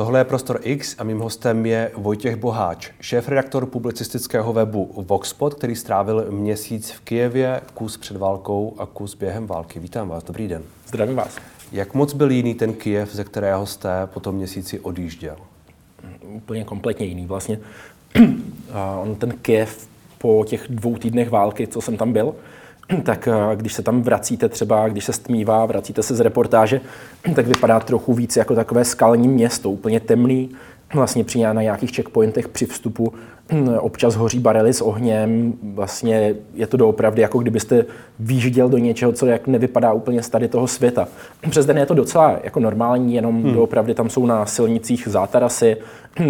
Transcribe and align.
Tohle 0.00 0.20
je 0.20 0.24
Prostor 0.24 0.60
X 0.62 0.96
a 0.98 1.04
mým 1.04 1.18
hostem 1.18 1.66
je 1.66 1.90
Vojtěch 1.96 2.36
Boháč, 2.36 2.90
šéf-redaktor 3.00 3.66
publicistického 3.66 4.52
webu 4.52 5.04
Voxpot, 5.08 5.54
který 5.54 5.76
strávil 5.76 6.26
měsíc 6.30 6.90
v 6.90 7.00
Kijevě, 7.00 7.60
kus 7.74 7.96
před 7.96 8.16
válkou 8.16 8.74
a 8.78 8.86
kus 8.86 9.14
během 9.14 9.46
války. 9.46 9.80
Vítám 9.80 10.08
vás, 10.08 10.24
dobrý 10.24 10.48
den. 10.48 10.62
Zdravím 10.86 11.16
vás. 11.16 11.38
Jak 11.72 11.94
moc 11.94 12.12
byl 12.12 12.30
jiný 12.30 12.54
ten 12.54 12.72
Kijev, 12.72 13.14
ze 13.14 13.24
kterého 13.24 13.66
jste 13.66 13.88
po 14.06 14.20
tom 14.20 14.34
měsíci 14.34 14.80
odjížděl? 14.80 15.36
Úplně 16.22 16.64
kompletně 16.64 17.06
jiný 17.06 17.26
vlastně. 17.26 17.58
On 19.02 19.14
ten 19.14 19.32
Kijev 19.42 19.88
po 20.18 20.44
těch 20.48 20.66
dvou 20.68 20.96
týdnech 20.96 21.30
války, 21.30 21.66
co 21.66 21.80
jsem 21.80 21.96
tam 21.96 22.12
byl, 22.12 22.34
tak 23.02 23.28
eh, 23.28 23.56
když 23.56 23.72
se 23.72 23.82
tam 23.82 24.02
vracíte 24.02 24.48
třeba, 24.48 24.88
když 24.88 25.04
se 25.04 25.12
stmívá, 25.12 25.66
vracíte 25.66 26.02
se 26.02 26.14
z 26.14 26.20
reportáže, 26.20 26.80
tak 27.34 27.46
vypadá 27.46 27.80
trochu 27.80 28.14
víc 28.14 28.36
jako 28.36 28.54
takové 28.54 28.84
skalní 28.84 29.28
město, 29.28 29.70
úplně 29.70 30.00
temný, 30.00 30.50
vlastně 30.94 31.24
při 31.24 31.42
na 31.42 31.62
nějakých 31.62 31.96
checkpointech 31.96 32.48
při 32.48 32.66
vstupu 32.66 33.12
občas 33.80 34.14
hoří 34.14 34.38
barely 34.38 34.72
s 34.72 34.80
ohněm, 34.80 35.52
vlastně 35.62 36.34
je 36.54 36.66
to 36.66 36.76
doopravdy 36.76 37.22
jako 37.22 37.38
kdybyste 37.38 37.84
výžiděl 38.18 38.68
do 38.68 38.78
něčeho, 38.78 39.12
co 39.12 39.26
jak 39.26 39.46
nevypadá 39.46 39.92
úplně 39.92 40.22
z 40.22 40.28
tady 40.28 40.48
toho 40.48 40.66
světa. 40.66 41.08
Přes 41.50 41.66
den 41.66 41.78
je 41.78 41.86
to 41.86 41.94
docela 41.94 42.38
jako 42.44 42.60
normální, 42.60 43.14
jenom 43.14 43.42
hmm. 43.42 43.54
doopravdy 43.54 43.94
tam 43.94 44.10
jsou 44.10 44.26
na 44.26 44.46
silnicích 44.46 45.08
zátarasy, 45.08 45.76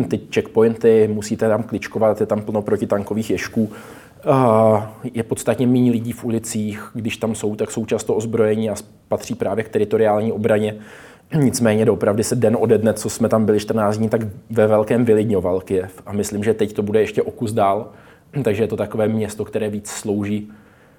ty 0.08 0.20
checkpointy, 0.34 1.08
musíte 1.12 1.48
tam 1.48 1.62
kličkovat, 1.62 2.20
je 2.20 2.26
tam 2.26 2.42
plno 2.42 2.62
protitankových 2.62 3.30
ješků, 3.30 3.70
je 5.14 5.22
podstatně 5.22 5.66
méně 5.66 5.90
lidí 5.90 6.12
v 6.12 6.24
ulicích, 6.24 6.90
když 6.94 7.16
tam 7.16 7.34
jsou, 7.34 7.56
tak 7.56 7.70
jsou 7.70 7.84
často 7.84 8.14
ozbrojení 8.14 8.70
a 8.70 8.74
patří 9.08 9.34
právě 9.34 9.64
k 9.64 9.68
teritoriální 9.68 10.32
obraně. 10.32 10.76
Nicméně 11.34 11.84
doopravdy 11.84 12.24
se 12.24 12.36
den 12.36 12.56
ode 12.60 12.78
dne, 12.78 12.94
co 12.94 13.10
jsme 13.10 13.28
tam 13.28 13.44
byli 13.44 13.60
14 13.60 13.96
dní, 13.96 14.08
tak 14.08 14.20
ve 14.50 14.66
velkém 14.66 15.04
vylidňoval 15.04 15.60
Kiev. 15.60 16.02
A 16.06 16.12
myslím, 16.12 16.44
že 16.44 16.54
teď 16.54 16.72
to 16.72 16.82
bude 16.82 17.00
ještě 17.00 17.22
o 17.22 17.30
kus 17.30 17.52
dál. 17.52 17.88
Takže 18.44 18.62
je 18.62 18.68
to 18.68 18.76
takové 18.76 19.08
město, 19.08 19.44
které 19.44 19.70
víc 19.70 19.90
slouží 19.90 20.50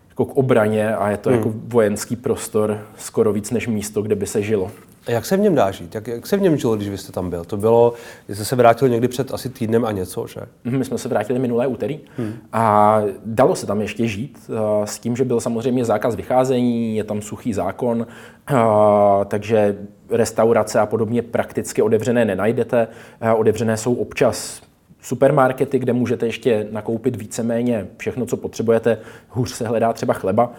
jako 0.09 0.25
k 0.25 0.37
obraně 0.37 0.95
a 0.95 1.09
je 1.09 1.17
to 1.17 1.29
hmm. 1.29 1.37
jako 1.37 1.53
vojenský 1.67 2.15
prostor 2.15 2.79
skoro 2.97 3.33
víc 3.33 3.51
než 3.51 3.67
místo, 3.67 4.01
kde 4.01 4.15
by 4.15 4.27
se 4.27 4.41
žilo. 4.41 4.71
A 5.07 5.11
jak 5.11 5.25
se 5.25 5.37
v 5.37 5.39
něm 5.39 5.55
dá 5.55 5.71
žít? 5.71 5.95
Jak, 5.95 6.07
jak 6.07 6.27
se 6.27 6.37
v 6.37 6.41
něm 6.41 6.57
žilo, 6.57 6.75
když 6.75 6.89
vy 6.89 6.97
jste 6.97 7.11
tam 7.11 7.29
byl? 7.29 7.45
To 7.45 7.57
bylo, 7.57 7.93
jste 8.29 8.45
se 8.45 8.55
vrátil 8.55 8.89
někdy 8.89 9.07
před 9.07 9.33
asi 9.33 9.49
týdnem 9.49 9.85
a 9.85 9.91
něco, 9.91 10.27
že? 10.27 10.41
Mhm, 10.63 10.77
my 10.77 10.85
jsme 10.85 10.97
se 10.97 11.09
vrátili 11.09 11.39
minulé 11.39 11.67
úterý 11.67 11.99
hmm. 12.17 12.33
a 12.53 12.97
dalo 13.25 13.55
se 13.55 13.65
tam 13.65 13.81
ještě 13.81 14.07
žít 14.07 14.49
eh, 14.49 14.87
s 14.87 14.99
tím, 14.99 15.15
že 15.15 15.25
byl 15.25 15.39
samozřejmě 15.39 15.85
zákaz 15.85 16.15
vycházení, 16.15 16.95
je 16.95 17.03
tam 17.03 17.21
suchý 17.21 17.53
zákon, 17.53 18.07
eh, 18.49 18.55
takže 19.25 19.77
restaurace 20.09 20.79
a 20.79 20.85
podobně 20.85 21.21
prakticky 21.21 21.81
otevřené 21.81 22.25
nenajdete. 22.25 22.87
Eh, 23.21 23.33
otevřené 23.33 23.77
jsou 23.77 23.93
občas 23.93 24.61
supermarkety, 25.01 25.79
kde 25.79 25.93
můžete 25.93 26.25
ještě 26.25 26.67
nakoupit 26.71 27.15
víceméně 27.15 27.87
všechno, 27.97 28.25
co 28.25 28.37
potřebujete. 28.37 28.97
Hůř 29.29 29.51
se 29.51 29.67
hledá 29.67 29.93
třeba 29.93 30.13
chleba 30.13 30.53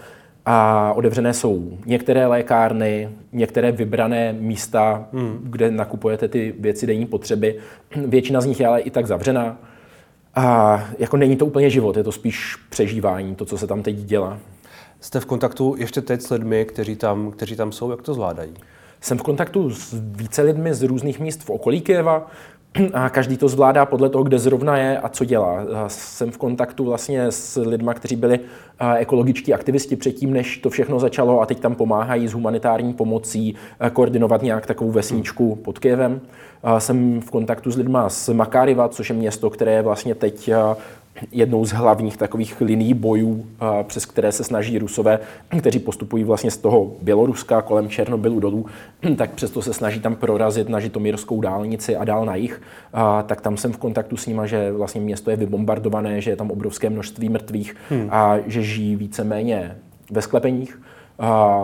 a 0.47 0.93
otevřené 0.93 1.35
jsou 1.35 1.79
některé 1.87 2.27
lékárny, 2.27 3.09
některé 3.33 3.73
vybrané 3.73 4.33
místa, 4.33 5.09
hmm. 5.13 5.39
kde 5.43 5.71
nakupujete 5.71 6.29
ty 6.29 6.55
věci 6.59 6.87
denní 6.87 7.07
potřeby. 7.07 7.59
Většina 8.07 8.41
z 8.41 8.47
nich 8.47 8.61
je 8.61 8.67
ale 8.67 8.81
i 8.81 8.91
tak 8.91 9.07
zavřená. 9.07 9.59
A 10.35 10.85
jako 10.99 11.17
není 11.17 11.37
to 11.37 11.47
úplně 11.47 11.71
život, 11.71 11.97
je 11.97 12.05
to 12.05 12.13
spíš 12.13 12.57
přežívání, 12.71 13.35
to, 13.35 13.45
co 13.45 13.59
se 13.59 13.67
tam 13.67 13.83
teď 13.83 13.97
dělá. 13.97 14.39
Jste 15.01 15.21
v 15.21 15.27
kontaktu 15.27 15.75
ještě 15.79 16.01
teď 16.01 16.21
s 16.21 16.31
lidmi, 16.31 16.65
kteří 16.65 16.97
tam, 16.97 17.31
kteří 17.31 17.57
tam 17.57 17.73
jsou, 17.73 17.91
jak 17.91 18.03
to 18.03 18.15
zvládají? 18.15 18.53
Jsem 19.01 19.19
v 19.19 19.23
kontaktu 19.23 19.71
s 19.71 19.95
více 20.01 20.43
lidmi 20.43 20.75
z 20.75 20.83
různých 20.83 21.21
míst 21.21 21.45
v 21.45 21.51
okolí 21.51 21.81
Kyjeva 21.81 22.31
a 22.93 23.11
každý 23.11 23.37
to 23.37 23.49
zvládá 23.49 23.87
podle 23.87 24.09
toho, 24.09 24.25
kde 24.25 24.39
zrovna 24.39 24.77
je 24.77 24.99
a 24.99 25.09
co 25.09 25.25
dělá. 25.25 25.59
Jsem 25.87 26.31
v 26.31 26.39
kontaktu 26.39 26.85
vlastně 26.85 27.27
s 27.31 27.61
lidmi, 27.61 27.91
kteří 27.95 28.17
byli 28.17 28.41
ekologičtí 28.97 29.55
aktivisti 29.55 29.97
předtím, 29.97 30.33
než 30.33 30.59
to 30.59 30.71
všechno 30.71 31.01
začalo 31.01 31.41
a 31.41 31.47
teď 31.47 31.61
tam 31.61 31.75
pomáhají 31.75 32.29
s 32.29 32.33
humanitární 32.33 32.95
pomocí 32.95 33.55
koordinovat 33.93 34.43
nějak 34.43 34.67
takovou 34.67 34.91
vesničku 34.91 35.57
pod 35.57 35.79
Kyjevem. 35.79 36.21
Jsem 36.79 37.21
v 37.21 37.31
kontaktu 37.31 37.71
s 37.71 37.77
lidmi 37.77 37.99
z 38.09 38.29
Makáriva, 38.29 38.89
což 38.89 39.09
je 39.09 39.17
město, 39.17 39.51
které 39.51 39.73
je 39.73 39.83
vlastně 39.83 40.15
teď 40.15 40.51
jednou 41.33 41.65
z 41.65 41.73
hlavních 41.73 42.17
takových 42.17 42.61
liní 42.61 42.95
bojů, 42.95 43.47
přes 43.83 44.07
které 44.07 44.33
se 44.33 44.45
snaží 44.45 44.79
Rusové, 44.79 45.19
kteří 45.59 45.79
postupují 45.79 46.25
vlastně 46.25 46.51
z 46.51 46.57
toho 46.57 46.93
Běloruska 47.03 47.63
kolem 47.63 47.89
Černobylu 47.89 48.41
dolů, 48.41 48.67
tak 49.17 49.31
přesto 49.31 49.63
se 49.63 49.73
snaží 49.73 50.01
tam 50.01 50.17
prorazit 50.17 50.69
na 50.69 50.81
Žitomírskou 50.81 51.41
dálnici 51.41 51.97
a 51.97 52.05
dál 52.05 52.25
na 52.25 52.35
jich. 52.35 52.63
Tak 53.27 53.41
tam 53.41 53.57
jsem 53.57 53.73
v 53.73 53.77
kontaktu 53.77 54.17
s 54.17 54.27
nimi, 54.27 54.43
že 54.45 54.73
vlastně 54.73 55.01
město 55.01 55.31
je 55.31 55.37
vybombardované, 55.37 56.21
že 56.21 56.31
je 56.31 56.37
tam 56.37 56.51
obrovské 56.51 56.91
množství 56.91 57.29
mrtvých 57.29 57.77
hmm. 57.91 58.09
a 58.11 58.37
že 58.47 58.63
žijí 58.63 58.97
víceméně 58.97 59.77
ve 60.11 60.23
sklepeních. 60.23 60.81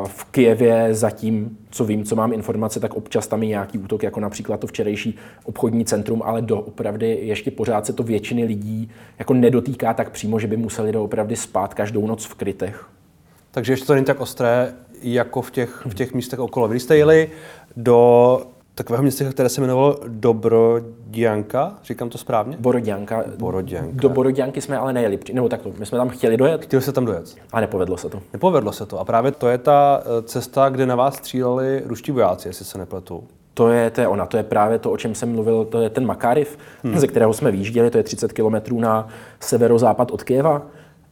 V 0.06 0.24
Kijevě 0.24 0.94
zatím, 0.94 1.58
co 1.70 1.84
vím, 1.84 2.04
co 2.04 2.16
mám 2.16 2.32
informace, 2.32 2.80
tak 2.80 2.94
občas 2.94 3.26
tam 3.26 3.42
je 3.42 3.48
nějaký 3.48 3.78
útok, 3.78 4.02
jako 4.02 4.20
například 4.20 4.60
to 4.60 4.66
včerejší 4.66 5.16
obchodní 5.44 5.84
centrum, 5.84 6.22
ale 6.24 6.42
doopravdy 6.42 7.18
ještě 7.22 7.50
pořád 7.50 7.86
se 7.86 7.92
to 7.92 8.02
většiny 8.02 8.44
lidí 8.44 8.90
jako 9.18 9.34
nedotýká 9.34 9.94
tak 9.94 10.10
přímo, 10.10 10.38
že 10.38 10.46
by 10.46 10.56
museli 10.56 10.92
doopravdy 10.92 11.36
spát 11.36 11.74
každou 11.74 12.06
noc 12.06 12.24
v 12.24 12.34
krytech. 12.34 12.88
Takže 13.50 13.72
ještě 13.72 13.86
to 13.86 13.94
není 13.94 14.06
tak 14.06 14.20
ostré, 14.20 14.74
jako 15.02 15.42
v 15.42 15.50
těch, 15.50 15.86
v 15.86 15.94
těch 15.94 16.14
místech 16.14 16.38
okolo. 16.38 16.68
Vy 16.68 16.80
jste 16.80 16.96
jeli 16.96 17.30
do 17.76 18.40
takového 18.78 19.02
města, 19.02 19.24
které 19.30 19.48
se 19.48 19.60
jmenovalo 19.60 20.00
Dobrodianka, 20.08 21.74
říkám 21.84 22.08
to 22.08 22.18
správně? 22.18 22.56
Borodianka. 22.60 23.24
Borodianka. 23.38 23.92
Do 23.94 24.08
Borodianky 24.08 24.60
jsme 24.60 24.78
ale 24.78 24.92
nejeli, 24.92 25.18
nebo 25.32 25.48
takto, 25.48 25.72
my 25.78 25.86
jsme 25.86 25.98
tam 25.98 26.08
chtěli 26.08 26.36
dojet. 26.36 26.62
Chtěli 26.62 26.82
se 26.82 26.92
tam 26.92 27.04
dojet. 27.04 27.34
A 27.52 27.60
nepovedlo 27.60 27.96
se 27.96 28.08
to. 28.08 28.20
Nepovedlo 28.32 28.72
se 28.72 28.86
to. 28.86 29.00
A 29.00 29.04
právě 29.04 29.32
to 29.32 29.48
je 29.48 29.58
ta 29.58 30.02
eh, 30.02 30.22
cesta, 30.22 30.68
kde 30.68 30.86
na 30.86 30.96
vás 30.96 31.16
stříleli 31.16 31.82
ruští 31.86 32.12
vojáci, 32.12 32.48
jestli 32.48 32.64
se 32.64 32.78
nepletu. 32.78 33.24
To 33.54 33.68
je, 33.68 33.90
to 33.90 34.00
je 34.00 34.08
ona, 34.08 34.26
to 34.26 34.36
je 34.36 34.42
právě 34.42 34.78
to, 34.78 34.90
o 34.90 34.96
čem 34.96 35.14
jsem 35.14 35.32
mluvil, 35.32 35.64
to 35.64 35.80
je 35.80 35.90
ten 35.90 36.06
Makariv, 36.06 36.58
hmm. 36.84 36.98
ze 36.98 37.06
kterého 37.06 37.32
jsme 37.32 37.50
výjížděli, 37.50 37.90
to 37.90 37.98
je 37.98 38.04
30 38.04 38.32
kilometrů 38.32 38.80
na 38.80 39.08
severozápad 39.40 40.10
od 40.10 40.22
Kieva. 40.22 40.62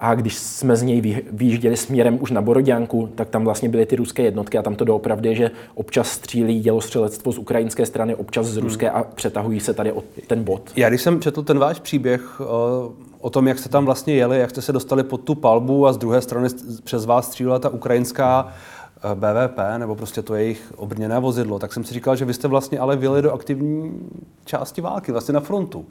A 0.00 0.14
když 0.14 0.34
jsme 0.34 0.76
z 0.76 0.82
něj 0.82 1.22
vyjížděli 1.32 1.76
směrem 1.76 2.18
už 2.20 2.30
na 2.30 2.42
Boroďánku, 2.42 3.08
tak 3.14 3.28
tam 3.28 3.44
vlastně 3.44 3.68
byly 3.68 3.86
ty 3.86 3.96
ruské 3.96 4.22
jednotky 4.22 4.58
a 4.58 4.62
tam 4.62 4.74
to 4.74 4.84
doopravdy 4.84 5.36
že 5.36 5.50
občas 5.74 6.08
střílí 6.08 6.60
dělostřelectvo 6.60 7.32
z 7.32 7.38
ukrajinské 7.38 7.86
strany, 7.86 8.14
občas 8.14 8.46
z 8.46 8.56
ruské 8.56 8.90
a 8.90 9.04
přetahují 9.04 9.60
se 9.60 9.74
tady 9.74 9.92
o 9.92 10.02
ten 10.26 10.44
bod. 10.44 10.70
Já 10.76 10.88
když 10.88 11.02
jsem 11.02 11.20
četl 11.20 11.42
ten 11.42 11.58
váš 11.58 11.80
příběh 11.80 12.40
o 13.20 13.30
tom, 13.30 13.48
jak 13.48 13.58
jste 13.58 13.68
tam 13.68 13.84
vlastně 13.84 14.14
jeli, 14.14 14.38
jak 14.38 14.50
jste 14.50 14.62
se 14.62 14.72
dostali 14.72 15.02
pod 15.02 15.20
tu 15.20 15.34
palbu 15.34 15.86
a 15.86 15.92
z 15.92 15.98
druhé 15.98 16.20
strany 16.20 16.48
přes 16.84 17.06
vás 17.06 17.26
střílela 17.26 17.58
ta 17.58 17.68
ukrajinská 17.68 18.48
eh, 18.48 19.14
BVP, 19.14 19.58
nebo 19.78 19.94
prostě 19.96 20.22
to 20.22 20.34
jejich 20.34 20.72
obrněné 20.76 21.20
vozidlo, 21.20 21.58
tak 21.58 21.72
jsem 21.72 21.84
si 21.84 21.94
říkal, 21.94 22.16
že 22.16 22.24
vy 22.24 22.34
jste 22.34 22.48
vlastně 22.48 22.78
ale 22.78 22.96
vyjeli 22.96 23.22
do 23.22 23.32
aktivní 23.32 23.92
části 24.44 24.80
války, 24.80 25.12
vlastně 25.12 25.34
na 25.34 25.40
frontu. 25.40 25.86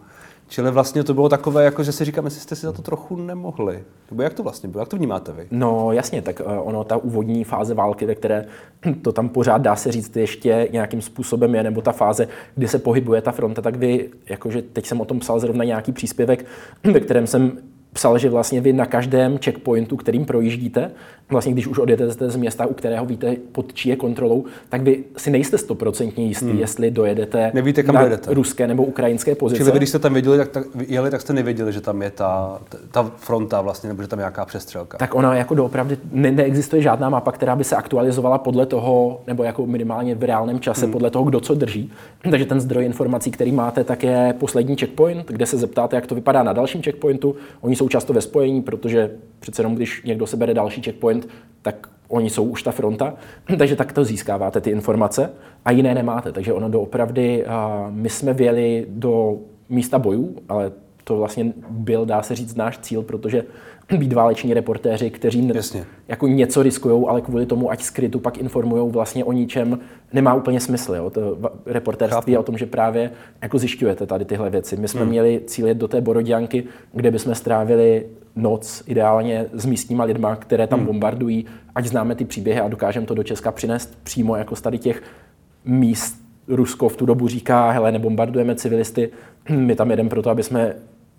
Čili 0.47 0.71
vlastně 0.71 1.03
to 1.03 1.13
bylo 1.13 1.29
takové, 1.29 1.63
jako 1.63 1.83
že 1.83 1.91
si 1.91 2.05
říkám, 2.05 2.25
jestli 2.25 2.41
jste 2.41 2.55
si 2.55 2.65
za 2.65 2.71
to 2.71 2.81
trochu 2.81 3.15
nemohli. 3.15 3.83
Nebo 4.11 4.21
jak 4.23 4.33
to 4.33 4.43
vlastně 4.43 4.69
bylo? 4.69 4.81
Jak 4.81 4.89
to 4.89 4.97
vnímáte 4.97 5.31
vy? 5.31 5.47
No 5.51 5.91
jasně, 5.91 6.21
tak 6.21 6.41
eh, 6.41 6.43
ono, 6.43 6.83
ta 6.83 6.97
úvodní 6.97 7.43
fáze 7.43 7.73
války, 7.73 8.05
ve 8.05 8.15
které 8.15 8.45
to 9.01 9.11
tam 9.11 9.29
pořád 9.29 9.61
dá 9.61 9.75
se 9.75 9.91
říct 9.91 10.15
ještě 10.15 10.69
nějakým 10.71 11.01
způsobem 11.01 11.55
je, 11.55 11.63
nebo 11.63 11.81
ta 11.81 11.91
fáze, 11.91 12.27
kdy 12.55 12.67
se 12.67 12.79
pohybuje 12.79 13.21
ta 13.21 13.31
fronta, 13.31 13.61
tak 13.61 13.75
vy, 13.75 14.09
jakože 14.29 14.61
teď 14.61 14.85
jsem 14.85 15.01
o 15.01 15.05
tom 15.05 15.19
psal 15.19 15.39
zrovna 15.39 15.63
nějaký 15.63 15.91
příspěvek, 15.91 16.45
ve 16.83 16.99
kterém 16.99 17.27
jsem 17.27 17.57
psal, 17.93 18.17
že 18.17 18.29
vlastně 18.29 18.61
vy 18.61 18.73
na 18.73 18.85
každém 18.85 19.37
checkpointu, 19.37 19.97
kterým 19.97 20.25
projíždíte, 20.25 20.91
vlastně 21.29 21.53
když 21.53 21.67
už 21.67 21.79
odjedete 21.79 22.29
z 22.29 22.35
města, 22.35 22.65
u 22.65 22.73
kterého 22.73 23.05
víte, 23.05 23.35
pod 23.51 23.73
čí 23.73 23.89
je 23.89 23.95
kontrolou, 23.95 24.45
tak 24.69 24.81
vy 24.81 25.03
si 25.17 25.31
nejste 25.31 25.57
stoprocentně 25.57 26.25
jistý, 26.25 26.49
hmm. 26.49 26.59
jestli 26.59 26.91
dojedete 26.91 27.51
Nevíte, 27.53 27.83
kam 27.83 27.95
na 27.95 28.01
dojedete. 28.01 28.33
ruské 28.33 28.67
nebo 28.67 28.83
ukrajinské 28.83 29.35
pozice. 29.35 29.63
Čili 29.63 29.77
když 29.77 29.89
jste 29.89 29.99
tam 29.99 30.13
věděli, 30.13 30.37
tak, 30.37 30.49
tak, 30.49 30.63
jeli, 30.87 31.11
tak 31.11 31.21
jste 31.21 31.33
nevěděli, 31.33 31.73
že 31.73 31.81
tam 31.81 32.01
je 32.01 32.11
ta, 32.11 32.61
ta 32.91 33.11
fronta 33.17 33.61
vlastně, 33.61 33.87
nebo 33.87 34.01
že 34.01 34.07
tam 34.07 34.19
je 34.19 34.21
nějaká 34.21 34.45
přestřelka. 34.45 34.97
Tak 34.97 35.15
ona 35.15 35.35
jako 35.35 35.55
doopravdy 35.55 35.97
ne, 36.11 36.31
neexistuje 36.31 36.81
žádná 36.81 37.09
mapa, 37.09 37.31
která 37.31 37.55
by 37.55 37.63
se 37.63 37.75
aktualizovala 37.75 38.37
podle 38.37 38.65
toho, 38.65 39.21
nebo 39.27 39.43
jako 39.43 39.65
minimálně 39.65 40.15
v 40.15 40.23
reálném 40.23 40.59
čase, 40.59 40.85
hmm. 40.85 40.91
podle 40.91 41.09
toho, 41.09 41.25
kdo 41.25 41.39
co 41.39 41.55
drží. 41.55 41.91
Takže 42.29 42.45
ten 42.45 42.59
zdroj 42.59 42.85
informací, 42.85 43.31
který 43.31 43.51
máte, 43.51 43.83
tak 43.83 44.03
je 44.03 44.35
poslední 44.39 44.75
checkpoint, 44.75 45.27
kde 45.27 45.45
se 45.45 45.57
zeptáte, 45.57 45.95
jak 45.95 46.07
to 46.07 46.15
vypadá 46.15 46.43
na 46.43 46.53
dalším 46.53 46.81
checkpointu. 46.81 47.35
Oni 47.61 47.75
jsou 47.75 47.89
často 47.89 48.13
ve 48.13 48.21
spojení, 48.21 48.61
protože 48.61 49.11
přece 49.39 49.61
jenom, 49.61 49.75
když 49.75 50.03
někdo 50.03 50.27
se 50.27 50.37
bere 50.37 50.53
další 50.53 50.81
checkpoint, 50.81 51.14
tak 51.61 51.89
oni 52.07 52.29
jsou 52.29 52.43
už 52.43 52.63
ta 52.63 52.71
fronta, 52.71 53.13
takže 53.57 53.75
tak 53.75 53.93
to 53.93 54.03
získáváte 54.03 54.61
ty 54.61 54.69
informace 54.69 55.31
a 55.65 55.71
jiné 55.71 55.95
nemáte. 55.95 56.31
Takže 56.31 56.53
ono 56.53 56.69
doopravdy, 56.69 57.45
my 57.89 58.09
jsme 58.09 58.33
věli 58.33 58.85
do 58.89 59.37
místa 59.69 59.99
bojů, 59.99 60.35
ale 60.49 60.71
to 61.05 61.17
vlastně 61.17 61.53
byl, 61.69 62.05
dá 62.05 62.21
se 62.21 62.35
říct, 62.35 62.55
náš 62.55 62.77
cíl, 62.77 63.01
protože 63.01 63.43
být 63.97 64.13
váleční 64.13 64.53
reportéři, 64.53 65.09
kteří 65.09 65.51
Jasně. 65.53 65.85
jako 66.07 66.27
něco 66.27 66.63
riskují, 66.63 67.05
ale 67.07 67.21
kvůli 67.21 67.45
tomu, 67.45 67.71
ať 67.71 67.83
skrytu 67.83 68.19
pak 68.19 68.37
informují 68.37 68.91
vlastně 68.91 69.23
o 69.23 69.31
ničem, 69.31 69.79
nemá 70.13 70.33
úplně 70.33 70.59
smysl. 70.59 70.95
Jo? 70.95 71.09
To 71.09 71.37
reportérství 71.65 72.33
je 72.33 72.39
o 72.39 72.43
tom, 72.43 72.57
že 72.57 72.65
právě 72.65 73.11
jako 73.41 73.57
zjišťujete 73.57 74.05
tady 74.05 74.25
tyhle 74.25 74.49
věci. 74.49 74.77
My 74.77 74.87
jsme 74.87 75.01
hmm. 75.01 75.09
měli 75.09 75.41
cíl 75.45 75.73
do 75.73 75.87
té 75.87 76.01
Borodianky, 76.01 76.63
kde 76.93 77.11
bychom 77.11 77.35
strávili 77.35 78.05
noc 78.35 78.83
ideálně 78.87 79.45
s 79.53 79.65
místníma 79.65 80.03
lidma, 80.03 80.35
které 80.35 80.67
tam 80.67 80.79
hmm. 80.79 80.87
bombardují, 80.87 81.45
ať 81.75 81.85
známe 81.85 82.15
ty 82.15 82.25
příběhy 82.25 82.59
a 82.59 82.67
dokážeme 82.67 83.05
to 83.05 83.13
do 83.13 83.23
Česka 83.23 83.51
přinést 83.51 83.97
přímo 84.03 84.35
jako 84.35 84.55
z 84.55 84.61
tady 84.61 84.77
těch 84.77 85.03
míst. 85.65 86.25
Rusko 86.47 86.89
v 86.89 86.95
tu 86.97 87.05
dobu 87.05 87.27
říká, 87.27 87.71
hele, 87.71 87.91
nebombardujeme 87.91 88.55
civilisty, 88.55 89.09
my 89.49 89.75
tam 89.75 89.91
jedeme 89.91 90.09
proto, 90.09 90.29
aby 90.29 90.43
jsme 90.43 90.75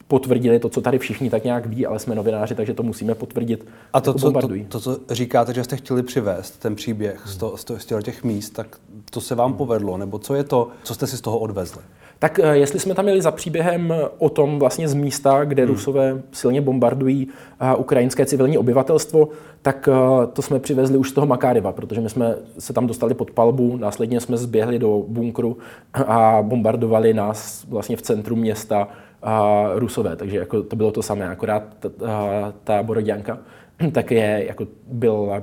potvrdili 0.08 0.58
to, 0.58 0.68
co 0.68 0.80
tady 0.80 0.98
všichni 0.98 1.30
tak 1.30 1.44
nějak 1.44 1.66
ví, 1.66 1.86
ale 1.86 1.98
jsme 1.98 2.14
novináři, 2.14 2.54
takže 2.54 2.74
to 2.74 2.82
musíme 2.82 3.14
potvrdit. 3.14 3.66
A 3.92 4.00
to, 4.00 4.10
jako 4.10 4.18
co, 4.18 4.32
to, 4.32 4.48
to, 4.68 4.80
co 4.80 5.00
říkáte, 5.10 5.54
že 5.54 5.64
jste 5.64 5.76
chtěli 5.76 6.02
přivést, 6.02 6.50
ten 6.50 6.74
příběh 6.74 7.22
z, 7.24 7.36
to, 7.36 7.56
z, 7.56 7.86
těch 8.02 8.24
míst, 8.24 8.50
tak 8.50 8.78
to 9.10 9.20
se 9.20 9.34
vám 9.34 9.54
povedlo, 9.54 9.96
nebo 9.96 10.18
co 10.18 10.34
je 10.34 10.44
to, 10.44 10.68
co 10.82 10.94
jste 10.94 11.06
si 11.06 11.16
z 11.16 11.20
toho 11.20 11.38
odvezli? 11.38 11.82
Tak 12.18 12.38
eh, 12.38 12.56
jestli 12.56 12.80
jsme 12.80 12.94
tam 12.94 13.04
měli 13.04 13.22
za 13.22 13.30
příběhem 13.30 13.94
o 14.18 14.28
tom 14.28 14.58
vlastně 14.58 14.88
z 14.88 14.94
místa, 14.94 15.44
kde 15.44 15.62
hmm. 15.62 15.72
Rusové 15.72 16.22
silně 16.32 16.60
bombardují 16.60 17.26
uh, 17.26 17.80
ukrajinské 17.80 18.26
civilní 18.26 18.58
obyvatelstvo, 18.58 19.28
tak 19.62 19.88
to 20.32 20.42
jsme 20.42 20.58
přivezli 20.58 20.98
už 20.98 21.10
z 21.10 21.12
toho 21.12 21.26
Makáriva, 21.26 21.72
protože 21.72 22.00
my 22.00 22.10
jsme 22.10 22.34
se 22.58 22.72
tam 22.72 22.86
dostali 22.86 23.14
pod 23.14 23.30
palbu, 23.30 23.76
následně 23.76 24.20
jsme 24.20 24.36
zběhli 24.36 24.78
do 24.78 25.04
bunkru 25.08 25.56
a 25.94 26.38
bombardovali 26.42 27.14
nás 27.14 27.64
vlastně 27.68 27.96
v 27.96 28.02
centru 28.02 28.36
města 28.36 28.88
uh, 29.24 29.78
Rusové, 29.78 30.16
takže 30.16 30.38
jako 30.38 30.62
to 30.62 30.76
bylo 30.76 30.92
to 30.92 31.02
samé, 31.02 31.28
akorát 31.28 31.62
ta, 31.80 31.88
ta, 31.88 32.52
ta 32.64 32.82
Boroděnka 32.82 33.38
tak 33.92 34.10
je, 34.10 34.44
jako 34.46 34.66
byla 34.86 35.42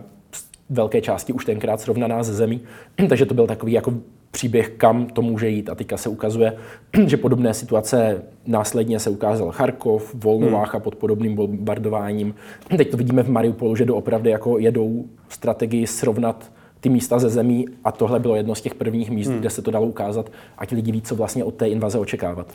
velké 0.69 1.01
části 1.01 1.33
už 1.33 1.45
tenkrát 1.45 1.81
srovnaná 1.81 2.23
ze 2.23 2.33
zemí, 2.33 2.61
takže 3.09 3.25
to 3.25 3.33
byl 3.33 3.47
takový 3.47 3.71
jako 3.71 3.93
příběh, 4.31 4.69
kam 4.69 5.05
to 5.05 5.21
může 5.21 5.49
jít. 5.49 5.69
A 5.69 5.75
teďka 5.75 5.97
se 5.97 6.09
ukazuje, 6.09 6.53
že 7.05 7.17
podobné 7.17 7.53
situace 7.53 8.23
následně 8.47 8.99
se 8.99 9.09
ukázal 9.09 9.51
Charkov, 9.51 10.15
Volnovácha 10.15 10.77
hmm. 10.77 10.83
pod 10.83 10.95
podobným 10.95 11.35
bombardováním. 11.35 12.35
Teď 12.77 12.91
to 12.91 12.97
vidíme 12.97 13.23
v 13.23 13.29
Mariupolu, 13.29 13.75
že 13.75 13.85
doopravdy 13.85 14.29
jako 14.29 14.59
jedou 14.59 15.05
strategii 15.29 15.87
srovnat 15.87 16.51
ty 16.79 16.89
místa 16.89 17.19
ze 17.19 17.29
zemí 17.29 17.65
a 17.83 17.91
tohle 17.91 18.19
bylo 18.19 18.35
jedno 18.35 18.55
z 18.55 18.61
těch 18.61 18.75
prvních 18.75 19.11
míst, 19.11 19.27
hmm. 19.27 19.39
kde 19.39 19.49
se 19.49 19.61
to 19.61 19.71
dalo 19.71 19.85
ukázat, 19.85 20.31
ať 20.57 20.71
lidi 20.71 20.91
ví, 20.91 21.01
co 21.01 21.15
vlastně 21.15 21.43
od 21.43 21.55
té 21.55 21.69
invaze 21.69 21.99
očekávat. 21.99 22.47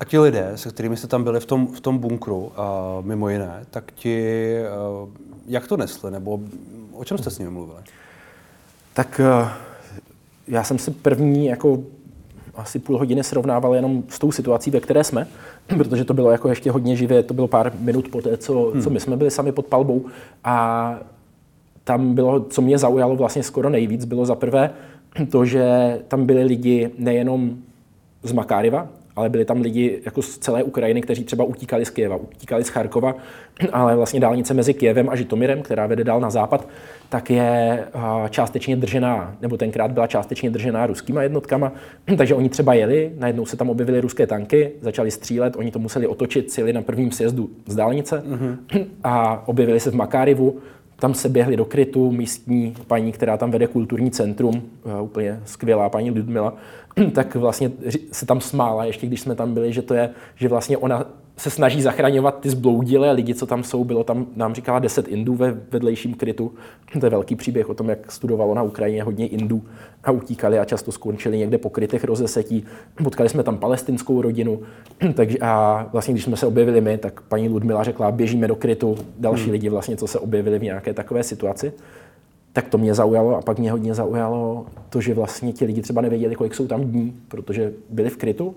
A 0.00 0.04
ti 0.04 0.18
lidé, 0.18 0.52
se 0.54 0.68
kterými 0.68 0.96
jste 0.96 1.06
tam 1.06 1.24
byli 1.24 1.40
v 1.40 1.46
tom, 1.46 1.66
v 1.66 1.80
tom 1.80 1.98
bunkru, 1.98 2.52
a 2.56 2.96
mimo 3.00 3.28
jiné, 3.28 3.64
tak 3.70 3.92
ti, 3.92 4.54
jak 5.46 5.68
to 5.68 5.76
nesli, 5.76 6.10
nebo 6.10 6.40
o 6.92 7.04
čem 7.04 7.18
jste 7.18 7.30
s 7.30 7.38
nimi 7.38 7.50
mluvili? 7.50 7.78
Tak 8.92 9.20
já 10.48 10.64
jsem 10.64 10.78
si 10.78 10.90
první 10.90 11.46
jako 11.46 11.82
asi 12.54 12.78
půl 12.78 12.98
hodiny 12.98 13.24
srovnával 13.24 13.74
jenom 13.74 14.02
s 14.08 14.18
tou 14.18 14.32
situací, 14.32 14.70
ve 14.70 14.80
které 14.80 15.04
jsme, 15.04 15.26
protože 15.66 16.04
to 16.04 16.14
bylo 16.14 16.30
jako 16.30 16.48
ještě 16.48 16.70
hodně 16.70 16.96
živě, 16.96 17.22
to 17.22 17.34
bylo 17.34 17.48
pár 17.48 17.72
minut 17.78 18.08
po 18.08 18.22
té, 18.22 18.36
co, 18.36 18.70
hmm. 18.72 18.82
co 18.82 18.90
my 18.90 19.00
jsme 19.00 19.16
byli 19.16 19.30
sami 19.30 19.52
pod 19.52 19.66
palbou 19.66 20.04
a 20.44 20.98
tam 21.84 22.14
bylo, 22.14 22.40
co 22.40 22.62
mě 22.62 22.78
zaujalo 22.78 23.16
vlastně 23.16 23.42
skoro 23.42 23.70
nejvíc, 23.70 24.04
bylo 24.04 24.26
za 24.26 24.34
prvé 24.34 24.70
to, 25.30 25.44
že 25.44 25.98
tam 26.08 26.26
byli 26.26 26.44
lidi 26.44 26.90
nejenom 26.98 27.56
z 28.22 28.32
Makáriva, 28.32 28.88
ale 29.18 29.28
byli 29.28 29.44
tam 29.44 29.60
lidi 29.60 30.00
jako 30.04 30.22
z 30.22 30.38
celé 30.38 30.62
Ukrajiny, 30.62 31.02
kteří 31.02 31.24
třeba 31.24 31.44
utíkali 31.44 31.84
z 31.84 31.90
Kieva, 31.90 32.16
utíkali 32.16 32.64
z 32.64 32.68
Charkova, 32.68 33.14
ale 33.72 33.96
vlastně 33.96 34.20
dálnice 34.20 34.54
mezi 34.54 34.74
Kievem 34.74 35.08
a 35.08 35.16
Žitomirem, 35.16 35.62
která 35.62 35.86
vede 35.86 36.04
dál 36.04 36.20
na 36.20 36.30
západ, 36.30 36.68
tak 37.08 37.30
je 37.30 37.84
částečně 38.30 38.76
držená, 38.76 39.36
nebo 39.40 39.56
tenkrát 39.56 39.90
byla 39.90 40.06
částečně 40.06 40.50
držená 40.50 40.86
ruskýma 40.86 41.22
jednotkama, 41.22 41.72
takže 42.16 42.34
oni 42.34 42.48
třeba 42.48 42.74
jeli, 42.74 43.12
najednou 43.18 43.46
se 43.46 43.56
tam 43.56 43.70
objevily 43.70 44.00
ruské 44.00 44.26
tanky, 44.26 44.70
začali 44.80 45.10
střílet, 45.10 45.56
oni 45.56 45.70
to 45.70 45.78
museli 45.78 46.06
otočit, 46.06 46.50
cíli 46.50 46.72
na 46.72 46.82
prvním 46.82 47.10
sjezdu 47.10 47.50
z 47.66 47.74
dálnice 47.74 48.22
mm-hmm. 48.26 48.84
a 49.04 49.42
objevili 49.48 49.80
se 49.80 49.90
v 49.90 49.94
Makárivu, 49.94 50.58
tam 51.00 51.14
se 51.14 51.28
běhli 51.28 51.56
do 51.56 51.64
krytu 51.64 52.10
místní 52.10 52.74
paní, 52.86 53.12
která 53.12 53.36
tam 53.36 53.50
vede 53.50 53.66
kulturní 53.66 54.10
centrum, 54.10 54.62
úplně 55.02 55.40
skvělá 55.44 55.88
paní 55.88 56.10
Ludmila, 56.10 56.54
tak 57.12 57.34
vlastně 57.34 57.70
se 58.12 58.26
tam 58.26 58.40
smála, 58.40 58.84
ještě 58.84 59.06
když 59.06 59.20
jsme 59.20 59.34
tam 59.34 59.54
byli, 59.54 59.72
že 59.72 59.82
to 59.82 59.94
je, 59.94 60.10
že 60.36 60.48
vlastně 60.48 60.78
ona 60.78 61.06
se 61.38 61.50
snaží 61.50 61.82
zachraňovat 61.82 62.40
ty 62.40 62.50
zbloudilé 62.50 63.12
lidi, 63.12 63.34
co 63.34 63.46
tam 63.46 63.64
jsou. 63.64 63.84
Bylo 63.84 64.04
tam, 64.04 64.26
nám 64.36 64.54
říkala, 64.54 64.78
10 64.78 65.08
Indů 65.08 65.34
ve 65.34 65.50
vedlejším 65.70 66.14
krytu. 66.14 66.52
To 67.00 67.06
je 67.06 67.10
velký 67.10 67.36
příběh 67.36 67.68
o 67.68 67.74
tom, 67.74 67.88
jak 67.88 68.12
studovalo 68.12 68.54
na 68.54 68.62
Ukrajině 68.62 69.02
hodně 69.02 69.26
Indů 69.26 69.62
a 70.04 70.10
utíkali 70.10 70.58
a 70.58 70.64
často 70.64 70.92
skončili 70.92 71.38
někde 71.38 71.58
po 71.58 71.70
krytech 71.70 72.04
rozesetí. 72.04 72.64
Potkali 73.04 73.28
jsme 73.28 73.42
tam 73.42 73.58
palestinskou 73.58 74.22
rodinu 74.22 74.60
takže 75.14 75.38
a 75.40 75.86
vlastně, 75.92 76.14
když 76.14 76.24
jsme 76.24 76.36
se 76.36 76.46
objevili 76.46 76.80
my, 76.80 76.98
tak 76.98 77.20
paní 77.20 77.48
Ludmila 77.48 77.84
řekla, 77.84 78.10
běžíme 78.10 78.48
do 78.48 78.56
krytu. 78.56 78.96
Další 79.18 79.42
hmm. 79.42 79.52
lidi 79.52 79.68
vlastně, 79.68 79.96
co 79.96 80.06
se 80.06 80.18
objevili 80.18 80.58
v 80.58 80.62
nějaké 80.62 80.94
takové 80.94 81.22
situaci 81.22 81.72
tak 82.52 82.68
to 82.68 82.78
mě 82.78 82.94
zaujalo 82.94 83.36
a 83.36 83.42
pak 83.42 83.58
mě 83.58 83.70
hodně 83.72 83.94
zaujalo 83.94 84.66
to, 84.90 85.00
že 85.00 85.14
vlastně 85.14 85.52
ti 85.52 85.64
lidi 85.64 85.82
třeba 85.82 86.00
nevěděli, 86.00 86.34
kolik 86.34 86.54
jsou 86.54 86.66
tam 86.66 86.84
dní, 86.84 87.20
protože 87.28 87.72
byli 87.90 88.10
v 88.10 88.16
krytu, 88.16 88.54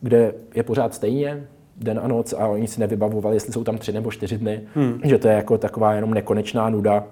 kde 0.00 0.34
je 0.54 0.62
pořád 0.62 0.94
stejně, 0.94 1.46
den 1.80 2.00
a 2.02 2.08
noc 2.08 2.32
a 2.32 2.46
oni 2.46 2.68
si 2.68 2.80
nevybavovali, 2.80 3.36
jestli 3.36 3.52
jsou 3.52 3.64
tam 3.64 3.78
tři 3.78 3.92
nebo 3.92 4.10
čtyři 4.10 4.38
dny, 4.38 4.60
hmm. 4.74 5.00
že 5.04 5.18
to 5.18 5.28
je 5.28 5.34
jako 5.34 5.58
taková 5.58 5.92
jenom 5.92 6.14
nekonečná 6.14 6.70
nuda. 6.70 7.04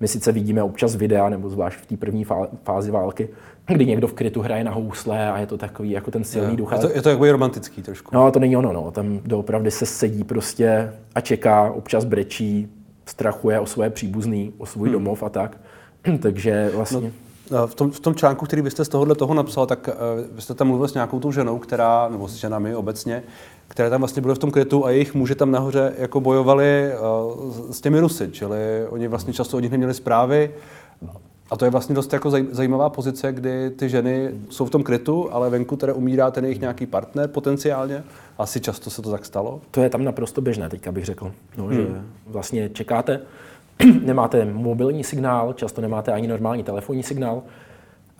My 0.00 0.08
sice 0.08 0.32
vidíme 0.32 0.62
občas 0.62 0.96
videa, 0.96 1.28
nebo 1.28 1.48
zvlášť 1.48 1.78
v 1.78 1.86
té 1.86 1.96
první 1.96 2.24
fázi 2.64 2.90
války, 2.90 3.28
kdy 3.66 3.86
někdo 3.86 4.08
v 4.08 4.12
krytu 4.12 4.40
hraje 4.40 4.64
na 4.64 4.72
housle 4.72 5.30
a 5.30 5.38
je 5.38 5.46
to 5.46 5.58
takový 5.58 5.90
jako 5.90 6.10
ten 6.10 6.24
silný 6.24 6.56
duch. 6.56 6.72
Je 6.72 6.78
to, 6.78 6.90
je 6.90 7.02
to 7.02 7.08
jako 7.08 7.32
romantický 7.32 7.82
trošku. 7.82 8.10
No, 8.14 8.30
to 8.30 8.38
není 8.38 8.56
ono, 8.56 8.72
no. 8.72 8.90
Tam 8.90 9.20
doopravdy 9.24 9.70
se 9.70 9.86
sedí 9.86 10.24
prostě 10.24 10.92
a 11.14 11.20
čeká, 11.20 11.72
občas 11.72 12.04
brečí, 12.04 12.68
strachuje 13.06 13.60
o 13.60 13.66
své 13.66 13.90
příbuzný, 13.90 14.52
o 14.58 14.66
svůj 14.66 14.88
hmm. 14.88 14.92
domov 14.92 15.22
a 15.22 15.28
tak. 15.28 15.60
Takže 16.22 16.70
vlastně... 16.74 17.12
No, 17.50 17.66
v 17.66 17.74
tom, 17.74 17.90
v 17.90 18.00
tom 18.00 18.14
článku, 18.14 18.46
který 18.46 18.62
byste 18.62 18.84
z 18.84 18.88
tohohle 18.88 19.14
toho 19.14 19.34
napsal, 19.34 19.66
tak 19.66 19.88
uh, 19.88 20.34
vy 20.36 20.42
jste 20.42 20.54
tam 20.54 20.66
mluvil 20.66 20.88
s 20.88 20.94
nějakou 20.94 21.20
tou 21.20 21.32
ženou, 21.32 21.58
která, 21.58 22.08
nebo 22.08 22.28
s 22.28 22.34
ženami 22.34 22.74
obecně, 22.74 23.22
které 23.72 23.90
tam 23.90 24.00
vlastně 24.00 24.22
byly 24.22 24.34
v 24.34 24.38
tom 24.38 24.50
krytu 24.50 24.86
a 24.86 24.90
jejich 24.90 25.14
muži 25.14 25.34
tam 25.34 25.50
nahoře 25.50 25.92
jako 25.98 26.20
bojovali 26.20 26.90
uh, 27.34 27.70
s 27.70 27.80
těmi 27.80 28.00
Rusy, 28.00 28.28
čili 28.32 28.58
oni 28.88 29.08
vlastně 29.08 29.32
často 29.32 29.56
od 29.56 29.60
nich 29.60 29.70
neměli 29.70 29.94
zprávy. 29.94 30.50
A 31.50 31.56
to 31.56 31.64
je 31.64 31.70
vlastně 31.70 31.94
dost 31.94 32.12
jako 32.12 32.30
zajímavá 32.30 32.90
pozice, 32.90 33.32
kdy 33.32 33.70
ty 33.70 33.88
ženy 33.88 34.30
jsou 34.50 34.66
v 34.66 34.70
tom 34.70 34.82
krytu, 34.82 35.28
ale 35.32 35.50
venku 35.50 35.76
teda 35.76 35.94
umírá 35.94 36.30
ten 36.30 36.44
jejich 36.44 36.60
nějaký 36.60 36.86
partner 36.86 37.28
potenciálně. 37.28 38.04
Asi 38.38 38.60
často 38.60 38.90
se 38.90 39.02
to 39.02 39.10
tak 39.10 39.24
stalo. 39.24 39.60
To 39.70 39.82
je 39.82 39.90
tam 39.90 40.04
naprosto 40.04 40.40
běžné, 40.40 40.68
teďka 40.68 40.92
bych 40.92 41.04
řekl. 41.04 41.32
No, 41.56 41.64
hmm. 41.64 41.76
Že 41.76 41.86
vlastně 42.26 42.68
čekáte, 42.68 43.20
nemáte 44.04 44.44
mobilní 44.44 45.04
signál, 45.04 45.52
často 45.52 45.80
nemáte 45.80 46.12
ani 46.12 46.28
normální 46.28 46.62
telefonní 46.62 47.02
signál 47.02 47.42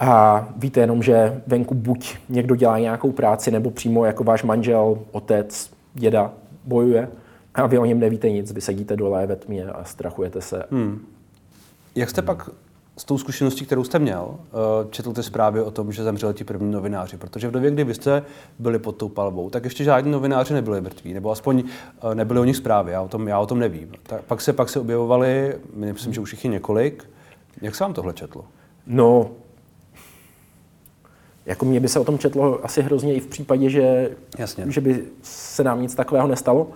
a 0.02 0.48
víte 0.56 0.80
jenom, 0.80 1.02
že 1.02 1.42
venku 1.46 1.74
buď 1.74 2.16
někdo 2.28 2.56
dělá 2.56 2.78
nějakou 2.78 3.12
práci, 3.12 3.50
nebo 3.50 3.70
přímo 3.70 4.04
jako 4.04 4.24
váš 4.24 4.42
manžel, 4.42 4.98
otec, 5.12 5.70
děda 5.94 6.32
bojuje 6.64 7.08
a 7.54 7.66
vy 7.66 7.78
o 7.78 7.84
něm 7.84 8.00
nevíte 8.00 8.30
nic, 8.30 8.52
vy 8.52 8.60
sedíte 8.60 8.96
dole 8.96 9.26
ve 9.26 9.36
tmě 9.36 9.64
a 9.64 9.84
strachujete 9.84 10.40
se. 10.40 10.64
Hmm. 10.70 11.06
Jak 11.94 12.10
jste 12.10 12.22
pak 12.22 12.50
s 12.96 13.04
tou 13.04 13.18
zkušeností, 13.18 13.66
kterou 13.66 13.84
jste 13.84 13.98
měl, 13.98 14.34
eh, 14.34 14.86
četl 14.90 15.12
ty 15.12 15.22
zprávy 15.22 15.60
o 15.60 15.70
tom, 15.70 15.92
že 15.92 16.04
zemřeli 16.04 16.34
ti 16.34 16.44
první 16.44 16.70
novináři? 16.72 17.16
Protože 17.16 17.48
v 17.48 17.50
době, 17.50 17.70
kdy 17.70 17.84
vy 17.84 17.94
jste 17.94 18.22
byli 18.58 18.78
pod 18.78 18.96
tou 18.96 19.08
palbou, 19.08 19.50
tak 19.50 19.64
ještě 19.64 19.84
žádní 19.84 20.12
novináři 20.12 20.54
nebyli 20.54 20.80
mrtví, 20.80 21.14
nebo 21.14 21.30
aspoň 21.30 21.62
eh, 22.10 22.14
nebyly 22.14 22.40
o 22.40 22.44
nich 22.44 22.56
zprávy, 22.56 22.92
já 22.92 23.02
o 23.02 23.08
tom, 23.08 23.28
já 23.28 23.38
o 23.38 23.46
tom 23.46 23.58
nevím. 23.58 23.92
Tak 24.02 24.22
pak 24.22 24.40
se, 24.40 24.52
pak 24.52 24.68
se 24.68 24.80
objevovali, 24.80 25.58
myslím, 25.74 26.12
že 26.12 26.20
už 26.20 26.32
jich 26.32 26.44
je 26.44 26.50
několik. 26.50 27.04
Jak 27.62 27.74
se 27.74 27.84
vám 27.84 27.94
tohle 27.94 28.12
četlo? 28.12 28.44
No, 28.86 29.30
jako 31.46 31.64
mě 31.64 31.80
by 31.80 31.88
se 31.88 32.00
o 32.00 32.04
tom 32.04 32.18
četlo 32.18 32.64
asi 32.64 32.82
hrozně 32.82 33.14
i 33.14 33.20
v 33.20 33.26
případě, 33.26 33.70
že, 33.70 34.10
Jasně. 34.38 34.64
že 34.68 34.80
by 34.80 35.04
se 35.22 35.64
nám 35.64 35.82
nic 35.82 35.94
takového 35.94 36.28
nestalo, 36.28 36.70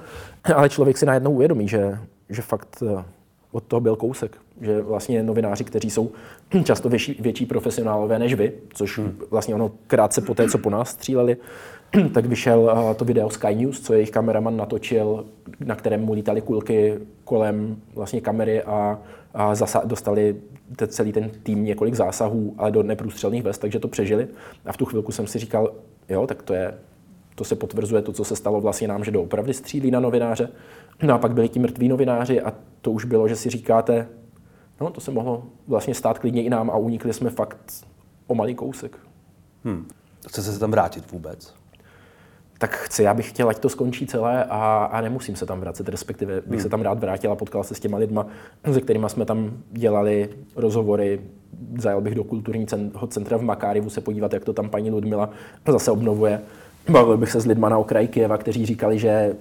ale 0.55 0.69
člověk 0.69 0.99
si 0.99 1.07
najednou 1.07 1.33
uvědomí, 1.33 1.69
že, 1.69 1.99
že 2.29 2.43
fakt 2.43 2.83
eh, 2.83 3.05
od 3.53 3.65
toho 3.65 3.81
byl 3.81 3.97
kousek. 3.97 4.37
Že 4.61 4.83
vlastně 4.83 5.23
novináři, 5.23 5.65
kteří 5.65 5.91
jsou 5.91 6.11
často 6.65 6.89
větší, 6.89 7.17
větší 7.21 7.47
profesionálové 7.47 8.19
než 8.19 8.35
vy, 8.35 8.53
což 8.75 8.99
hmm. 8.99 9.19
vlastně 9.31 9.55
ono 9.55 9.73
krátce 9.87 10.21
po 10.21 10.35
té, 10.35 10.49
co 10.49 10.59
po 10.59 10.71
nás 10.71 10.91
stříleli, 10.91 11.37
tak 12.15 12.27
vyšel 12.27 12.91
eh, 12.91 12.95
to 12.95 13.05
video 13.05 13.31
Sky 13.31 13.55
News, 13.55 13.81
co 13.81 13.95
jejich 13.95 14.11
kameraman 14.11 14.57
natočil, 14.57 15.25
na 15.65 15.75
kterém 15.75 16.05
mu 16.05 16.13
lítaly 16.13 16.41
kulky 16.41 16.99
kolem 17.25 17.77
vlastně 17.95 18.21
kamery 18.21 18.63
a, 18.63 18.99
a 19.37 19.55
zasa, 19.55 19.83
dostali 19.85 20.37
te, 20.77 20.87
celý 20.87 21.13
ten 21.13 21.31
tým 21.43 21.65
několik 21.65 21.95
zásahů, 21.95 22.55
ale 22.59 22.71
do 22.71 22.83
neprůstřelných 22.83 23.43
vest, 23.43 23.59
takže 23.59 23.79
to 23.79 23.89
přežili. 23.89 24.29
A 24.67 24.73
v 24.73 24.77
tu 24.77 24.85
chvilku 24.85 25.13
jsem 25.13 25.27
si 25.27 25.39
říkal, 25.39 25.73
jo, 26.09 26.27
tak 26.27 26.43
to 26.43 26.55
je 26.55 26.75
to 27.37 27.45
se 27.45 27.57
potvrzuje 27.57 28.03
to, 28.03 28.13
co 28.13 28.25
se 28.25 28.37
stalo 28.37 28.61
vlastně 28.61 28.89
nám, 28.89 29.05
že 29.05 29.11
doopravdy 29.11 29.55
střílí 29.55 29.91
na 29.91 30.01
novináře. 30.01 30.49
No 31.03 31.15
a 31.15 31.19
pak 31.19 31.33
byli 31.33 31.49
ti 31.49 31.59
mrtví 31.59 31.89
novináři 31.89 32.41
a 32.41 32.53
to 32.83 32.91
už 32.91 33.05
bylo, 33.05 33.29
že 33.29 33.37
si 33.37 33.51
říkáte, 33.51 34.09
no 34.81 34.91
to 34.91 35.01
se 35.01 35.11
mohlo 35.11 35.45
vlastně 35.67 35.95
stát 35.95 36.19
klidně 36.19 36.43
i 36.43 36.51
nám 36.51 36.71
a 36.71 36.77
unikli 36.77 37.13
jsme 37.13 37.31
fakt 37.31 37.87
o 38.27 38.35
malý 38.35 38.55
kousek. 38.55 38.99
Hmm. 39.65 39.89
Chce 40.29 40.43
se 40.43 40.59
tam 40.59 40.71
vrátit 40.71 41.13
vůbec? 41.13 41.55
Tak 42.59 42.77
chci, 42.77 43.03
já 43.03 43.15
bych 43.15 43.29
chtěl, 43.29 43.49
ať 43.49 43.59
to 43.59 43.69
skončí 43.69 44.07
celé 44.07 44.45
a, 44.45 44.89
a 44.93 45.01
nemusím 45.01 45.37
se 45.37 45.47
tam 45.47 45.61
vracet, 45.61 45.89
respektive 45.89 46.35
bych 46.35 46.51
hmm. 46.51 46.61
se 46.61 46.69
tam 46.69 46.83
rád 46.83 46.99
vrátil 46.99 47.33
a 47.33 47.37
potkal 47.37 47.65
se 47.65 47.75
s 47.75 47.81
těma 47.81 47.99
lidma, 47.99 48.27
se 48.73 48.81
kterými 48.81 49.07
jsme 49.09 49.25
tam 49.25 49.53
dělali 49.71 50.29
rozhovory, 50.57 51.21
zajel 51.79 52.01
bych 52.01 52.15
do 52.15 52.25
kulturního 52.25 52.67
centra 53.09 53.37
v 53.37 53.43
Makárivu 53.43 53.91
se 53.91 54.01
podívat, 54.01 54.33
jak 54.33 54.45
to 54.45 54.53
tam 54.53 54.69
paní 54.69 54.91
Ludmila 54.91 55.31
zase 55.69 55.91
obnovuje. 55.91 56.41
Bavil 56.89 57.17
bych 57.17 57.31
se 57.31 57.41
s 57.41 57.47
lidma 57.47 57.69
na 57.69 57.79
okraji 57.79 58.09
Kieva, 58.09 58.39
kteří 58.39 58.67
říkali, 58.67 58.99
že 58.99 59.35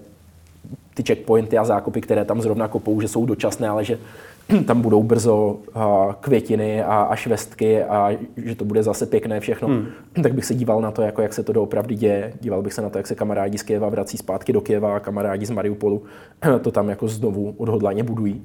ty 0.93 1.03
checkpointy 1.03 1.57
a 1.57 1.65
zákopy, 1.65 2.01
které 2.01 2.25
tam 2.25 2.41
zrovna 2.41 2.67
kopou, 2.67 3.01
že 3.01 3.07
jsou 3.07 3.25
dočasné, 3.25 3.69
ale 3.69 3.85
že 3.85 3.97
tam 4.65 4.81
budou 4.81 5.03
brzo 5.03 5.59
květiny 6.19 6.83
a, 6.83 7.01
a 7.01 7.15
švestky 7.15 7.83
a 7.83 8.17
že 8.37 8.55
to 8.55 8.65
bude 8.65 8.83
zase 8.83 9.05
pěkné 9.05 9.39
všechno, 9.39 9.67
hmm. 9.67 9.85
tak 10.23 10.33
bych 10.33 10.45
se 10.45 10.55
díval 10.55 10.81
na 10.81 10.91
to, 10.91 11.01
jako 11.01 11.21
jak 11.21 11.33
se 11.33 11.43
to 11.43 11.53
doopravdy 11.53 11.95
děje. 11.95 12.33
Díval 12.41 12.61
bych 12.61 12.73
se 12.73 12.81
na 12.81 12.89
to, 12.89 12.97
jak 12.97 13.07
se 13.07 13.15
kamarádi 13.15 13.57
z 13.57 13.63
Kieva 13.63 13.89
vrací 13.89 14.17
zpátky 14.17 14.53
do 14.53 14.61
Kieva 14.61 14.95
a 14.95 14.99
kamarádi 14.99 15.45
z 15.45 15.49
Mariupolu 15.49 16.03
to 16.61 16.71
tam 16.71 16.89
jako 16.89 17.07
znovu 17.07 17.55
odhodlaně 17.57 18.03
budují. 18.03 18.43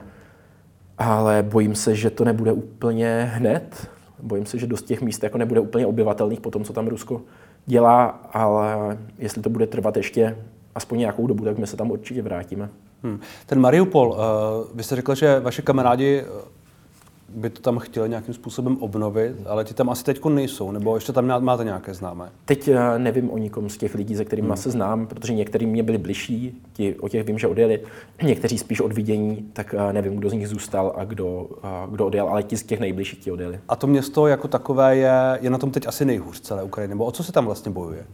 Ale 0.99 1.43
bojím 1.43 1.75
se, 1.75 1.95
že 1.95 2.11
to 2.11 2.25
nebude 2.25 2.53
úplně 2.53 3.31
hned. 3.35 3.89
Bojím 4.23 4.47
se, 4.47 4.59
že 4.59 4.67
dost 4.67 4.83
těch 4.83 5.03
míst 5.03 5.23
jako 5.23 5.39
nebude 5.39 5.61
úplně 5.61 5.87
obyvatelných 5.87 6.41
po 6.41 6.51
tom, 6.51 6.65
co 6.65 6.73
tam 6.73 6.89
Rusko 6.89 7.23
dělá, 7.67 8.07
ale 8.33 8.99
jestli 9.19 9.43
to 9.43 9.51
bude 9.51 9.67
trvat 9.67 9.97
ještě 9.97 10.37
aspoň 10.75 10.99
nějakou 10.99 11.27
dobu, 11.27 11.45
tak 11.45 11.59
my 11.59 11.67
se 11.67 11.77
tam 11.77 11.91
určitě 11.91 12.23
vrátíme. 12.23 12.69
Hmm. 13.03 13.21
Ten 13.47 13.61
Mariupol, 13.61 14.09
uh, 14.09 14.17
vy 14.77 14.83
jste 14.83 14.97
řekl, 14.97 15.15
že 15.15 15.41
vaše 15.41 15.63
kamarádi 15.63 16.25
eh, 16.27 16.61
by 17.29 17.51
to 17.51 17.63
tam 17.63 17.79
chtěli 17.79 18.09
nějakým 18.09 18.35
způsobem 18.35 18.77
obnovit, 18.81 19.33
ale 19.47 19.65
ti 19.65 19.75
tam 19.75 19.91
asi 19.91 20.05
teď 20.05 20.25
nejsou, 20.25 20.71
nebo 20.71 20.95
ještě 20.95 21.13
tam 21.13 21.45
máte 21.45 21.65
nějaké 21.65 21.95
známé? 21.95 22.29
Teď 22.45 22.69
eh, 22.69 22.99
nevím 22.99 23.31
o 23.31 23.39
nikom 23.39 23.71
z 23.71 23.77
těch 23.77 23.95
lidí, 23.95 24.17
se 24.17 24.25
kterými 24.25 24.49
hmm. 24.49 24.57
se 24.57 24.71
znám, 24.71 25.07
protože 25.07 25.35
některý 25.35 25.67
mě 25.67 25.83
byli 25.83 25.99
bližší, 25.99 26.63
ti, 26.73 26.95
o 26.95 27.09
těch 27.09 27.27
vím, 27.27 27.39
že 27.39 27.47
odjeli, 27.47 27.81
někteří 28.23 28.59
spíš 28.59 28.81
od 28.81 28.93
vidění, 28.93 29.51
tak 29.53 29.75
nevím, 29.93 30.17
kdo 30.17 30.31
z 30.31 30.33
nich 30.33 30.49
zůstal 30.49 30.93
a 30.97 31.05
kdo, 31.05 31.47
kdo 31.91 32.07
odjel, 32.07 32.29
ale 32.29 32.43
ti 32.43 32.57
z 32.57 32.63
těch 32.63 32.81
nejbližších 32.81 33.19
ti 33.19 33.33
odjeli. 33.33 33.61
A 33.69 33.77
to 33.77 33.87
město 33.87 34.27
jako 34.27 34.49
takové 34.49 34.97
je, 34.97 35.39
je 35.41 35.51
na 35.51 35.59
tom 35.59 35.71
teď 35.71 35.87
asi 35.87 36.05
nejhůř 36.05 36.41
celé 36.41 36.63
Ukrajiny, 36.63 36.95
nebo 36.95 37.05
o 37.05 37.13
co 37.13 37.25
se 37.25 37.33
tam 37.33 37.45
vlastně 37.45 37.73
bojuje? 37.73 38.05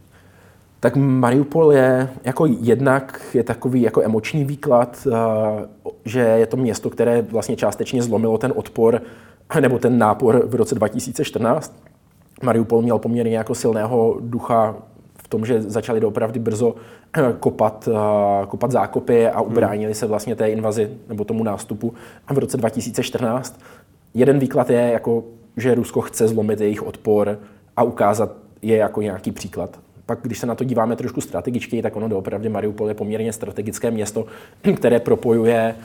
Tak 0.79 0.95
Mariupol 0.95 1.73
je 1.73 2.09
jako 2.23 2.45
jednak 2.45 3.21
je 3.33 3.43
takový 3.43 3.81
jako 3.81 4.01
emoční 4.01 4.43
výklad, 4.43 5.07
eh, 5.11 5.67
že 6.05 6.19
je 6.19 6.45
to 6.45 6.57
město, 6.57 6.89
které 6.89 7.21
vlastně 7.21 7.55
částečně 7.55 8.03
zlomilo 8.03 8.37
ten 8.37 8.53
odpor 8.55 9.01
nebo 9.59 9.79
ten 9.79 9.97
nápor 9.97 10.47
v 10.47 10.55
roce 10.55 10.75
2014. 10.75 11.83
Mariupol 12.43 12.81
měl 12.81 12.99
poměrně 12.99 13.37
jako 13.37 13.55
silného 13.55 14.17
ducha 14.21 14.75
v 15.17 15.27
tom, 15.27 15.45
že 15.45 15.61
začali 15.61 15.99
doopravdy 15.99 16.39
brzo 16.39 16.75
eh, 17.17 17.33
kopat, 17.39 17.89
eh, 17.91 18.45
kopat 18.47 18.71
zákopy 18.71 19.27
a 19.27 19.39
hmm. 19.39 19.51
ubránili 19.51 19.93
se 19.93 20.07
vlastně 20.07 20.35
té 20.35 20.49
invazi 20.49 20.89
nebo 21.09 21.23
tomu 21.23 21.43
nástupu 21.43 21.93
v 22.33 22.37
roce 22.37 22.57
2014. 22.57 23.59
Jeden 24.13 24.39
výklad 24.39 24.69
je, 24.69 24.89
jako, 24.91 25.23
že 25.57 25.75
Rusko 25.75 26.01
chce 26.01 26.27
zlomit 26.27 26.61
jejich 26.61 26.83
odpor 26.83 27.39
a 27.77 27.83
ukázat 27.83 28.31
je 28.61 28.77
jako 28.77 29.01
nějaký 29.01 29.31
příklad 29.31 29.79
pak, 30.07 30.19
když 30.21 30.39
se 30.39 30.45
na 30.45 30.55
to 30.55 30.63
díváme 30.63 30.95
trošku 30.95 31.21
strategičtěji, 31.21 31.81
tak 31.81 31.95
ono 31.95 32.07
doopravdy 32.07 32.49
Mariupol 32.49 32.87
je 32.87 32.93
poměrně 32.93 33.33
strategické 33.33 33.91
město, 33.91 34.25
které 34.75 34.99
propojuje 34.99 35.75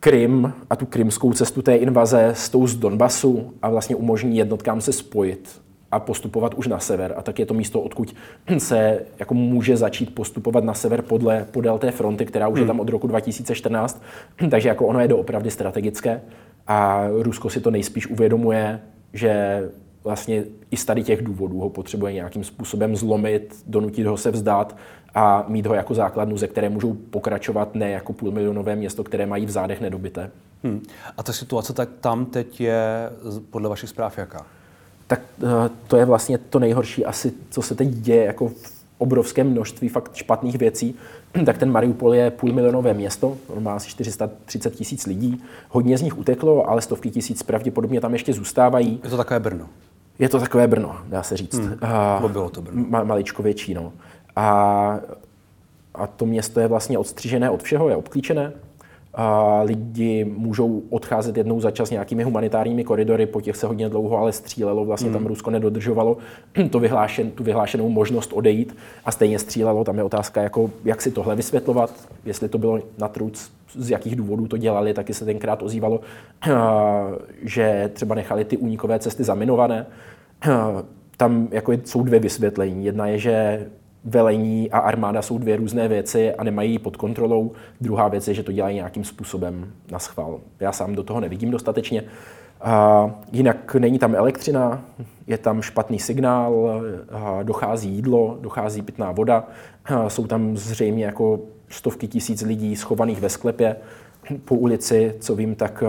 Krym 0.00 0.52
a 0.70 0.76
tu 0.76 0.86
krymskou 0.86 1.32
cestu 1.32 1.62
té 1.62 1.76
invaze 1.76 2.32
s 2.34 2.48
tou 2.48 2.66
z 2.66 2.76
Donbasu 2.76 3.54
a 3.62 3.70
vlastně 3.70 3.96
umožní 3.96 4.36
jednotkám 4.36 4.80
se 4.80 4.92
spojit 4.92 5.60
a 5.92 6.00
postupovat 6.00 6.54
už 6.54 6.66
na 6.66 6.78
sever. 6.78 7.14
A 7.16 7.22
tak 7.22 7.38
je 7.38 7.46
to 7.46 7.54
místo, 7.54 7.80
odkud 7.80 8.14
se 8.58 9.00
jako 9.18 9.34
může 9.34 9.76
začít 9.76 10.14
postupovat 10.14 10.64
na 10.64 10.74
sever 10.74 11.02
podle, 11.02 11.46
podél 11.50 11.78
té 11.78 11.90
fronty, 11.90 12.26
která 12.26 12.48
už 12.48 12.58
je 12.58 12.62
hmm. 12.62 12.68
tam 12.68 12.80
od 12.80 12.88
roku 12.88 13.06
2014. 13.06 14.02
Takže 14.50 14.68
jako 14.68 14.86
ono 14.86 15.00
je 15.00 15.08
doopravdy 15.08 15.50
strategické. 15.50 16.22
A 16.66 17.06
Rusko 17.10 17.50
si 17.50 17.60
to 17.60 17.70
nejspíš 17.70 18.06
uvědomuje, 18.06 18.80
že 19.12 19.62
vlastně 20.04 20.44
i 20.70 20.76
z 20.76 20.84
tady 20.84 21.02
těch 21.02 21.22
důvodů 21.22 21.60
ho 21.60 21.70
potřebuje 21.70 22.12
nějakým 22.12 22.44
způsobem 22.44 22.96
zlomit, 22.96 23.64
donutit 23.66 24.06
ho 24.06 24.16
se 24.16 24.30
vzdát 24.30 24.76
a 25.14 25.44
mít 25.48 25.66
ho 25.66 25.74
jako 25.74 25.94
základnu, 25.94 26.36
ze 26.36 26.48
které 26.48 26.68
můžou 26.68 26.94
pokračovat 26.94 27.74
ne 27.74 27.90
jako 27.90 28.12
půlmilionové 28.12 28.76
město, 28.76 29.04
které 29.04 29.26
mají 29.26 29.46
v 29.46 29.50
zádech 29.50 29.80
nedobité. 29.80 30.30
Hmm. 30.64 30.82
A 31.16 31.22
ta 31.22 31.32
situace 31.32 31.72
tak 31.72 31.88
tam 32.00 32.26
teď 32.26 32.60
je 32.60 33.10
podle 33.50 33.68
vašich 33.68 33.90
zpráv 33.90 34.18
jaká? 34.18 34.46
Tak 35.06 35.20
eh, 35.42 35.70
to 35.86 35.96
je 35.96 36.04
vlastně 36.04 36.38
to 36.38 36.58
nejhorší 36.58 37.04
asi, 37.04 37.32
co 37.50 37.62
se 37.62 37.74
teď 37.74 37.88
děje 37.88 38.24
jako 38.24 38.48
v 38.48 38.84
obrovském 38.98 39.50
množství 39.50 39.88
fakt 39.88 40.14
špatných 40.14 40.58
věcí, 40.58 40.94
tak 41.46 41.58
ten 41.58 41.70
Mariupol 41.70 42.14
je 42.14 42.30
půlmilionové 42.30 42.94
město, 42.94 43.36
on 43.48 43.62
má 43.62 43.74
asi 43.74 43.88
430 43.88 44.74
tisíc 44.74 45.06
lidí, 45.06 45.42
hodně 45.68 45.98
z 45.98 46.02
nich 46.02 46.18
uteklo, 46.18 46.70
ale 46.70 46.82
stovky 46.82 47.10
tisíc 47.10 47.42
pravděpodobně 47.42 48.00
tam 48.00 48.12
ještě 48.12 48.32
zůstávají. 48.32 49.00
Je 49.04 49.10
to 49.10 49.16
takové 49.16 49.40
Brno. 49.40 49.68
Je 50.18 50.28
to 50.28 50.40
takové 50.40 50.66
Brno, 50.66 50.96
dá 51.08 51.22
se 51.22 51.36
říct. 51.36 51.58
Hmm. 51.58 51.78
Uh, 52.22 52.30
bylo 52.30 52.50
to 52.50 52.62
Brno. 52.62 52.84
Ma, 52.88 53.04
maličko 53.04 53.42
větší, 53.42 53.74
no. 53.74 53.92
A, 54.36 54.98
a 55.94 56.06
to 56.06 56.26
město 56.26 56.60
je 56.60 56.68
vlastně 56.68 56.98
odstřižené 56.98 57.50
od 57.50 57.62
všeho, 57.62 57.88
je 57.88 57.96
obklíčené. 57.96 58.52
A 59.14 59.60
lidi 59.62 60.24
můžou 60.24 60.82
odcházet 60.90 61.36
jednou 61.36 61.60
za 61.60 61.70
čas 61.70 61.90
nějakými 61.90 62.22
humanitárními 62.22 62.84
koridory, 62.84 63.26
po 63.26 63.40
těch 63.40 63.56
se 63.56 63.66
hodně 63.66 63.88
dlouho 63.88 64.18
ale 64.18 64.32
střílelo, 64.32 64.84
vlastně 64.84 65.10
hmm. 65.10 65.18
tam 65.18 65.26
Rusko 65.26 65.50
nedodržovalo 65.50 66.16
to 66.70 66.78
vyhlášen, 66.78 67.30
tu 67.30 67.44
vyhlášenou 67.44 67.88
možnost 67.88 68.32
odejít 68.32 68.76
a 69.04 69.12
stejně 69.12 69.38
střílelo. 69.38 69.84
Tam 69.84 69.98
je 69.98 70.04
otázka, 70.04 70.42
jako, 70.42 70.70
jak 70.84 71.02
si 71.02 71.10
tohle 71.10 71.36
vysvětlovat, 71.36 71.90
jestli 72.24 72.48
to 72.48 72.58
bylo 72.58 72.80
na 72.98 73.08
truc, 73.08 73.50
z 73.74 73.90
jakých 73.90 74.16
důvodů 74.16 74.48
to 74.48 74.56
dělali, 74.56 74.94
taky 74.94 75.14
se 75.14 75.24
tenkrát 75.24 75.62
ozývalo, 75.62 76.00
že 77.42 77.90
třeba 77.92 78.14
nechali 78.14 78.44
ty 78.44 78.56
únikové 78.56 78.98
cesty 78.98 79.24
zaminované. 79.24 79.86
Tam 81.16 81.48
jako 81.50 81.72
jsou 81.72 82.02
dvě 82.02 82.20
vysvětlení. 82.20 82.84
Jedna 82.84 83.06
je, 83.06 83.18
že 83.18 83.66
velení 84.04 84.70
a 84.70 84.78
armáda 84.78 85.22
jsou 85.22 85.38
dvě 85.38 85.56
různé 85.56 85.88
věci 85.88 86.34
a 86.34 86.44
nemají 86.44 86.72
ji 86.72 86.78
pod 86.78 86.96
kontrolou. 86.96 87.52
Druhá 87.80 88.08
věc 88.08 88.28
je, 88.28 88.34
že 88.34 88.42
to 88.42 88.52
dělají 88.52 88.76
nějakým 88.76 89.04
způsobem 89.04 89.72
na 89.92 89.98
schvál. 89.98 90.40
Já 90.60 90.72
sám 90.72 90.94
do 90.94 91.02
toho 91.02 91.20
nevidím 91.20 91.50
dostatečně. 91.50 92.04
A 92.60 93.10
jinak 93.32 93.74
není 93.74 93.98
tam 93.98 94.14
elektřina, 94.14 94.84
je 95.26 95.38
tam 95.38 95.62
špatný 95.62 95.98
signál, 95.98 96.82
dochází 97.42 97.90
jídlo, 97.90 98.38
dochází 98.40 98.82
pitná 98.82 99.12
voda, 99.12 99.48
jsou 100.08 100.26
tam 100.26 100.56
zřejmě 100.56 101.04
jako 101.04 101.40
stovky 101.68 102.08
tisíc 102.08 102.42
lidí 102.42 102.76
schovaných 102.76 103.20
ve 103.20 103.28
sklepě. 103.28 103.76
Po 104.44 104.54
ulici, 104.54 105.14
co 105.20 105.36
vím, 105.36 105.54
tak 105.54 105.84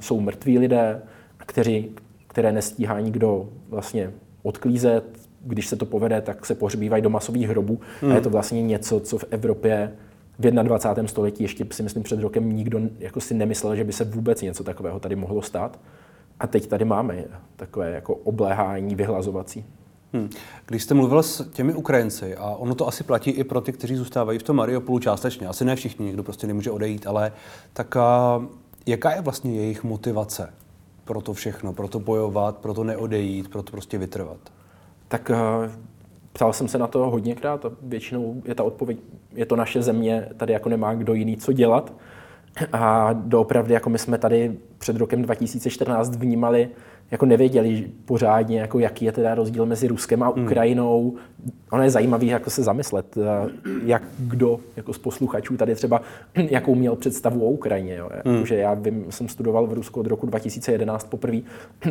jsou 0.00 0.20
mrtví 0.20 0.58
lidé, 0.58 1.02
kteří, 1.36 1.90
které 2.26 2.52
nestíhá 2.52 3.00
nikdo 3.00 3.48
vlastně 3.68 4.10
odklízet, 4.42 5.04
když 5.44 5.66
se 5.66 5.76
to 5.76 5.86
povede, 5.86 6.20
tak 6.20 6.46
se 6.46 6.54
pohřbívají 6.54 7.02
do 7.02 7.10
masových 7.10 7.48
hrobů. 7.48 7.80
Hmm. 8.00 8.12
A 8.12 8.14
je 8.14 8.20
to 8.20 8.30
vlastně 8.30 8.62
něco, 8.62 9.00
co 9.00 9.18
v 9.18 9.24
Evropě 9.30 9.92
v 10.38 10.50
21. 10.50 11.08
století 11.08 11.42
ještě 11.42 11.66
si 11.70 11.82
myslím 11.82 12.02
před 12.02 12.20
rokem 12.20 12.56
nikdo 12.56 12.80
jako 12.98 13.20
si 13.20 13.34
nemyslel, 13.34 13.76
že 13.76 13.84
by 13.84 13.92
se 13.92 14.04
vůbec 14.04 14.42
něco 14.42 14.64
takového 14.64 15.00
tady 15.00 15.16
mohlo 15.16 15.42
stát. 15.42 15.80
A 16.40 16.46
teď 16.46 16.66
tady 16.66 16.84
máme 16.84 17.24
takové 17.56 17.90
jako 17.90 18.14
obléhání 18.14 18.94
vyhlazovací. 18.94 19.64
Hmm. 20.12 20.30
Když 20.66 20.82
jste 20.82 20.94
mluvil 20.94 21.22
s 21.22 21.48
těmi 21.48 21.74
Ukrajinci, 21.74 22.36
a 22.36 22.44
ono 22.44 22.74
to 22.74 22.88
asi 22.88 23.04
platí 23.04 23.30
i 23.30 23.44
pro 23.44 23.60
ty, 23.60 23.72
kteří 23.72 23.96
zůstávají 23.96 24.38
v 24.38 24.42
tom 24.42 24.56
Mariupolu 24.56 24.98
částečně, 24.98 25.46
asi 25.46 25.64
ne 25.64 25.76
všichni, 25.76 26.06
někdo 26.06 26.22
prostě 26.22 26.46
nemůže 26.46 26.70
odejít, 26.70 27.06
ale 27.06 27.32
tak 27.72 27.96
a, 27.96 28.42
jaká 28.86 29.14
je 29.14 29.20
vlastně 29.20 29.56
jejich 29.56 29.84
motivace 29.84 30.52
pro 31.04 31.20
to 31.20 31.32
všechno, 31.32 31.72
pro 31.72 31.88
to 31.88 31.98
bojovat, 31.98 32.56
pro 32.56 32.74
to 32.74 32.84
neodejít, 32.84 33.48
pro 33.48 33.62
to 33.62 33.70
prostě 33.70 33.98
vytrvat? 33.98 34.38
Tak 35.14 35.30
uh, 35.30 35.72
ptal 36.32 36.52
jsem 36.52 36.68
se 36.68 36.78
na 36.78 36.86
to 36.86 37.10
hodněkrát 37.10 37.64
a 37.64 37.70
většinou 37.82 38.42
je 38.44 38.54
ta 38.54 38.62
odpověď, 38.62 38.98
je 39.34 39.46
to 39.46 39.56
naše 39.56 39.82
země, 39.82 40.28
tady 40.36 40.52
jako 40.52 40.68
nemá 40.68 40.94
kdo 40.94 41.14
jiný 41.14 41.36
co 41.36 41.52
dělat. 41.52 41.92
A 42.72 43.12
doopravdy, 43.12 43.74
jako 43.74 43.90
my 43.90 43.98
jsme 43.98 44.18
tady 44.18 44.56
před 44.78 44.96
rokem 44.96 45.22
2014 45.22 46.16
vnímali, 46.16 46.68
jako 47.10 47.26
nevěděli 47.26 47.90
pořádně, 48.04 48.60
jako 48.60 48.78
jaký 48.78 49.04
je 49.04 49.12
teda 49.12 49.34
rozdíl 49.34 49.66
mezi 49.66 49.88
Ruskem 49.88 50.22
a 50.22 50.28
hmm. 50.28 50.44
Ukrajinou. 50.44 51.10
Hmm. 51.10 51.52
Ono 51.72 51.82
je 51.82 51.90
zajímavé 51.90 52.26
jako 52.26 52.50
se 52.50 52.62
zamyslet, 52.62 53.16
eh, 53.16 53.50
jak 53.84 54.02
kdo 54.18 54.60
jako 54.76 54.92
z 54.92 54.98
posluchačů 54.98 55.56
tady 55.56 55.74
třeba, 55.74 56.00
jakou 56.34 56.74
měl 56.74 56.96
představu 56.96 57.46
o 57.46 57.50
Ukrajině. 57.50 57.96
Jo. 57.96 58.08
Hmm. 58.24 58.46
Že 58.46 58.56
já 58.56 58.74
vím, 58.74 59.04
jsem 59.10 59.28
studoval 59.28 59.66
v 59.66 59.72
Rusku 59.72 60.00
od 60.00 60.06
roku 60.06 60.26
2011 60.26 61.08
poprvé 61.08 61.38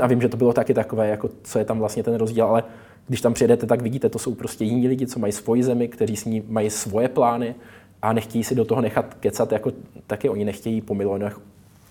a 0.01 0.07
vím, 0.07 0.21
že 0.21 0.29
to 0.29 0.37
bylo 0.37 0.53
taky 0.53 0.73
takové, 0.73 1.07
jako 1.07 1.29
co 1.43 1.59
je 1.59 1.65
tam 1.65 1.79
vlastně 1.79 2.03
ten 2.03 2.15
rozdíl, 2.15 2.45
ale 2.45 2.63
když 3.07 3.21
tam 3.21 3.33
přijedete, 3.33 3.65
tak 3.65 3.81
vidíte, 3.81 4.09
to 4.09 4.19
jsou 4.19 4.35
prostě 4.35 4.63
jiní 4.65 4.87
lidi, 4.87 5.07
co 5.07 5.19
mají 5.19 5.33
svoji 5.33 5.63
zemi, 5.63 5.87
kteří 5.87 6.15
s 6.15 6.25
ní 6.25 6.43
mají 6.47 6.69
svoje 6.69 7.07
plány 7.07 7.55
a 8.01 8.13
nechtějí 8.13 8.43
si 8.43 8.55
do 8.55 8.65
toho 8.65 8.81
nechat 8.81 9.13
kecat, 9.13 9.51
jako 9.51 9.71
taky 10.07 10.29
oni 10.29 10.45
nechtějí 10.45 10.81
po 10.81 10.95
milionech 10.95 11.39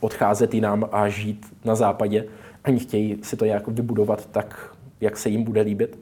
odcházet 0.01 0.55
jinam 0.55 0.89
a 0.93 1.09
žít 1.09 1.47
na 1.65 1.75
západě, 1.75 2.25
ani 2.65 2.79
chtějí 2.79 3.19
si 3.23 3.37
to 3.37 3.45
nějak 3.45 3.69
vybudovat 3.69 4.27
tak, 4.27 4.77
jak 5.01 5.17
se 5.19 5.29
jim 5.29 5.43
bude 5.43 5.61
líbit. 5.61 5.99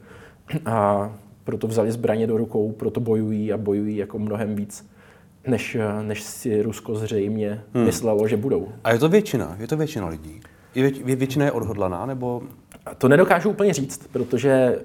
A 0.66 1.10
proto 1.44 1.66
vzali 1.66 1.92
zbraně 1.92 2.26
do 2.26 2.36
rukou, 2.36 2.72
proto 2.72 3.00
bojují 3.00 3.52
a 3.52 3.56
bojují 3.56 3.96
jako 3.96 4.18
mnohem 4.18 4.56
víc, 4.56 4.90
než, 5.46 5.76
než 6.02 6.22
si 6.22 6.62
Rusko 6.62 6.94
zřejmě 6.94 7.62
hmm. 7.74 7.84
myslelo, 7.84 8.28
že 8.28 8.36
budou. 8.36 8.68
A 8.84 8.92
je 8.92 8.98
to 8.98 9.08
většina, 9.08 9.56
je 9.60 9.66
to 9.66 9.76
většina 9.76 10.08
lidí? 10.08 10.40
Je 10.74 10.90
vě, 10.90 11.16
většina 11.16 11.44
je 11.44 11.52
odhodlaná, 11.52 12.06
nebo... 12.06 12.42
To 12.98 13.08
nedokážu 13.08 13.50
úplně 13.50 13.74
říct, 13.74 14.08
protože 14.12 14.78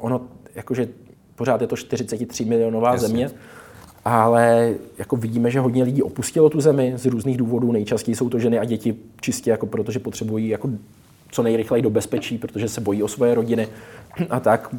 ono, 0.00 0.20
jakože 0.54 0.88
pořád 1.36 1.60
je 1.60 1.66
to 1.66 1.76
43 1.76 2.44
milionová 2.44 2.92
Jasně. 2.92 3.08
země, 3.08 3.30
ale 4.04 4.74
jako 4.98 5.16
vidíme, 5.16 5.50
že 5.50 5.60
hodně 5.60 5.82
lidí 5.82 6.02
opustilo 6.02 6.50
tu 6.50 6.60
zemi 6.60 6.92
z 6.96 7.06
různých 7.06 7.36
důvodů. 7.36 7.72
Nejčastěji 7.72 8.16
jsou 8.16 8.28
to 8.28 8.38
ženy 8.38 8.58
a 8.58 8.64
děti 8.64 8.96
čistě 9.20 9.50
jako 9.50 9.66
proto, 9.66 9.92
že 9.92 9.98
potřebují 9.98 10.48
jako 10.48 10.70
co 11.30 11.42
nejrychleji 11.42 11.82
do 11.82 11.90
bezpečí, 11.90 12.38
protože 12.38 12.68
se 12.68 12.80
bojí 12.80 13.02
o 13.02 13.08
svoje 13.08 13.34
rodiny 13.34 13.68
a 14.30 14.40
tak. 14.40 14.74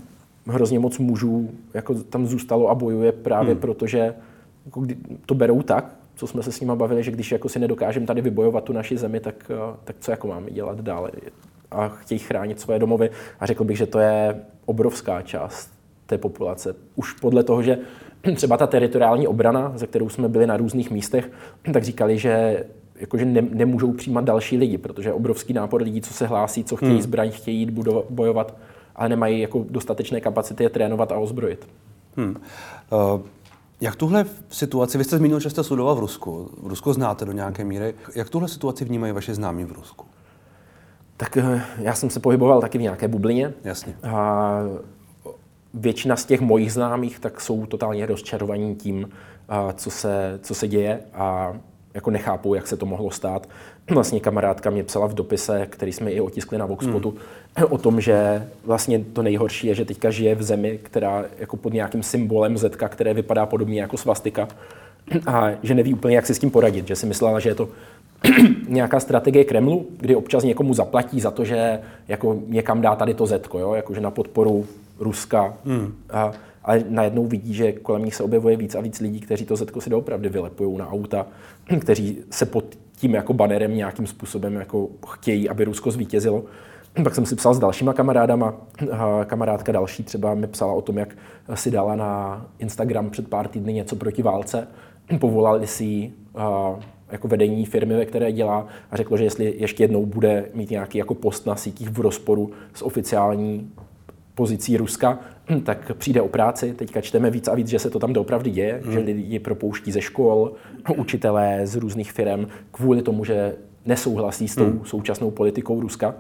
Hrozně 0.48 0.80
moc 0.80 0.98
mužů 0.98 1.50
jako 1.74 1.94
tam 1.94 2.28
zůstalo 2.28 2.70
a 2.70 2.76
bojuje 2.76 3.12
právě 3.12 3.52
hmm. 3.52 3.62
proto, 3.62 3.88
že 3.88 4.14
jako 4.66 4.86
to 5.26 5.36
berou 5.36 5.62
tak, 5.62 5.96
co 6.16 6.28
jsme 6.28 6.44
se 6.44 6.52
s 6.52 6.60
nimi 6.60 6.76
bavili, 6.76 7.04
že 7.04 7.12
když 7.12 7.32
jako 7.32 7.50
si 7.50 7.60
nedokážeme 7.60 8.06
tady 8.06 8.22
vybojovat 8.22 8.64
tu 8.64 8.74
naši 8.74 8.98
zemi, 8.98 9.20
tak, 9.20 9.36
eh, 9.50 9.78
tak 9.84 9.96
co 10.00 10.12
jako 10.12 10.28
máme 10.28 10.52
dělat 10.52 10.82
dále? 10.82 11.12
A 11.72 11.88
chtějí 11.88 12.20
chránit 12.20 12.60
svoje 12.60 12.80
domovy. 12.80 13.10
A 13.40 13.46
řekl 13.46 13.64
bych, 13.64 13.78
že 13.78 13.86
to 13.86 14.00
je 14.00 14.42
obrovská 14.72 15.22
část 15.22 15.70
té 16.06 16.18
populace. 16.18 16.76
Už 16.96 17.14
podle 17.14 17.44
toho, 17.44 17.64
že 17.64 17.78
třeba 18.36 18.58
ta 18.58 18.68
teritoriální 18.68 19.28
obrana, 19.28 19.72
ze 19.76 19.88
kterou 19.88 20.10
jsme 20.10 20.30
byli 20.30 20.48
na 20.48 20.58
různých 20.58 20.92
místech, 20.92 21.32
tak 21.74 21.84
říkali, 21.84 22.18
že 22.18 22.64
jakože 22.96 23.26
ne, 23.26 23.42
nemůžou 23.42 23.92
přijímat 23.92 24.24
další 24.24 24.58
lidi, 24.58 24.78
protože 24.78 25.10
je 25.10 25.14
obrovský 25.14 25.54
nápor 25.54 25.82
lidí, 25.82 26.02
co 26.02 26.14
se 26.14 26.28
hlásí, 26.28 26.64
co 26.64 26.76
chtějí 26.76 26.92
hmm. 26.92 27.02
zbraň, 27.02 27.32
chtějí 27.32 27.60
jít 27.60 27.70
budovat, 27.70 28.06
bojovat, 28.10 28.56
ale 28.96 29.10
nemají 29.10 29.40
jako 29.40 29.66
dostatečné 29.70 30.22
kapacity 30.22 30.64
je 30.64 30.70
trénovat 30.70 31.12
a 31.12 31.18
ozbrojit. 31.18 31.68
Hmm. 32.18 32.36
Uh, 32.36 33.22
jak 33.82 33.96
tuhle 33.96 34.26
situaci, 34.50 34.98
vy 34.98 35.04
jste 35.04 35.18
zmínil, 35.18 35.40
že 35.40 35.50
jste 35.50 35.64
studoval 35.64 35.96
v 35.96 36.00
Rusku, 36.00 36.50
v 36.64 36.68
Rusku 36.68 36.94
znáte 36.94 37.26
do 37.26 37.32
nějaké 37.32 37.64
míry, 37.64 37.94
jak 38.16 38.30
tuhle 38.30 38.48
situaci 38.48 38.86
vnímají 38.86 39.14
vaše 39.14 39.36
známí 39.36 39.64
v 39.64 39.72
Rusku? 39.72 40.06
Tak 41.22 41.38
eh, 41.38 41.62
já 41.78 41.94
jsem 41.94 42.10
se 42.10 42.20
pohyboval 42.20 42.62
taky 42.62 42.78
v 42.78 42.82
nějaké 42.82 43.08
bublině. 43.08 43.54
Jasně. 43.64 43.94
A 44.04 44.62
většina 45.74 46.16
z 46.16 46.26
těch 46.26 46.42
mojich 46.42 46.74
známých 46.74 47.20
tak 47.20 47.42
jsou 47.42 47.66
totálně 47.66 48.06
rozčarovaní 48.06 48.76
tím, 48.76 49.10
co 49.76 49.90
se, 49.90 50.40
co 50.42 50.56
se 50.56 50.68
děje 50.68 51.00
a 51.14 51.54
jako 51.94 52.12
nechápou, 52.12 52.54
jak 52.54 52.68
se 52.68 52.78
to 52.78 52.86
mohlo 52.86 53.12
stát. 53.12 53.50
Vlastně 53.90 54.20
kamarádka 54.20 54.70
mě 54.70 54.84
psala 54.84 55.08
v 55.08 55.14
dopise, 55.14 55.68
který 55.70 55.92
jsme 55.92 56.12
i 56.12 56.22
otiskli 56.22 56.58
na 56.58 56.66
Voxpotu, 56.66 57.10
hmm. 57.10 57.66
o 57.70 57.78
tom, 57.78 58.02
že 58.02 58.48
vlastně 58.66 59.00
to 59.00 59.24
nejhorší 59.24 59.68
je, 59.68 59.76
že 59.76 59.86
teďka 59.86 60.12
žije 60.12 60.36
v 60.36 60.44
zemi, 60.44 60.80
která 60.84 61.26
jako 61.40 61.58
pod 61.58 61.74
nějakým 61.74 62.04
symbolem 62.04 62.58
zetka, 62.58 62.90
které 62.90 63.14
vypadá 63.14 63.46
podobně 63.46 63.82
jako 63.82 63.98
svastika 63.98 64.48
a 65.28 65.50
že 65.64 65.76
neví 65.76 65.94
úplně, 65.94 66.16
jak 66.16 66.26
si 66.26 66.36
s 66.36 66.40
tím 66.40 66.52
poradit, 66.52 66.88
že 66.88 66.96
si 66.96 67.06
myslela, 67.06 67.40
že 67.40 67.50
je 67.50 67.56
to 67.56 67.70
nějaká 68.68 69.00
strategie 69.00 69.44
Kremlu, 69.44 69.86
kdy 69.98 70.16
občas 70.16 70.44
někomu 70.44 70.74
zaplatí 70.74 71.22
za 71.22 71.32
to, 71.32 71.46
že 71.46 71.80
jako 72.08 72.40
někam 72.48 72.82
dá 72.82 72.96
tady 72.96 73.14
to 73.14 73.26
zetko, 73.26 73.60
jo? 73.60 73.74
jakože 73.74 74.02
na 74.02 74.12
podporu 74.12 74.66
Ruska. 75.00 75.54
Hmm. 75.66 75.94
A, 76.10 76.32
ale 76.64 76.84
najednou 76.90 77.26
vidí, 77.26 77.54
že 77.54 77.72
kolem 77.72 78.06
nich 78.06 78.16
se 78.16 78.24
objevuje 78.24 78.58
víc 78.58 78.76
a 78.76 78.82
víc 78.82 79.00
lidí, 79.00 79.20
kteří 79.20 79.46
to 79.46 79.56
zetko 79.56 79.82
si 79.82 79.90
doopravdy 79.90 80.30
vylepují 80.30 80.78
na 80.78 80.90
auta, 80.90 81.26
kteří 81.80 82.18
se 82.30 82.46
pod 82.46 82.66
tím 82.96 83.14
jako 83.14 83.34
banerem 83.34 83.76
nějakým 83.76 84.08
způsobem 84.08 84.56
jako 84.56 84.88
chtějí, 85.08 85.50
aby 85.50 85.64
Rusko 85.64 85.92
zvítězilo. 85.92 86.44
Pak 87.04 87.16
jsem 87.16 87.26
si 87.26 87.36
psal 87.36 87.54
s 87.54 87.60
dalšíma 87.60 87.94
kamarádama. 87.94 88.54
Kamarádka 89.26 89.72
další 89.72 90.04
třeba 90.04 90.34
mi 90.34 90.48
psala 90.48 90.74
o 90.74 90.82
tom, 90.82 90.98
jak 90.98 91.16
si 91.54 91.72
dala 91.72 91.96
na 91.96 92.46
Instagram 92.60 93.10
před 93.10 93.28
pár 93.28 93.48
týdny 93.48 93.74
něco 93.74 93.96
proti 93.96 94.22
válce. 94.22 94.68
Povolali 95.20 95.68
si 95.68 96.12
jako 97.12 97.28
vedení 97.28 97.66
firmy, 97.66 97.94
ve 97.94 98.06
které 98.06 98.32
dělá 98.32 98.68
a 98.92 98.98
řeklo, 98.98 99.18
že 99.18 99.24
jestli 99.24 99.54
ještě 99.58 99.84
jednou 99.84 100.06
bude 100.06 100.46
mít 100.54 100.70
nějaký 100.70 100.98
jako 100.98 101.14
post 101.16 101.46
na 101.46 101.56
sítích 101.56 101.90
v 101.90 102.00
rozporu 102.00 102.52
s 102.74 102.82
oficiální 102.82 103.72
pozicí 104.36 104.78
Ruska, 104.78 105.20
tak 105.64 105.92
přijde 105.98 106.22
o 106.22 106.28
práci. 106.28 106.74
Teďka 106.74 107.02
čteme 107.02 107.30
víc 107.30 107.48
a 107.48 107.56
víc, 107.56 107.68
že 107.68 107.80
se 107.80 107.90
to 107.90 108.00
tam 108.00 108.14
doopravdy 108.14 108.50
děje, 108.50 108.82
hmm. 108.84 108.94
že 108.94 109.00
lidi 109.00 109.40
propouští 109.40 109.92
ze 109.92 110.02
škol, 110.02 110.52
učitelé 110.98 111.68
z 111.68 111.76
různých 111.76 112.12
firm 112.12 112.48
kvůli 112.72 113.02
tomu, 113.02 113.26
že 113.26 113.56
nesouhlasí 113.86 114.48
s 114.48 114.56
tou 114.56 114.66
hmm. 114.66 114.86
současnou 114.86 115.32
politikou 115.32 115.82
Ruska. 115.82 116.16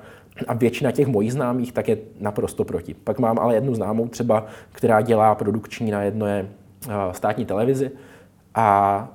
A 0.47 0.53
většina 0.53 0.91
těch 0.91 1.07
mojich 1.07 1.33
známých 1.33 1.71
tak 1.71 1.87
je 1.87 1.97
naprosto 2.19 2.63
proti. 2.63 2.93
Pak 2.93 3.19
mám 3.19 3.39
ale 3.39 3.55
jednu 3.55 3.75
známou 3.75 4.07
třeba, 4.07 4.45
která 4.71 5.01
dělá 5.01 5.35
produkční 5.35 5.91
na 5.91 6.03
jedné 6.03 6.47
státní 7.11 7.45
televizi 7.45 7.91
a 8.55 9.07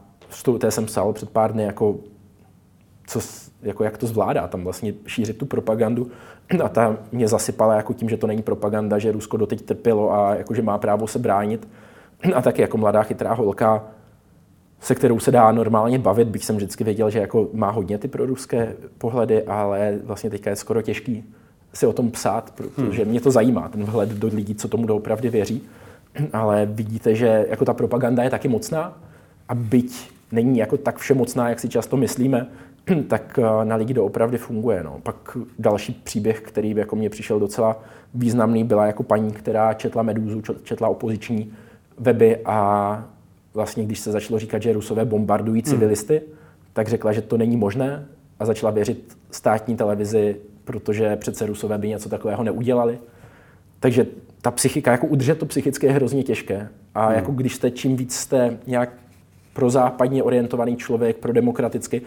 té 0.58 0.70
jsem 0.70 0.86
psal 0.86 1.12
před 1.12 1.30
pár 1.30 1.52
dny, 1.52 1.62
jako, 1.62 1.96
co, 3.06 3.20
jako 3.62 3.84
jak 3.84 3.98
to 3.98 4.06
zvládá 4.06 4.48
tam 4.48 4.64
vlastně 4.64 4.94
šířit 5.06 5.38
tu 5.38 5.46
propagandu. 5.46 6.10
A 6.64 6.68
ta 6.68 6.96
mě 7.12 7.28
zasypala 7.28 7.74
jako 7.74 7.92
tím, 7.92 8.08
že 8.08 8.16
to 8.16 8.26
není 8.26 8.42
propaganda, 8.42 8.98
že 8.98 9.12
Rusko 9.12 9.36
doteď 9.36 9.62
trpělo 9.62 10.12
a 10.12 10.34
jako, 10.34 10.54
že 10.54 10.62
má 10.62 10.78
právo 10.78 11.06
se 11.06 11.18
bránit. 11.18 11.68
A 12.34 12.42
taky 12.42 12.62
jako 12.62 12.78
mladá 12.78 13.02
chytrá 13.02 13.34
holka, 13.34 13.84
se 14.80 14.94
kterou 14.94 15.20
se 15.20 15.30
dá 15.30 15.52
normálně 15.52 15.98
bavit, 15.98 16.28
bych 16.28 16.44
jsem 16.44 16.56
vždycky 16.56 16.84
věděl, 16.84 17.10
že 17.10 17.18
jako 17.18 17.48
má 17.52 17.70
hodně 17.70 17.98
ty 17.98 18.08
proruské 18.08 18.76
pohledy, 18.98 19.42
ale 19.42 19.98
vlastně 20.04 20.30
teďka 20.30 20.50
je 20.50 20.56
skoro 20.56 20.82
těžký 20.82 21.24
si 21.76 21.86
o 21.86 21.92
tom 21.92 22.10
psát, 22.10 22.52
protože 22.56 23.02
hmm. 23.02 23.10
mě 23.10 23.20
to 23.20 23.30
zajímá, 23.30 23.68
ten 23.68 23.84
vhled 23.84 24.08
do 24.08 24.28
lidí, 24.28 24.54
co 24.54 24.68
tomu 24.68 24.86
doopravdy 24.86 25.30
věří. 25.30 25.62
Ale 26.32 26.66
vidíte, 26.66 27.14
že 27.14 27.46
jako 27.50 27.64
ta 27.64 27.74
propaganda 27.74 28.22
je 28.22 28.30
taky 28.30 28.48
mocná 28.48 28.98
a 29.48 29.54
byť 29.54 30.15
není 30.32 30.58
jako 30.58 30.76
tak 30.76 30.98
všemocná, 30.98 31.48
jak 31.48 31.60
si 31.60 31.68
často 31.68 31.96
myslíme, 31.96 32.46
tak 33.08 33.38
eh, 33.38 33.64
na 33.64 33.76
lidi 33.76 33.94
doopravdy 33.94 34.38
funguje. 34.38 34.82
No. 34.82 35.00
Pak 35.02 35.36
další 35.58 36.00
příběh, 36.04 36.40
který 36.40 36.70
jako 36.70 36.96
mě 36.96 37.10
přišel 37.10 37.40
docela 37.40 37.82
významný, 38.14 38.64
byla 38.64 38.86
jako 38.86 39.02
paní, 39.02 39.32
která 39.32 39.74
četla 39.74 40.02
Medúzu, 40.02 40.42
četla 40.62 40.88
opoziční 40.88 41.52
weby 41.98 42.38
a 42.44 43.04
vlastně, 43.54 43.84
když 43.84 43.98
se 43.98 44.12
začalo 44.12 44.38
říkat, 44.38 44.62
že 44.62 44.72
Rusové 44.72 45.04
bombardují 45.04 45.62
hmm. 45.62 45.70
civilisty, 45.70 46.16
hmm. 46.18 46.36
tak 46.72 46.88
řekla, 46.88 47.12
že 47.12 47.22
to 47.22 47.36
není 47.36 47.56
možné 47.56 48.06
a 48.40 48.46
začala 48.46 48.72
věřit 48.72 49.16
státní 49.30 49.76
televizi, 49.76 50.36
protože 50.64 51.16
přece 51.16 51.46
Rusové 51.46 51.78
by 51.78 51.88
něco 51.88 52.08
takového 52.08 52.42
neudělali. 52.42 52.98
Takže 53.80 54.06
ta 54.42 54.50
psychika, 54.50 54.92
jako 54.92 55.06
udržet 55.06 55.38
to 55.38 55.46
psychické 55.46 55.86
je 55.86 55.92
hrozně 55.92 56.22
těžké. 56.22 56.68
A 56.94 57.06
hmm. 57.06 57.14
jako 57.14 57.32
když 57.32 57.54
jste, 57.54 57.70
čím 57.70 57.96
víc 57.96 58.14
jste 58.14 58.58
nějak 58.66 58.90
pro 59.56 59.70
západně 59.70 60.22
orientovaný 60.22 60.76
člověk, 60.76 61.16
pro 61.16 61.32
demokraticky, 61.32 62.02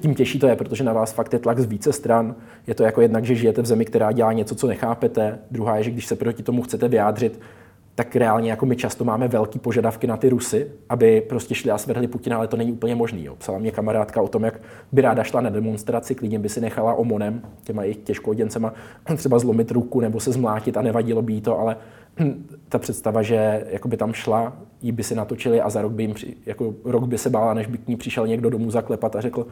tím 0.00 0.14
těžší 0.14 0.38
to 0.38 0.46
je, 0.46 0.56
protože 0.56 0.84
na 0.84 0.92
vás 0.92 1.12
fakt 1.12 1.32
je 1.32 1.38
tlak 1.38 1.58
z 1.58 1.64
více 1.64 1.92
stran. 1.92 2.34
Je 2.66 2.74
to 2.74 2.82
jako 2.82 3.00
jednak, 3.00 3.24
že 3.24 3.34
žijete 3.34 3.62
v 3.62 3.66
zemi, 3.66 3.84
která 3.84 4.12
dělá 4.12 4.32
něco, 4.32 4.54
co 4.54 4.66
nechápete. 4.66 5.38
Druhá 5.50 5.76
je, 5.76 5.82
že 5.82 5.90
když 5.90 6.06
se 6.06 6.16
proti 6.16 6.42
tomu 6.42 6.62
chcete 6.62 6.88
vyjádřit, 6.88 7.40
tak 7.94 8.16
reálně 8.16 8.50
jako 8.50 8.66
my 8.66 8.76
často 8.76 9.04
máme 9.04 9.28
velký 9.28 9.58
požadavky 9.58 10.06
na 10.06 10.16
ty 10.16 10.28
Rusy, 10.28 10.70
aby 10.88 11.20
prostě 11.20 11.54
šli 11.54 11.70
a 11.70 11.78
svrhli 11.78 12.08
Putina, 12.08 12.36
ale 12.36 12.48
to 12.48 12.56
není 12.56 12.72
úplně 12.72 12.94
možný. 12.94 13.24
Jo. 13.24 13.36
Psala 13.36 13.58
mě 13.58 13.70
kamarádka 13.70 14.22
o 14.22 14.28
tom, 14.28 14.44
jak 14.44 14.60
by 14.92 15.02
ráda 15.02 15.22
šla 15.22 15.40
na 15.40 15.50
demonstraci, 15.50 16.14
klidně 16.14 16.38
by 16.38 16.48
si 16.48 16.60
nechala 16.60 16.94
omonem, 16.94 17.42
těma 17.62 17.82
jejich 17.82 17.96
těžkoděncema, 17.96 18.72
třeba 19.16 19.38
zlomit 19.38 19.70
ruku 19.70 20.00
nebo 20.00 20.20
se 20.20 20.32
zmlátit 20.32 20.76
a 20.76 20.82
nevadilo 20.82 21.22
by 21.22 21.32
jí 21.32 21.40
to, 21.40 21.58
ale 21.58 21.76
ta 22.68 22.78
představa, 22.78 23.22
že 23.22 23.66
jako 23.70 23.88
by 23.88 23.96
tam 23.96 24.12
šla, 24.12 24.56
jí 24.82 24.92
by 24.92 25.02
si 25.02 25.14
natočili 25.14 25.60
a 25.60 25.70
za 25.70 25.82
rok 25.82 25.92
by 25.92 26.02
jim, 26.02 26.14
při, 26.14 26.36
jako 26.46 26.74
rok 26.84 27.04
by 27.04 27.18
se 27.18 27.30
bála, 27.30 27.54
než 27.54 27.66
by 27.66 27.78
k 27.78 27.88
ní 27.88 27.96
přišel 27.96 28.26
někdo 28.26 28.50
domů 28.50 28.70
zaklepat 28.70 29.16
a 29.16 29.20
řekl, 29.20 29.46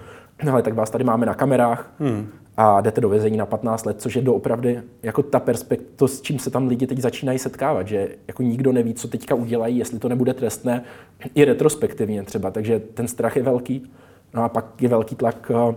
ale 0.52 0.62
tak 0.62 0.74
vás 0.74 0.90
tady 0.90 1.04
máme 1.04 1.26
na 1.26 1.34
kamerách 1.34 1.92
hmm. 1.98 2.28
a 2.56 2.80
jdete 2.80 3.00
do 3.00 3.08
vězení 3.08 3.36
na 3.36 3.46
15 3.46 3.86
let, 3.86 4.00
což 4.00 4.16
je 4.16 4.22
doopravdy 4.22 4.82
jako 5.02 5.22
ta 5.22 5.40
perspektiva, 5.40 5.90
to, 5.96 6.08
s 6.08 6.20
čím 6.20 6.38
se 6.38 6.50
tam 6.50 6.68
lidi 6.68 6.86
teď 6.86 6.98
začínají 6.98 7.38
setkávat, 7.38 7.88
že 7.88 8.08
jako 8.28 8.42
nikdo 8.42 8.72
neví, 8.72 8.94
co 8.94 9.08
teďka 9.08 9.34
udělají, 9.34 9.78
jestli 9.78 9.98
to 9.98 10.08
nebude 10.08 10.34
trestné, 10.34 10.82
i 11.34 11.44
retrospektivně 11.44 12.22
třeba, 12.22 12.50
takže 12.50 12.80
ten 12.80 13.08
strach 13.08 13.36
je 13.36 13.42
velký. 13.42 13.90
No 14.34 14.44
a 14.44 14.48
pak 14.48 14.82
je 14.82 14.88
velký 14.88 15.14
tlak 15.14 15.50
eh, 15.54 15.74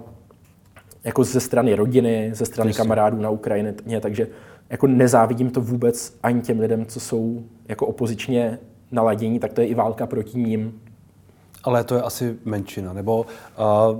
jako 1.04 1.24
ze 1.24 1.39
strany 1.39 1.76
rodiny, 1.76 2.32
ze 2.34 2.46
strany 2.46 2.70
Jasně. 2.70 2.78
kamarádů 2.78 3.22
na 3.22 3.30
Ukrajině, 3.30 3.74
takže 4.02 4.28
jako 4.72 4.88
nezávidím 4.88 5.50
to 5.50 5.62
vůbec 5.62 6.18
ani 6.24 6.42
těm 6.42 6.60
lidem, 6.60 6.86
co 6.86 7.00
jsou 7.00 7.44
jako 7.68 7.88
opozičně 7.88 8.60
naladění, 8.92 9.40
tak 9.40 9.54
to 9.54 9.62
je 9.62 9.68
i 9.68 9.76
válka 9.76 10.08
proti 10.08 10.40
ním. 10.40 10.82
Ale 11.64 11.84
to 11.84 11.96
je 11.96 12.02
asi 12.02 12.36
menšina, 12.46 12.94
nebo 12.94 13.26
uh, 13.96 14.00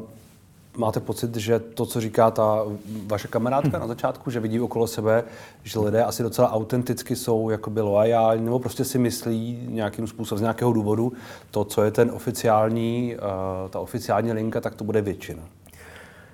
máte 0.78 1.00
pocit, 1.00 1.36
že 1.36 1.60
to, 1.60 1.86
co 1.86 2.02
říká 2.02 2.32
ta 2.32 2.66
vaše 3.08 3.28
kamarádka 3.28 3.80
na 3.80 3.88
začátku, 3.88 4.32
že 4.32 4.40
vidí 4.40 4.60
okolo 4.60 4.88
sebe, 4.88 5.24
že 5.64 5.80
lidé 5.80 6.04
asi 6.04 6.24
docela 6.24 6.52
autenticky 6.52 7.16
jsou 7.16 7.50
jakoby 7.50 7.82
loajální, 7.82 8.46
nebo 8.46 8.60
prostě 8.60 8.86
si 8.86 8.98
myslí 8.98 9.68
nějakým 9.70 10.08
způsobem, 10.08 10.38
z 10.38 10.42
nějakého 10.42 10.74
důvodu, 10.74 11.14
to, 11.52 11.64
co 11.64 11.84
je 11.84 11.92
ten 11.92 12.12
oficiální, 12.12 13.16
uh, 13.16 13.70
ta 13.70 13.80
oficiální 13.80 14.32
linka, 14.32 14.62
tak 14.62 14.76
to 14.76 14.84
bude 14.84 15.02
většina. 15.02 15.44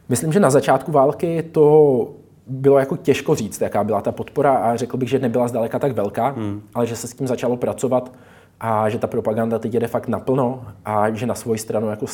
Myslím, 0.10 0.34
že 0.34 0.40
na 0.40 0.50
začátku 0.50 0.92
války 0.92 1.44
to 1.44 2.08
bylo 2.50 2.80
jako 2.80 2.98
těžko 2.98 3.36
říct, 3.36 3.62
jaká 3.62 3.84
byla 3.84 4.02
ta 4.02 4.12
podpora 4.12 4.56
a 4.58 4.76
řekl 4.76 4.98
bych, 4.98 5.10
že 5.10 5.20
nebyla 5.20 5.48
zdaleka 5.48 5.80
tak 5.80 5.92
velká, 5.92 6.28
hmm. 6.28 6.62
ale 6.74 6.88
že 6.88 6.96
se 6.96 7.08
s 7.08 7.14
tím 7.14 7.28
začalo 7.28 7.58
pracovat 7.58 8.12
a 8.60 8.90
že 8.90 9.00
ta 9.00 9.08
propaganda 9.08 9.60
teď 9.60 9.74
jede 9.74 9.88
fakt 9.88 10.08
naplno 10.08 10.64
a 10.86 11.10
že 11.10 11.26
na 11.26 11.36
svoji 11.36 11.60
stranu 11.60 11.90
jako 11.90 12.06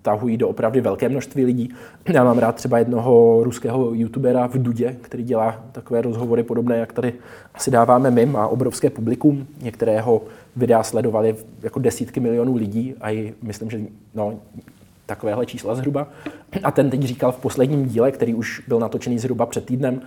stahují 0.00 0.36
do 0.36 0.48
opravdu 0.48 0.82
velké 0.82 1.08
množství 1.08 1.44
lidí. 1.44 1.74
Já 2.12 2.24
mám 2.24 2.38
rád 2.38 2.54
třeba 2.54 2.78
jednoho 2.78 3.40
ruského 3.44 3.94
youtubera 3.94 4.46
v 4.46 4.54
Dudě, 4.54 4.96
který 5.00 5.22
dělá 5.22 5.64
takové 5.72 6.02
rozhovory 6.02 6.42
podobné, 6.42 6.78
jak 6.78 6.92
tady 6.92 7.12
asi 7.54 7.70
dáváme 7.70 8.10
my, 8.10 8.26
má 8.26 8.46
obrovské 8.46 8.90
publikum. 8.90 9.46
Některého 9.62 10.22
videa 10.56 10.82
sledovali 10.82 11.36
jako 11.62 11.80
desítky 11.80 12.20
milionů 12.20 12.56
lidí 12.56 12.94
a 13.00 13.10
i 13.10 13.34
myslím, 13.42 13.70
že 13.70 13.80
no, 14.14 14.34
takovéhle 15.10 15.46
čísla 15.46 15.74
zhruba. 15.74 16.08
A 16.62 16.70
ten 16.70 16.90
teď 16.90 17.02
říkal 17.02 17.32
v 17.32 17.38
posledním 17.40 17.86
díle, 17.86 18.12
který 18.12 18.34
už 18.34 18.62
byl 18.68 18.78
natočený 18.78 19.18
zhruba 19.18 19.46
před 19.46 19.64
týdnem, 19.64 20.00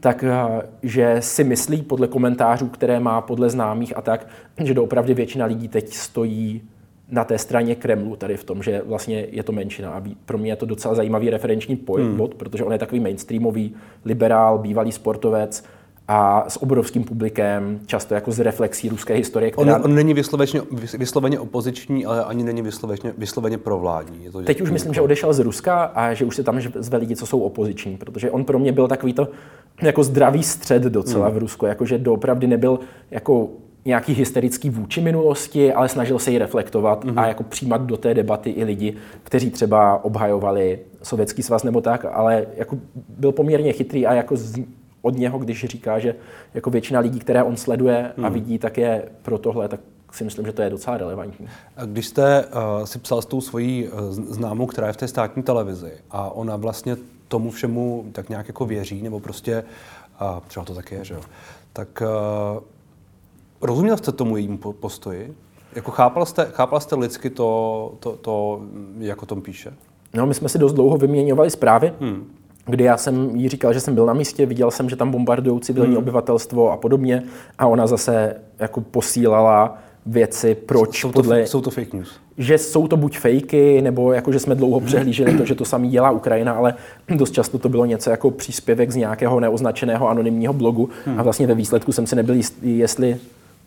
tak 0.00 0.24
eh, 0.24 0.62
že 0.82 1.16
si 1.20 1.44
myslí 1.44 1.82
podle 1.82 2.08
komentářů, 2.08 2.68
které 2.68 3.00
má 3.00 3.20
podle 3.20 3.50
známých 3.50 3.96
a 3.96 4.00
tak, 4.00 4.26
že 4.64 4.74
doopravdy 4.74 5.14
většina 5.14 5.46
lidí 5.46 5.68
teď 5.68 5.92
stojí 5.92 6.62
na 7.10 7.24
té 7.24 7.38
straně 7.38 7.74
Kremlu, 7.74 8.16
tady 8.16 8.36
v 8.36 8.44
tom, 8.44 8.62
že 8.62 8.82
vlastně 8.86 9.26
je 9.30 9.42
to 9.42 9.52
menšina. 9.52 9.90
A 9.90 10.02
pro 10.24 10.38
mě 10.38 10.52
je 10.52 10.56
to 10.56 10.66
docela 10.66 10.94
zajímavý 10.94 11.30
referenční 11.30 11.78
hmm. 11.96 12.16
bod, 12.16 12.34
protože 12.34 12.64
on 12.64 12.72
je 12.72 12.78
takový 12.78 13.00
mainstreamový, 13.00 13.74
liberál, 14.04 14.58
bývalý 14.58 14.92
sportovec, 14.92 15.64
a 16.12 16.44
s 16.48 16.62
obrovským 16.62 17.04
publikem, 17.04 17.80
často 17.86 18.14
jako 18.14 18.32
z 18.32 18.38
reflexí 18.38 18.88
ruské 18.88 19.14
historie. 19.14 19.50
Která... 19.50 19.76
On, 19.76 19.84
on 19.84 19.94
není 19.94 20.14
vysloveně, 20.14 20.62
vysloveně 20.98 21.40
opoziční, 21.40 22.06
ale 22.06 22.24
ani 22.24 22.44
není 22.44 22.62
vysloveně, 22.62 23.14
vysloveně 23.18 23.58
provládní. 23.58 24.24
Je 24.24 24.30
to, 24.30 24.42
Teď 24.42 24.60
už 24.60 24.70
myslím, 24.70 24.94
že 24.94 25.00
odešel 25.00 25.32
z 25.32 25.38
Ruska 25.38 25.82
a 25.82 26.14
že 26.14 26.24
už 26.24 26.36
se 26.36 26.42
tam 26.42 26.60
zve 26.74 26.98
lidi, 26.98 27.16
co 27.16 27.26
jsou 27.26 27.40
opoziční, 27.40 27.96
protože 27.96 28.30
on 28.30 28.44
pro 28.44 28.58
mě 28.58 28.72
byl 28.72 28.88
takový 28.88 29.12
to 29.12 29.28
jako 29.82 30.04
zdravý 30.04 30.42
střed 30.42 30.82
docela 30.82 31.26
hmm. 31.26 31.34
v 31.34 31.38
Rusku, 31.38 31.66
jakože 31.66 31.98
doopravdy 31.98 32.46
nebyl 32.46 32.78
jako 33.10 33.48
nějaký 33.84 34.12
hysterický 34.12 34.70
vůči 34.70 35.00
minulosti, 35.00 35.72
ale 35.72 35.88
snažil 35.88 36.18
se 36.18 36.30
ji 36.30 36.38
reflektovat 36.38 37.04
mm-hmm. 37.04 37.20
a 37.20 37.26
jako 37.26 37.42
přijímat 37.42 37.82
do 37.82 37.96
té 37.96 38.14
debaty 38.14 38.50
i 38.50 38.64
lidi, 38.64 38.94
kteří 39.22 39.50
třeba 39.50 40.04
obhajovali 40.04 40.78
Sovětský 41.02 41.42
svaz 41.42 41.64
nebo 41.64 41.80
tak, 41.80 42.06
ale 42.12 42.46
jako 42.56 42.78
byl 43.08 43.32
poměrně 43.32 43.72
chytrý 43.72 44.06
a 44.06 44.14
jako 44.14 44.36
z, 44.36 44.60
od 45.02 45.16
něho, 45.16 45.38
když 45.38 45.64
říká, 45.64 45.98
že 45.98 46.14
jako 46.54 46.70
většina 46.70 47.00
lidí, 47.00 47.18
které 47.18 47.42
on 47.42 47.56
sleduje 47.56 48.12
a 48.16 48.20
mhm. 48.20 48.32
vidí, 48.32 48.58
tak 48.58 48.78
je 48.78 49.08
pro 49.22 49.38
tohle, 49.38 49.68
tak 49.68 49.80
si 50.12 50.24
myslím, 50.24 50.46
že 50.46 50.52
to 50.52 50.62
je 50.62 50.70
docela 50.70 50.98
relevantní. 50.98 51.48
A 51.76 51.84
když 51.84 52.06
jste 52.06 52.44
uh, 52.44 52.84
si 52.84 52.98
psal 52.98 53.22
s 53.22 53.26
tou 53.26 53.40
svojí 53.40 53.88
uh, 53.88 54.00
známou, 54.10 54.66
která 54.66 54.86
je 54.86 54.92
v 54.92 54.96
té 54.96 55.08
státní 55.08 55.42
televizi 55.42 55.92
a 56.10 56.30
ona 56.30 56.56
vlastně 56.56 56.96
tomu 57.28 57.50
všemu 57.50 58.06
tak 58.12 58.28
nějak 58.28 58.48
jako 58.48 58.66
věří, 58.66 59.02
nebo 59.02 59.20
prostě, 59.20 59.64
uh, 60.22 60.40
třeba 60.46 60.64
to 60.64 60.74
tak 60.74 60.92
je, 60.92 61.04
že 61.04 61.14
jo, 61.14 61.20
tak 61.72 62.02
uh, 62.02 62.62
Rozuměl 63.62 63.96
jste 63.96 64.12
tomu 64.12 64.36
jejímu 64.36 64.58
postoji? 64.58 65.34
Jako 65.74 65.90
chápal 65.90 66.26
jste, 66.26 66.48
chápal 66.52 66.80
jste 66.80 66.96
lidsky 66.96 67.30
to, 67.30 67.92
to, 68.00 68.16
to, 68.16 68.60
jak 68.98 69.22
o 69.22 69.26
tom 69.26 69.42
píše? 69.42 69.74
No, 70.14 70.26
my 70.26 70.34
jsme 70.34 70.48
si 70.48 70.58
dost 70.58 70.72
dlouho 70.72 70.96
vyměňovali 70.96 71.50
zprávy, 71.50 71.92
hmm. 72.00 72.30
Kdy 72.66 72.84
já 72.84 72.96
jsem 72.96 73.36
jí 73.36 73.48
říkal, 73.48 73.72
že 73.72 73.80
jsem 73.80 73.94
byl 73.94 74.06
na 74.06 74.12
místě, 74.12 74.46
viděl 74.46 74.70
jsem, 74.70 74.88
že 74.90 74.96
tam 74.96 75.10
bombardují 75.10 75.60
civilní 75.60 75.88
hmm. 75.88 75.98
obyvatelstvo 75.98 76.72
a 76.72 76.76
podobně 76.76 77.22
a 77.58 77.66
ona 77.66 77.86
zase 77.86 78.36
jako 78.58 78.80
posílala 78.80 79.78
věci, 80.06 80.54
proč 80.54 81.00
jsou 81.00 81.08
to, 81.08 81.12
podle... 81.12 81.46
Jsou 81.46 81.60
to 81.60 81.70
fake 81.70 81.92
news? 81.92 82.20
Že 82.38 82.58
jsou 82.58 82.88
to 82.88 82.96
buď 82.96 83.18
fejky, 83.18 83.82
nebo 83.82 84.12
jako, 84.12 84.32
že 84.32 84.38
jsme 84.38 84.54
dlouho 84.54 84.78
hmm. 84.78 84.86
přehlíželi 84.86 85.38
to, 85.38 85.44
že 85.44 85.54
to 85.54 85.64
samý 85.64 85.88
dělá 85.88 86.10
Ukrajina, 86.10 86.52
ale 86.52 86.74
dost 87.16 87.30
často 87.30 87.58
to 87.58 87.68
bylo 87.68 87.84
něco 87.84 88.10
jako 88.10 88.30
příspěvek 88.30 88.90
z 88.90 88.96
nějakého 88.96 89.40
neoznačeného 89.40 90.08
anonymního 90.08 90.52
blogu 90.52 90.88
hmm. 91.04 91.20
a 91.20 91.22
vlastně 91.22 91.46
ve 91.46 91.54
výsledku 91.54 91.92
jsem 91.92 92.06
si 92.06 92.16
nebyl 92.16 92.34
jistý, 92.34 92.78
jestli 92.78 93.18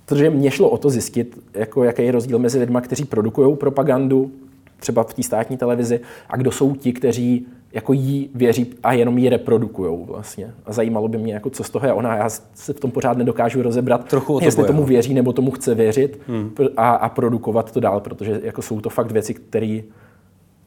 Protože 0.06 0.30
mě 0.30 0.52
šlo 0.52 0.70
o 0.70 0.78
to 0.78 0.90
zjistit, 0.90 1.40
jako 1.54 1.84
jaký 1.84 2.04
je 2.04 2.12
rozdíl 2.12 2.40
mezi 2.40 2.60
lidmi, 2.60 2.78
kteří 2.82 3.06
produkují 3.06 3.56
propagandu, 3.56 4.32
třeba 4.80 5.04
v 5.04 5.14
té 5.14 5.24
státní 5.24 5.58
televizi, 5.58 6.00
a 6.30 6.38
kdo 6.38 6.52
jsou 6.52 6.76
ti, 6.76 6.94
kteří 6.94 7.48
jako 7.74 7.94
jí 7.94 8.30
věří 8.36 8.74
a 8.84 8.94
jenom 8.94 9.18
ji 9.18 9.30
reprodukují 9.30 10.06
vlastně. 10.06 10.54
A 10.66 10.74
zajímalo 10.74 11.08
by 11.08 11.18
mě, 11.18 11.34
jako 11.34 11.50
co 11.50 11.64
z 11.64 11.70
toho 11.70 11.86
je 11.86 11.94
ona. 11.94 12.16
Já 12.16 12.30
se 12.54 12.74
v 12.74 12.80
tom 12.80 12.92
pořád 12.92 13.18
nedokážu 13.18 13.62
rozebrat, 13.62 14.08
Trochu 14.08 14.40
to 14.40 14.46
jestli 14.46 14.62
boje, 14.62 14.68
tomu 14.68 14.80
no. 14.80 14.88
věří 14.88 15.14
nebo 15.14 15.34
tomu 15.34 15.52
chce 15.52 15.76
věřit 15.76 16.20
hmm. 16.28 16.52
a, 16.78 16.90
a, 16.92 17.10
produkovat 17.10 17.72
to 17.72 17.80
dál, 17.80 18.00
protože 18.00 18.42
jako 18.44 18.62
jsou 18.62 18.82
to 18.82 18.90
fakt 18.90 19.12
věci, 19.12 19.34
které 19.34 19.80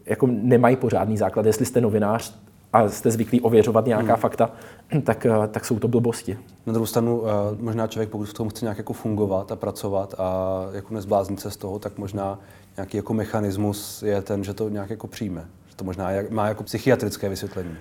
jako 0.07 0.27
nemají 0.27 0.77
pořádný 0.77 1.17
základ. 1.17 1.47
Jestli 1.47 1.67
jste 1.67 1.81
novinář, 1.81 2.39
a 2.73 2.89
jste 2.89 3.11
zvyklí 3.11 3.41
ověřovat 3.41 3.87
nějaká 3.87 4.13
hmm. 4.13 4.21
fakta, 4.21 4.51
tak, 5.05 5.27
eh, 5.27 5.49
tak 5.51 5.65
jsou 5.65 5.79
to 5.79 5.89
blbosti. 5.89 6.39
Na 6.67 6.73
druhou 6.73 6.87
stranu, 6.87 7.23
eh, 7.27 7.57
možná 7.61 7.87
člověk, 7.87 8.11
pokud 8.11 8.29
v 8.29 8.35
tom 8.35 8.49
chce 8.49 8.65
nějak 8.65 8.79
jako 8.79 8.93
fungovat 8.93 9.53
a 9.53 9.57
pracovat 9.57 10.15
a 10.19 10.61
jako 10.73 10.95
nezbláznit 10.95 11.41
se 11.41 11.51
z 11.51 11.57
toho, 11.57 11.79
tak 11.79 11.99
možná 11.99 12.39
nějaký 12.77 12.97
jako 12.97 13.15
mechanismus 13.15 14.03
je 14.03 14.23
ten, 14.23 14.45
že 14.45 14.55
to 14.55 14.69
nějak 14.69 14.91
jako 14.91 15.07
přijme. 15.07 15.45
To 15.77 15.85
možná 15.85 16.09
má 16.31 16.49
jako 16.49 16.63
psychiatrické 16.63 17.29
vysvětlení. 17.29 17.77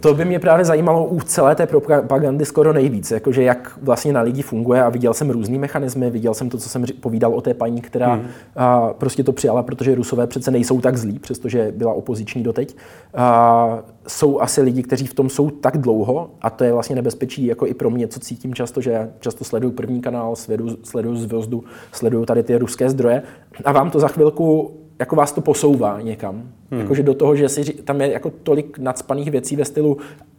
To 0.00 0.14
by 0.14 0.24
mě 0.24 0.38
právě 0.38 0.64
zajímalo 0.64 1.06
u 1.06 1.20
celé 1.20 1.54
té 1.54 1.66
propagandy 1.66 2.44
skoro 2.44 2.72
nejvíc, 2.72 3.10
jakože 3.10 3.42
jak 3.42 3.78
vlastně 3.82 4.12
na 4.12 4.20
lidi 4.20 4.42
funguje 4.42 4.82
a 4.82 4.88
viděl 4.88 5.14
jsem 5.14 5.30
různý 5.30 5.58
mechanismy, 5.58 6.10
viděl 6.10 6.34
jsem 6.34 6.50
to, 6.50 6.58
co 6.58 6.68
jsem 6.68 6.84
povídal 7.00 7.34
o 7.34 7.40
té 7.40 7.54
paní, 7.54 7.80
která 7.80 8.14
hmm. 8.14 8.26
a, 8.56 8.92
prostě 8.92 9.24
to 9.24 9.32
přijala, 9.32 9.62
protože 9.62 9.94
Rusové 9.94 10.26
přece 10.26 10.50
nejsou 10.50 10.80
tak 10.80 10.96
zlí, 10.96 11.18
přestože 11.18 11.72
byla 11.76 11.92
opoziční 11.92 12.42
doteď. 12.42 12.76
A, 13.14 13.78
jsou 14.08 14.40
asi 14.40 14.62
lidi, 14.62 14.82
kteří 14.82 15.06
v 15.06 15.14
tom 15.14 15.30
jsou 15.30 15.50
tak 15.50 15.78
dlouho 15.78 16.30
a 16.40 16.50
to 16.50 16.64
je 16.64 16.72
vlastně 16.72 16.96
nebezpečí 16.96 17.46
jako 17.46 17.66
i 17.66 17.74
pro 17.74 17.90
mě, 17.90 18.08
co 18.08 18.20
cítím 18.20 18.54
často, 18.54 18.80
že 18.80 18.90
já 18.90 19.08
často 19.20 19.44
sleduju 19.44 19.72
první 19.72 20.00
kanál, 20.00 20.36
sleduju, 20.36 20.76
sleduju 20.82 21.16
Zvezdu, 21.16 21.64
sleduju 21.92 22.26
tady 22.26 22.42
ty 22.42 22.58
ruské 22.58 22.90
zdroje 22.90 23.22
a 23.64 23.72
vám 23.72 23.90
to 23.90 24.00
za 24.00 24.08
chvilku 24.08 24.76
jako 24.98 25.16
vás 25.16 25.32
to 25.32 25.40
posouvá 25.40 26.00
někam. 26.00 26.42
Hmm. 26.70 26.80
Jakože 26.80 27.02
do 27.02 27.14
toho, 27.14 27.36
že 27.36 27.48
si, 27.48 27.64
tam 27.64 28.00
je 28.00 28.12
jako 28.12 28.32
tolik 28.42 28.78
nadspaných 28.78 29.30
věcí 29.30 29.56
ve 29.56 29.64
stylu 29.64 29.98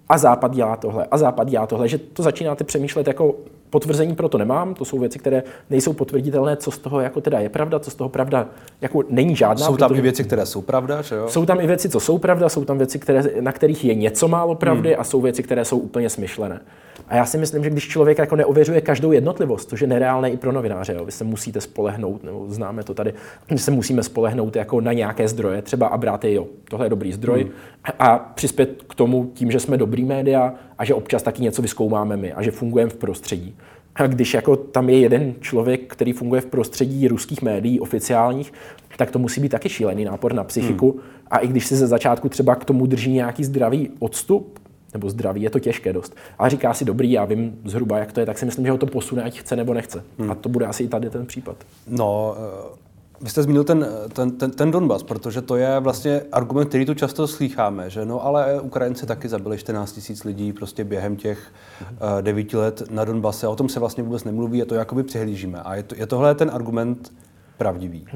a 0.10 0.18
Západ 0.18 0.56
dělá 0.56 0.76
tohle, 0.76 1.06
a 1.12 1.18
Západ 1.18 1.50
dělá 1.50 1.68
tohle, 1.68 1.88
že 1.88 1.98
to 1.98 2.24
začínáte 2.24 2.64
přemýšlet 2.64 3.08
jako 3.08 3.36
potvrzení 3.70 4.16
pro 4.16 4.30
to 4.30 4.38
nemám, 4.38 4.74
to 4.74 4.86
jsou 4.86 5.00
věci, 5.00 5.20
které 5.20 5.44
nejsou 5.70 5.94
potvrditelné, 5.94 6.56
co 6.56 6.72
z 6.72 6.78
toho 6.78 7.00
jako 7.00 7.22
teda 7.22 7.40
je 7.40 7.50
pravda, 7.50 7.80
co 7.80 7.92
z 7.92 7.96
toho 7.96 8.10
pravda 8.10 8.48
jako 8.82 9.04
není 9.10 9.36
žádná. 9.36 9.66
Jsou 9.66 9.78
tam 9.78 9.96
i 9.96 10.02
věci, 10.02 10.24
které 10.24 10.46
jsou 10.46 10.62
pravda, 10.62 11.02
že 11.02 11.16
jo? 11.16 11.28
Jsou 11.30 11.46
tam 11.46 11.60
i 11.60 11.68
věci, 11.68 11.90
co 11.90 12.00
jsou 12.00 12.18
pravda, 12.18 12.50
jsou 12.50 12.66
tam 12.66 12.78
věci, 12.78 13.00
které, 13.00 13.24
na 13.42 13.52
kterých 13.52 13.86
je 13.86 13.96
něco 13.96 14.28
málo 14.28 14.56
pravdy 14.56 14.90
hmm. 14.90 15.02
a 15.02 15.04
jsou 15.04 15.22
věci, 15.22 15.44
které 15.44 15.66
jsou 15.66 15.78
úplně 15.78 16.10
smyšlené. 16.10 16.62
A 17.08 17.16
já 17.16 17.26
si 17.26 17.38
myslím, 17.38 17.64
že 17.64 17.70
když 17.70 17.88
člověk 17.88 18.18
jako 18.18 18.36
neověřuje 18.36 18.82
každou 18.82 19.12
jednotlivost, 19.12 19.70
což 19.70 19.82
je 19.82 19.88
nereálné 19.88 20.30
i 20.30 20.38
pro 20.38 20.52
novináře, 20.52 20.94
jo. 20.94 21.06
vy 21.06 21.12
se 21.12 21.24
musíte 21.24 21.62
spolehnout, 21.62 22.24
nebo 22.24 22.46
známe 22.50 22.84
to 22.84 22.94
tady, 22.94 23.14
že 23.50 23.58
se 23.58 23.72
musíme 23.72 24.04
spolehnout 24.04 24.56
jako 24.56 24.82
na 24.82 24.94
nějaké 24.94 25.28
zdroje, 25.28 25.62
třeba 25.62 25.88
a 25.88 25.98
brát 25.98 26.24
je, 26.24 26.34
jo, 26.34 26.48
tohle 26.70 26.86
je 26.86 26.90
dobrý 26.90 27.14
zdroj, 27.14 27.42
hmm. 27.42 27.52
a 28.00 28.18
přispět 28.18 28.84
k 28.90 28.96
tomu 28.96 29.32
tím, 29.34 29.52
že 29.52 29.60
jsme 29.60 29.78
dobrý 29.78 30.06
média 30.06 30.54
a 30.78 30.86
že 30.86 30.94
občas 30.94 31.24
taky 31.24 31.42
něco 31.42 31.62
vyskoumáme 31.62 32.18
my 32.18 32.34
a 32.34 32.42
že 32.42 32.52
fungujeme 32.52 32.92
v 32.92 32.96
prostředí. 32.96 33.56
A 33.96 34.08
když 34.08 34.34
jako 34.34 34.56
tam 34.56 34.90
je 34.90 35.00
jeden 35.00 35.34
člověk, 35.40 35.82
který 35.88 36.14
funguje 36.14 36.42
v 36.42 36.46
prostředí 36.46 37.08
ruských 37.08 37.42
médií 37.42 37.80
oficiálních, 37.80 38.54
tak 38.98 39.12
to 39.12 39.20
musí 39.20 39.42
být 39.42 39.50
taky 39.50 39.70
šílený 39.70 40.06
nápor 40.06 40.34
na 40.34 40.44
psychiku. 40.44 40.92
Hmm. 40.92 41.02
A 41.32 41.38
i 41.38 41.48
když 41.48 41.68
si 41.68 41.76
ze 41.76 41.88
začátku 41.88 42.30
třeba 42.30 42.56
k 42.56 42.66
tomu 42.66 42.86
drží 42.86 43.12
nějaký 43.12 43.44
zdravý 43.44 43.90
odstup, 44.00 44.60
nebo 44.94 45.10
zdraví, 45.10 45.42
je 45.42 45.50
to 45.50 45.60
těžké 45.60 45.94
dost. 45.94 46.16
Ale 46.38 46.50
říká 46.50 46.74
si 46.74 46.86
dobrý, 46.86 47.12
já 47.12 47.26
vím 47.26 47.60
zhruba, 47.66 47.98
jak 47.98 48.12
to 48.12 48.20
je, 48.20 48.26
tak 48.26 48.38
si 48.38 48.46
myslím, 48.46 48.66
že 48.66 48.72
ho 48.72 48.78
to 48.78 48.86
posune, 48.86 49.24
ať 49.24 49.40
chce 49.40 49.56
nebo 49.56 49.74
nechce. 49.74 50.04
Hmm. 50.20 50.32
A 50.32 50.36
to 50.36 50.50
bude 50.50 50.66
asi 50.66 50.84
i 50.84 50.88
tady 50.88 51.10
ten 51.10 51.26
případ. 51.26 51.56
No, 51.88 52.36
eh, 52.38 52.78
vy 53.22 53.30
jste 53.30 53.44
zmínil 53.44 53.64
ten, 53.64 53.88
ten, 54.14 54.32
ten, 54.32 54.52
ten 54.52 54.72
Donbas, 54.72 55.04
protože 55.04 55.42
to 55.42 55.56
je 55.56 55.80
vlastně 55.80 56.22
argument, 56.32 56.68
který 56.68 56.86
tu 56.86 56.94
často 56.94 57.28
slýcháme, 57.28 57.90
že 57.90 58.06
no 58.06 58.26
ale 58.26 58.62
Ukrajinci 58.62 59.06
taky 59.06 59.30
zabili 59.30 59.58
14 59.58 59.92
tisíc 59.92 60.24
lidí 60.24 60.54
prostě 60.54 60.84
během 60.84 61.16
těch 61.16 61.52
uh, 61.82 62.22
devíti 62.22 62.58
let 62.58 62.84
na 62.90 63.06
Donbase. 63.06 63.48
O 63.48 63.56
tom 63.56 63.70
se 63.70 63.80
vlastně 63.80 64.04
vůbec 64.04 64.24
nemluví 64.24 64.62
a 64.62 64.66
to 64.66 64.76
jakoby 64.76 65.04
přihlížíme. 65.04 65.60
A 65.60 65.76
je, 65.76 65.84
to, 65.84 65.96
je 65.96 66.06
tohle 66.06 66.36
ten 66.36 66.52
argument 66.54 67.14
pravdivý? 67.58 68.08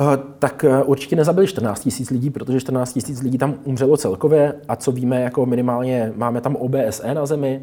Eh, 0.00 0.18
tak 0.38 0.64
eh, 0.64 0.82
určitě 0.82 1.16
nezabili 1.16 1.46
14 1.46 1.80
tisíc 1.80 2.10
lidí, 2.10 2.30
protože 2.30 2.60
14 2.60 2.92
tisíc 2.92 3.22
lidí 3.22 3.38
tam 3.38 3.54
umřelo 3.64 3.96
celkově 3.96 4.54
a 4.68 4.76
co 4.76 4.92
víme, 4.92 5.20
jako 5.20 5.46
minimálně 5.46 6.12
máme 6.16 6.40
tam 6.40 6.56
OBSE 6.56 7.14
na 7.14 7.26
zemi, 7.26 7.62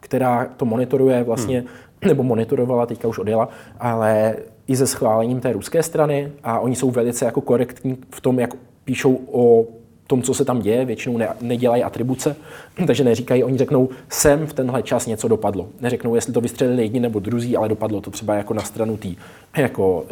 která 0.00 0.46
to 0.56 0.64
monitoruje 0.64 1.22
vlastně, 1.22 1.58
hmm. 1.58 1.68
nebo 2.06 2.22
monitorovala, 2.22 2.86
teďka 2.86 3.08
už 3.08 3.18
odjela, 3.18 3.48
ale 3.80 4.36
i 4.66 4.76
se 4.76 4.86
schválením 4.86 5.40
té 5.40 5.52
ruské 5.52 5.82
strany 5.82 6.32
a 6.42 6.60
oni 6.60 6.76
jsou 6.76 6.90
velice 6.90 7.24
jako 7.24 7.40
korektní 7.40 7.98
v 8.10 8.20
tom, 8.20 8.38
jak 8.38 8.54
píšou 8.84 9.20
o 9.32 9.64
tom, 10.06 10.22
co 10.22 10.34
se 10.34 10.44
tam 10.44 10.60
děje, 10.60 10.84
většinou 10.84 11.18
ne, 11.18 11.28
nedělají 11.40 11.82
atribuce, 11.82 12.36
takže 12.86 13.04
neříkají, 13.04 13.44
oni 13.44 13.58
řeknou, 13.58 13.88
sem 14.08 14.46
v 14.46 14.52
tenhle 14.52 14.82
čas 14.82 15.06
něco 15.06 15.28
dopadlo. 15.28 15.68
Neřeknou, 15.80 16.14
jestli 16.14 16.32
to 16.32 16.40
vystřelili 16.40 16.82
jedni 16.82 17.00
nebo 17.00 17.20
druzí, 17.20 17.56
ale 17.56 17.68
dopadlo 17.68 18.00
to 18.00 18.10
třeba 18.10 18.34
jako 18.34 18.54
na 18.54 18.62
stranu 18.62 18.96
tý, 18.96 19.16
jako 19.56 20.04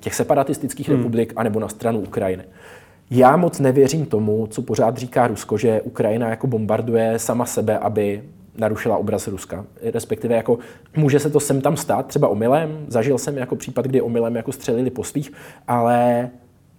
těch 0.00 0.14
separatistických 0.14 0.88
hmm. 0.88 0.96
republik, 0.96 1.32
anebo 1.36 1.60
na 1.60 1.68
stranu 1.68 2.00
Ukrajiny. 2.00 2.44
Já 3.10 3.36
moc 3.36 3.60
nevěřím 3.60 4.06
tomu, 4.06 4.46
co 4.46 4.62
pořád 4.62 4.98
říká 4.98 5.26
Rusko, 5.26 5.58
že 5.58 5.80
Ukrajina 5.80 6.28
jako 6.28 6.46
bombarduje 6.46 7.18
sama 7.18 7.46
sebe, 7.46 7.78
aby 7.78 8.22
narušila 8.58 8.96
obraz 8.96 9.28
Ruska. 9.28 9.64
Respektive 9.82 10.34
jako 10.34 10.58
může 10.96 11.18
se 11.18 11.30
to 11.30 11.40
sem 11.40 11.60
tam 11.60 11.76
stát, 11.76 12.06
třeba 12.06 12.28
omylem. 12.28 12.86
Zažil 12.88 13.18
jsem 13.18 13.38
jako 13.38 13.56
případ, 13.56 13.86
kdy 13.86 14.00
omylem 14.00 14.36
jako 14.36 14.52
střelili 14.52 14.90
po 14.90 15.04
svých, 15.04 15.32
ale 15.68 16.30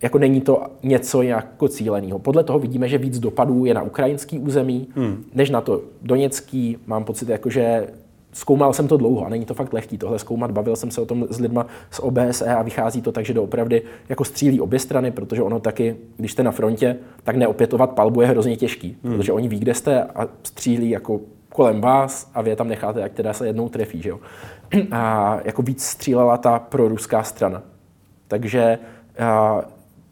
jako 0.02 0.18
není 0.18 0.42
to 0.42 0.64
něco 0.84 1.22
jako 1.22 1.68
cíleného. 1.68 2.20
Podle 2.20 2.44
toho 2.44 2.60
vidíme, 2.60 2.88
že 2.88 2.98
víc 2.98 3.20
dopadů 3.20 3.66
je 3.66 3.74
na 3.74 3.82
ukrajinský 3.82 4.40
území, 4.40 4.88
hmm. 4.96 5.24
než 5.34 5.50
na 5.50 5.62
to 5.62 5.82
doněcký. 6.02 6.78
Mám 6.88 7.04
pocit, 7.04 7.30
jako, 7.30 7.50
že 7.50 7.88
zkoumal 8.34 8.74
jsem 8.74 8.88
to 8.88 8.98
dlouho 8.98 9.26
a 9.26 9.30
není 9.30 9.46
to 9.46 9.54
fakt 9.54 9.74
lehký 9.74 9.98
tohle 9.98 10.20
zkoumat. 10.20 10.52
Bavil 10.52 10.76
jsem 10.76 10.92
se 10.92 11.02
o 11.02 11.06
tom 11.06 11.28
s 11.30 11.40
lidma 11.40 11.68
z 11.92 12.00
OBSE 12.00 12.56
a 12.56 12.62
vychází 12.62 13.02
to 13.02 13.12
tak, 13.12 13.26
že 13.26 13.34
doopravdy 13.34 13.82
jako 14.10 14.24
střílí 14.24 14.62
obě 14.62 14.80
strany, 14.80 15.12
protože 15.12 15.42
ono 15.42 15.60
taky, 15.60 15.96
když 16.18 16.32
jste 16.32 16.44
na 16.44 16.52
frontě, 16.52 16.98
tak 17.24 17.36
neopětovat 17.36 17.92
palbu 17.92 18.22
je 18.22 18.28
hrozně 18.28 18.58
těžký, 18.58 18.98
hmm. 19.04 19.18
protože 19.18 19.34
oni 19.34 19.48
ví, 19.48 19.60
kde 19.60 19.74
jste 19.74 20.04
a 20.04 20.28
střílí 20.44 20.90
jako 20.90 21.20
kolem 21.50 21.82
vás 21.82 22.32
a 22.34 22.42
vy 22.42 22.50
je 22.50 22.56
tam 22.56 22.68
necháte, 22.68 23.02
jak 23.02 23.14
teda 23.14 23.34
se 23.34 23.48
jednou 23.48 23.70
trefí. 23.70 24.02
Že 24.02 24.10
jo? 24.10 24.20
A 24.92 25.38
jako 25.46 25.62
víc 25.62 25.84
střílela 25.84 26.38
ta 26.38 26.60
proruská 26.60 27.24
strana. 27.24 27.64
Takže 28.28 28.80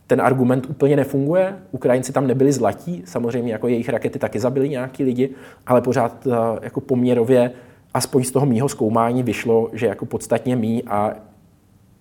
ten 0.07 0.21
argument 0.21 0.69
úplně 0.69 0.95
nefunguje. 0.95 1.55
Ukrajinci 1.71 2.13
tam 2.13 2.27
nebyli 2.27 2.51
zlatí, 2.51 3.03
samozřejmě 3.05 3.51
jako 3.51 3.67
jejich 3.67 3.89
rakety 3.89 4.19
taky 4.19 4.39
zabili 4.39 4.69
nějaký 4.69 5.03
lidi, 5.03 5.29
ale 5.67 5.81
pořád 5.81 6.27
jako 6.61 6.81
poměrově, 6.81 7.51
aspoň 7.93 8.23
z 8.23 8.31
toho 8.31 8.45
mýho 8.45 8.69
zkoumání 8.69 9.23
vyšlo, 9.23 9.69
že 9.73 9.85
jako 9.85 10.05
podstatně 10.05 10.55
mý 10.55 10.83
a 10.83 11.13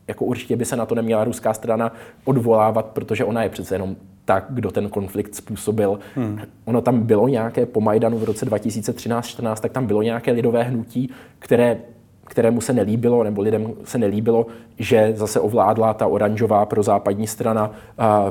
jako 0.09 0.25
určitě 0.25 0.57
by 0.57 0.64
se 0.64 0.77
na 0.77 0.87
to 0.87 0.95
neměla 0.95 1.25
ruská 1.25 1.55
strana 1.55 1.93
odvolávat, 2.25 2.87
protože 2.87 3.25
ona 3.25 3.43
je 3.43 3.49
přece 3.49 3.75
jenom 3.75 3.97
tak, 4.25 4.47
kdo 4.49 4.71
ten 4.71 4.88
konflikt 4.88 5.35
způsobil. 5.35 5.99
Hmm. 6.14 6.40
Ono 6.64 6.81
tam 6.81 7.01
bylo 7.01 7.29
nějaké 7.29 7.67
po 7.67 7.81
Majdanu 7.81 8.19
v 8.19 8.25
roce 8.25 8.47
2013-14, 8.47 9.57
tak 9.57 9.73
tam 9.73 9.87
bylo 9.87 10.03
nějaké 10.03 10.33
lidové 10.33 10.62
hnutí, 10.62 11.11
které 11.38 11.79
kterému 12.25 12.61
se 12.61 12.73
nelíbilo, 12.73 13.25
nebo 13.25 13.43
lidem 13.43 13.73
se 13.85 13.99
nelíbilo, 13.99 14.47
že 14.79 15.13
zase 15.17 15.41
ovládla 15.41 15.95
ta 15.95 16.07
oranžová 16.07 16.67
prozápadní 16.67 17.27
strana 17.27 17.71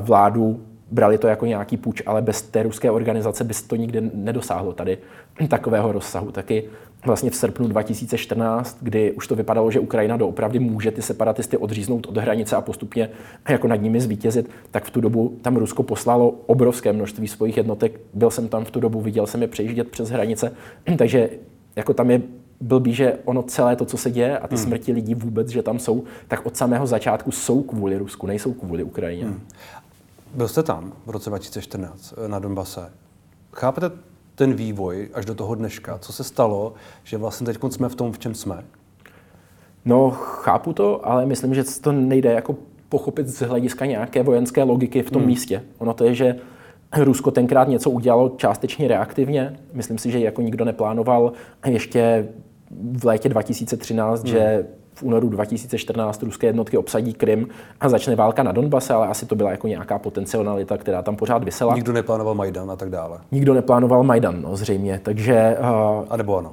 vládu, 0.00 0.60
brali 0.90 1.18
to 1.18 1.28
jako 1.28 1.46
nějaký 1.46 1.76
půjč, 1.76 2.02
ale 2.06 2.22
bez 2.22 2.42
té 2.42 2.62
ruské 2.62 2.90
organizace 2.90 3.44
by 3.44 3.54
to 3.66 3.76
nikdy 3.76 4.10
nedosáhlo 4.14 4.72
tady 4.72 4.98
takového 5.48 5.92
rozsahu. 5.92 6.30
Taky 6.30 6.64
vlastně 7.06 7.30
v 7.30 7.34
srpnu 7.34 7.68
2014, 7.68 8.78
kdy 8.80 9.12
už 9.12 9.26
to 9.26 9.36
vypadalo, 9.36 9.70
že 9.70 9.80
Ukrajina 9.80 10.16
doopravdy 10.16 10.58
může 10.58 10.90
ty 10.90 11.02
separatisty 11.02 11.56
odříznout 11.56 12.06
od 12.06 12.16
hranice 12.16 12.56
a 12.56 12.60
postupně 12.60 13.10
jako 13.48 13.68
nad 13.68 13.76
nimi 13.76 14.00
zvítězit, 14.00 14.50
tak 14.70 14.84
v 14.84 14.90
tu 14.90 15.00
dobu 15.00 15.38
tam 15.42 15.56
Rusko 15.56 15.82
poslalo 15.82 16.34
obrovské 16.46 16.92
množství 16.92 17.28
svých 17.28 17.56
jednotek. 17.56 18.00
Byl 18.14 18.30
jsem 18.30 18.48
tam 18.48 18.64
v 18.64 18.70
tu 18.70 18.80
dobu, 18.80 19.00
viděl 19.00 19.26
jsem 19.26 19.42
je 19.42 19.48
přejíždět 19.48 19.90
přes 19.90 20.10
hranice, 20.10 20.52
takže 20.98 21.30
jako 21.76 21.94
tam 21.94 22.10
je 22.10 22.22
blbý, 22.60 22.94
že 22.94 23.18
ono 23.24 23.42
celé 23.42 23.76
to, 23.76 23.84
co 23.84 23.96
se 23.96 24.10
děje 24.10 24.38
a 24.38 24.48
ty 24.48 24.54
hmm. 24.54 24.64
smrti 24.64 24.92
lidí 24.92 25.14
vůbec, 25.14 25.48
že 25.48 25.62
tam 25.62 25.78
jsou, 25.78 26.04
tak 26.28 26.46
od 26.46 26.56
samého 26.56 26.86
začátku 26.86 27.30
jsou 27.30 27.62
kvůli 27.62 27.98
Rusku, 27.98 28.26
nejsou 28.26 28.52
kvůli 28.52 28.82
Ukrajině. 28.82 29.24
Hmm. 29.24 29.40
Byl 30.34 30.48
jste 30.48 30.62
tam 30.62 30.92
v 31.06 31.10
roce 31.10 31.30
2014 31.30 32.14
na 32.26 32.38
Donbase. 32.38 32.92
Chápete 33.52 33.90
ten 34.34 34.54
vývoj 34.54 35.08
až 35.14 35.24
do 35.24 35.34
toho 35.34 35.54
dneška? 35.54 35.98
Co 35.98 36.12
se 36.12 36.24
stalo, 36.24 36.74
že 37.04 37.16
vlastně 37.16 37.46
teď 37.46 37.58
jsme 37.70 37.88
v 37.88 37.94
tom, 37.94 38.12
v 38.12 38.18
čem 38.18 38.34
jsme? 38.34 38.64
No, 39.84 40.10
chápu 40.10 40.72
to, 40.72 41.08
ale 41.08 41.26
myslím, 41.26 41.54
že 41.54 41.64
to 41.80 41.92
nejde 41.92 42.32
jako 42.32 42.56
pochopit 42.88 43.28
z 43.28 43.40
hlediska 43.40 43.86
nějaké 43.86 44.22
vojenské 44.22 44.62
logiky 44.62 45.02
v 45.02 45.10
tom 45.10 45.22
hmm. 45.22 45.28
místě. 45.28 45.62
Ono 45.78 45.94
to 45.94 46.04
je, 46.04 46.14
že 46.14 46.36
Rusko 46.96 47.30
tenkrát 47.30 47.68
něco 47.68 47.90
udělalo 47.90 48.28
částečně 48.36 48.88
reaktivně. 48.88 49.56
Myslím 49.72 49.98
si, 49.98 50.10
že 50.10 50.18
jako 50.18 50.42
nikdo 50.42 50.64
neplánoval 50.64 51.32
ještě 51.66 52.28
v 52.92 53.04
létě 53.04 53.28
2013, 53.28 54.22
hmm. 54.22 54.32
že 54.32 54.66
v 54.94 55.02
únoru 55.02 55.28
2014 55.28 56.22
ruské 56.22 56.46
jednotky 56.46 56.76
obsadí 56.76 57.14
Krym 57.14 57.48
a 57.80 57.88
začne 57.88 58.16
válka 58.16 58.42
na 58.42 58.52
Donbase, 58.52 58.94
ale 58.94 59.08
asi 59.08 59.26
to 59.26 59.34
byla 59.34 59.50
jako 59.50 59.68
nějaká 59.68 59.98
potencialita, 59.98 60.76
která 60.78 61.02
tam 61.02 61.16
pořád 61.16 61.44
vysela. 61.44 61.74
Nikdo 61.74 61.92
neplánoval 61.92 62.34
Majdan 62.34 62.70
a 62.70 62.76
tak 62.76 62.90
dále. 62.90 63.18
Nikdo 63.32 63.54
neplánoval 63.54 64.02
Majdan, 64.02 64.42
no, 64.42 64.56
zřejmě. 64.56 65.00
Takže... 65.02 65.56
Uh, 65.60 66.04
a 66.10 66.16
nebo 66.16 66.36
ano? 66.36 66.52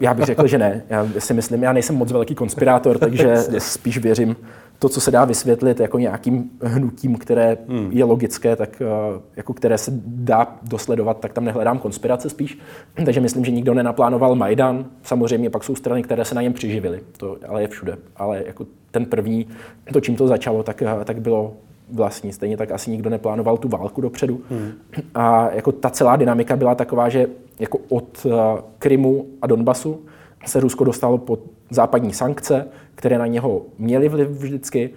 já 0.00 0.14
bych 0.14 0.24
řekl, 0.24 0.46
že 0.46 0.58
ne. 0.58 0.82
Já 0.90 1.06
si 1.18 1.34
myslím, 1.34 1.62
já 1.62 1.72
nejsem 1.72 1.96
moc 1.96 2.12
velký 2.12 2.34
konspirátor, 2.34 2.98
takže 2.98 3.36
spíš 3.58 3.98
věřím 3.98 4.36
to, 4.78 4.88
co 4.88 5.00
se 5.00 5.10
dá 5.10 5.24
vysvětlit 5.24 5.80
jako 5.80 5.98
nějakým 5.98 6.50
hnutím, 6.62 7.16
které 7.16 7.56
hmm. 7.68 7.88
je 7.92 8.04
logické, 8.04 8.56
tak 8.56 8.82
eh, 8.82 9.20
jako 9.36 9.54
které 9.54 9.78
se 9.78 9.92
dá 10.04 10.56
dosledovat, 10.62 11.20
tak 11.20 11.32
tam 11.32 11.44
nehledám 11.44 11.78
konspirace 11.78 12.30
spíš. 12.30 12.58
Takže 13.04 13.20
myslím, 13.20 13.44
že 13.44 13.50
nikdo 13.50 13.74
nenaplánoval 13.74 14.34
Majdan. 14.34 14.84
Samozřejmě 15.02 15.50
pak 15.50 15.64
jsou 15.64 15.74
strany, 15.74 16.02
které 16.02 16.24
se 16.24 16.34
na 16.34 16.42
něm 16.42 16.52
přiživily. 16.52 17.00
To 17.16 17.36
ale 17.48 17.62
je 17.62 17.68
všude. 17.68 17.98
Ale 18.16 18.42
jako 18.46 18.66
ten 18.90 19.06
první, 19.06 19.46
to 19.92 20.00
čím 20.00 20.16
to 20.16 20.28
začalo, 20.28 20.62
tak, 20.62 20.82
eh, 20.82 21.04
tak 21.04 21.20
bylo 21.20 21.54
vlastní. 21.92 22.32
Stejně 22.32 22.56
tak 22.56 22.70
asi 22.70 22.90
nikdo 22.90 23.10
neplánoval 23.10 23.56
tu 23.56 23.68
válku 23.68 24.00
dopředu. 24.00 24.40
Hmm. 24.50 24.72
A 25.14 25.50
jako 25.50 25.72
ta 25.72 25.90
celá 25.90 26.16
dynamika 26.16 26.56
byla 26.56 26.74
taková, 26.74 27.08
že 27.08 27.26
jako 27.58 27.78
od 27.88 28.26
eh, 28.26 28.62
Krymu 28.78 29.26
a 29.42 29.46
Donbasu 29.46 30.00
se 30.46 30.60
Rusko 30.60 30.84
dostalo 30.84 31.18
pod 31.18 31.40
západní 31.70 32.12
sankce, 32.12 32.66
které 32.94 33.18
na 33.18 33.26
něho 33.26 33.62
měly 33.78 34.08
vliv 34.08 34.28
vždycky. 34.28 34.90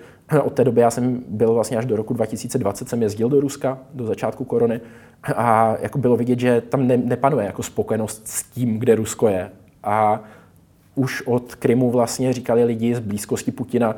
Od 0.43 0.53
té 0.53 0.63
doby 0.63 0.81
já 0.81 0.91
jsem 0.91 1.23
byl 1.27 1.53
vlastně 1.53 1.77
až 1.77 1.85
do 1.85 1.95
roku 1.95 2.13
2020, 2.13 2.89
jsem 2.89 3.01
jezdil 3.01 3.29
do 3.29 3.39
Ruska, 3.39 3.77
do 3.93 4.05
začátku 4.05 4.43
korony 4.43 4.81
a 5.35 5.75
jako 5.81 5.97
bylo 5.97 6.17
vidět, 6.17 6.39
že 6.39 6.61
tam 6.61 6.87
ne, 6.87 6.97
nepanuje 6.97 7.45
jako 7.45 7.63
spokojenost 7.63 8.27
s 8.27 8.43
tím, 8.43 8.79
kde 8.79 8.95
Rusko 8.95 9.27
je. 9.27 9.51
A 9.83 10.23
už 10.95 11.21
od 11.21 11.55
Krymu 11.55 11.91
vlastně 11.91 12.33
říkali 12.33 12.63
lidi 12.63 12.95
z 12.95 12.99
blízkosti 12.99 13.51
Putina, 13.51 13.95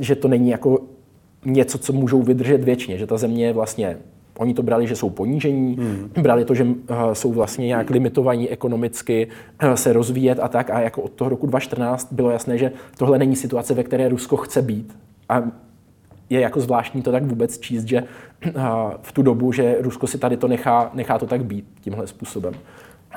že 0.00 0.14
to 0.14 0.28
není 0.28 0.50
jako 0.50 0.78
něco, 1.44 1.78
co 1.78 1.92
můžou 1.92 2.22
vydržet 2.22 2.64
věčně, 2.64 2.98
že 2.98 3.06
ta 3.06 3.18
země 3.18 3.46
je 3.46 3.52
vlastně 3.52 3.98
Oni 4.38 4.54
to 4.54 4.62
brali, 4.62 4.86
že 4.86 4.96
jsou 4.96 5.10
ponížení, 5.10 5.76
hmm. 5.76 6.10
brali 6.22 6.44
to, 6.44 6.54
že 6.54 6.64
uh, 6.64 6.76
jsou 7.12 7.32
vlastně 7.32 7.66
nějak 7.66 7.90
limitovaní 7.90 8.50
ekonomicky 8.50 9.26
uh, 9.62 9.74
se 9.74 9.92
rozvíjet 9.92 10.38
a 10.42 10.48
tak. 10.48 10.70
A 10.70 10.80
jako 10.80 11.02
od 11.02 11.12
toho 11.12 11.28
roku 11.28 11.46
2014 11.46 12.12
bylo 12.12 12.30
jasné, 12.30 12.58
že 12.58 12.72
tohle 12.98 13.18
není 13.18 13.36
situace, 13.36 13.74
ve 13.74 13.82
které 13.82 14.08
Rusko 14.08 14.36
chce 14.36 14.62
být. 14.62 14.96
A 15.28 15.42
je 16.30 16.40
jako 16.40 16.60
zvláštní 16.60 17.02
to 17.02 17.12
tak 17.12 17.22
vůbec 17.22 17.58
číst, 17.58 17.84
že 17.84 18.02
uh, 18.02 18.52
v 19.02 19.12
tu 19.12 19.22
dobu, 19.22 19.52
že 19.52 19.76
Rusko 19.80 20.06
si 20.06 20.18
tady 20.18 20.36
to 20.36 20.48
nechá, 20.48 20.90
nechá 20.94 21.18
to 21.18 21.26
tak 21.26 21.44
být 21.44 21.64
tímhle 21.80 22.06
způsobem. 22.06 22.54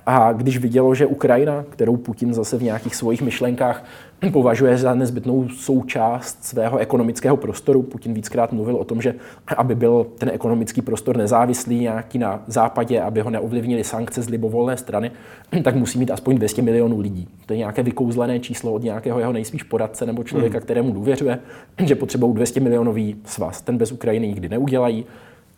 A 0.05 0.33
když 0.33 0.57
vidělo, 0.57 0.95
že 0.95 1.05
Ukrajina, 1.05 1.65
kterou 1.69 1.97
Putin 1.97 2.33
zase 2.33 2.57
v 2.57 2.63
nějakých 2.63 2.95
svých 2.95 3.21
myšlenkách 3.21 3.83
považuje 4.33 4.77
za 4.77 4.95
nezbytnou 4.95 5.49
součást 5.49 6.43
svého 6.43 6.77
ekonomického 6.77 7.37
prostoru. 7.37 7.81
Putin 7.81 8.13
víckrát 8.13 8.51
mluvil 8.51 8.75
o 8.75 8.83
tom, 8.83 9.01
že 9.01 9.15
aby 9.57 9.75
byl 9.75 10.07
ten 10.17 10.29
ekonomický 10.33 10.81
prostor 10.81 11.17
nezávislý 11.17 11.79
nějaký 11.79 12.17
na 12.17 12.43
západě, 12.47 13.01
aby 13.01 13.21
ho 13.21 13.29
neovlivnili 13.29 13.83
sankce 13.83 14.21
z 14.21 14.29
libovolné 14.29 14.77
strany, 14.77 15.11
tak 15.63 15.75
musí 15.75 15.99
mít 15.99 16.11
aspoň 16.11 16.35
200 16.35 16.61
milionů 16.61 16.99
lidí. 16.99 17.27
To 17.45 17.53
je 17.53 17.57
nějaké 17.57 17.83
vykouzlené 17.83 18.39
číslo 18.39 18.73
od 18.73 18.83
nějakého 18.83 19.19
jeho 19.19 19.33
nejspíš 19.33 19.63
poradce 19.63 20.05
nebo 20.05 20.23
člověka, 20.23 20.57
hmm. 20.57 20.63
kterému 20.63 20.93
důvěřuje, 20.93 21.39
že 21.85 21.95
potřebují 21.95 22.33
200 22.33 22.59
milionový 22.59 23.15
svaz. 23.25 23.61
Ten 23.61 23.77
bez 23.77 23.91
Ukrajiny 23.91 24.27
nikdy 24.27 24.49
neudělají. 24.49 25.05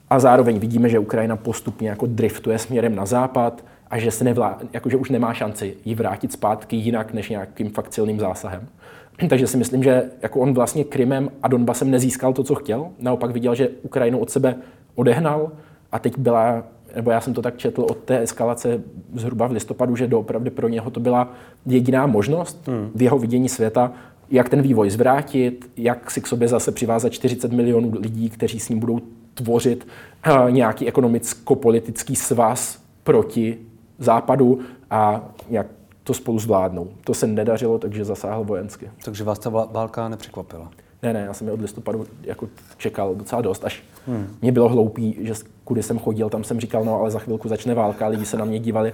A 0.10 0.19
zároveň 0.19 0.60
vidíme, 0.60 0.89
že 0.89 0.99
Ukrajina 0.99 1.36
postupně 1.36 1.89
jako 1.89 2.06
driftuje 2.06 2.58
směrem 2.58 2.95
na 2.95 3.06
západ, 3.06 3.63
a 3.91 3.97
že, 3.97 4.12
se 4.12 4.23
nevlá, 4.23 4.60
jakože 4.73 4.97
už 4.97 5.10
nemá 5.10 5.34
šanci 5.34 5.77
ji 5.86 5.95
vrátit 5.95 6.32
zpátky 6.32 6.75
jinak 6.75 7.13
než 7.13 7.30
nějakým 7.30 7.69
fakt 7.69 7.93
silným 7.93 8.19
zásahem. 8.19 8.67
Takže 9.30 9.47
si 9.47 9.58
myslím, 9.58 9.84
že 9.84 10.04
jako 10.21 10.39
on 10.39 10.54
vlastně 10.54 10.84
Krymem 10.84 11.30
a 11.43 11.47
Donbasem 11.47 11.91
nezískal 11.91 12.34
to, 12.34 12.43
co 12.43 12.56
chtěl. 12.56 12.88
Naopak 12.99 13.32
viděl, 13.32 13.56
že 13.56 13.69
Ukrajinu 13.82 14.19
od 14.19 14.30
sebe 14.30 14.56
odehnal 14.95 15.51
a 15.91 15.99
teď 15.99 16.17
byla, 16.17 16.63
nebo 16.95 17.12
já 17.12 17.21
jsem 17.21 17.34
to 17.34 17.41
tak 17.41 17.58
četl 17.58 17.82
od 17.82 17.97
té 17.97 18.19
eskalace 18.19 18.82
zhruba 19.13 19.47
v 19.47 19.51
listopadu, 19.51 19.95
že 19.95 20.08
doopravdy 20.08 20.49
pro 20.49 20.67
něho 20.67 20.91
to 20.91 20.99
byla 20.99 21.34
jediná 21.65 22.06
možnost 22.06 22.67
hmm. 22.67 22.91
v 22.95 23.01
jeho 23.01 23.19
vidění 23.19 23.49
světa, 23.49 23.91
jak 24.30 24.49
ten 24.49 24.62
vývoj 24.62 24.89
zvrátit, 24.89 25.71
jak 25.77 26.12
si 26.12 26.21
k 26.21 26.27
sobě 26.27 26.47
zase 26.47 26.71
přivázat 26.71 27.10
40 27.10 27.51
milionů 27.51 27.91
lidí, 27.99 28.30
kteří 28.30 28.60
s 28.60 28.69
ním 28.69 28.80
budou 28.80 28.99
tvořit 29.34 29.88
uh, 30.27 30.51
nějaký 30.51 30.88
ekonomicko-politický 30.88 32.15
svaz 32.15 32.82
proti 33.04 33.58
západu 34.03 34.59
a 34.89 35.21
jak 35.49 35.67
to 36.03 36.13
spolu 36.13 36.39
zvládnou. 36.39 36.87
To 37.03 37.13
se 37.13 37.27
nedařilo, 37.27 37.79
takže 37.79 38.05
zasáhl 38.05 38.43
vojensky. 38.43 38.89
Takže 39.05 39.23
vás 39.23 39.39
ta 39.39 39.49
válka 39.49 40.09
nepřekvapila? 40.09 40.71
Ne, 41.03 41.13
ne, 41.13 41.19
já 41.19 41.33
jsem 41.33 41.47
je 41.47 41.53
od 41.53 41.61
listopadu 41.61 42.05
jako 42.23 42.47
čekal 42.77 43.15
docela 43.15 43.41
dost, 43.41 43.65
až 43.65 43.83
hmm. 44.07 44.27
mě 44.41 44.51
bylo 44.51 44.69
hloupý, 44.69 45.17
že 45.19 45.33
kudy 45.63 45.83
jsem 45.83 45.99
chodil, 45.99 46.29
tam 46.29 46.43
jsem 46.43 46.59
říkal, 46.59 46.85
no 46.85 46.99
ale 46.99 47.11
za 47.11 47.19
chvilku 47.19 47.49
začne 47.49 47.73
válka, 47.73 48.07
lidi 48.07 48.25
se 48.25 48.37
na 48.37 48.45
mě 48.45 48.59
dívali 48.59 48.93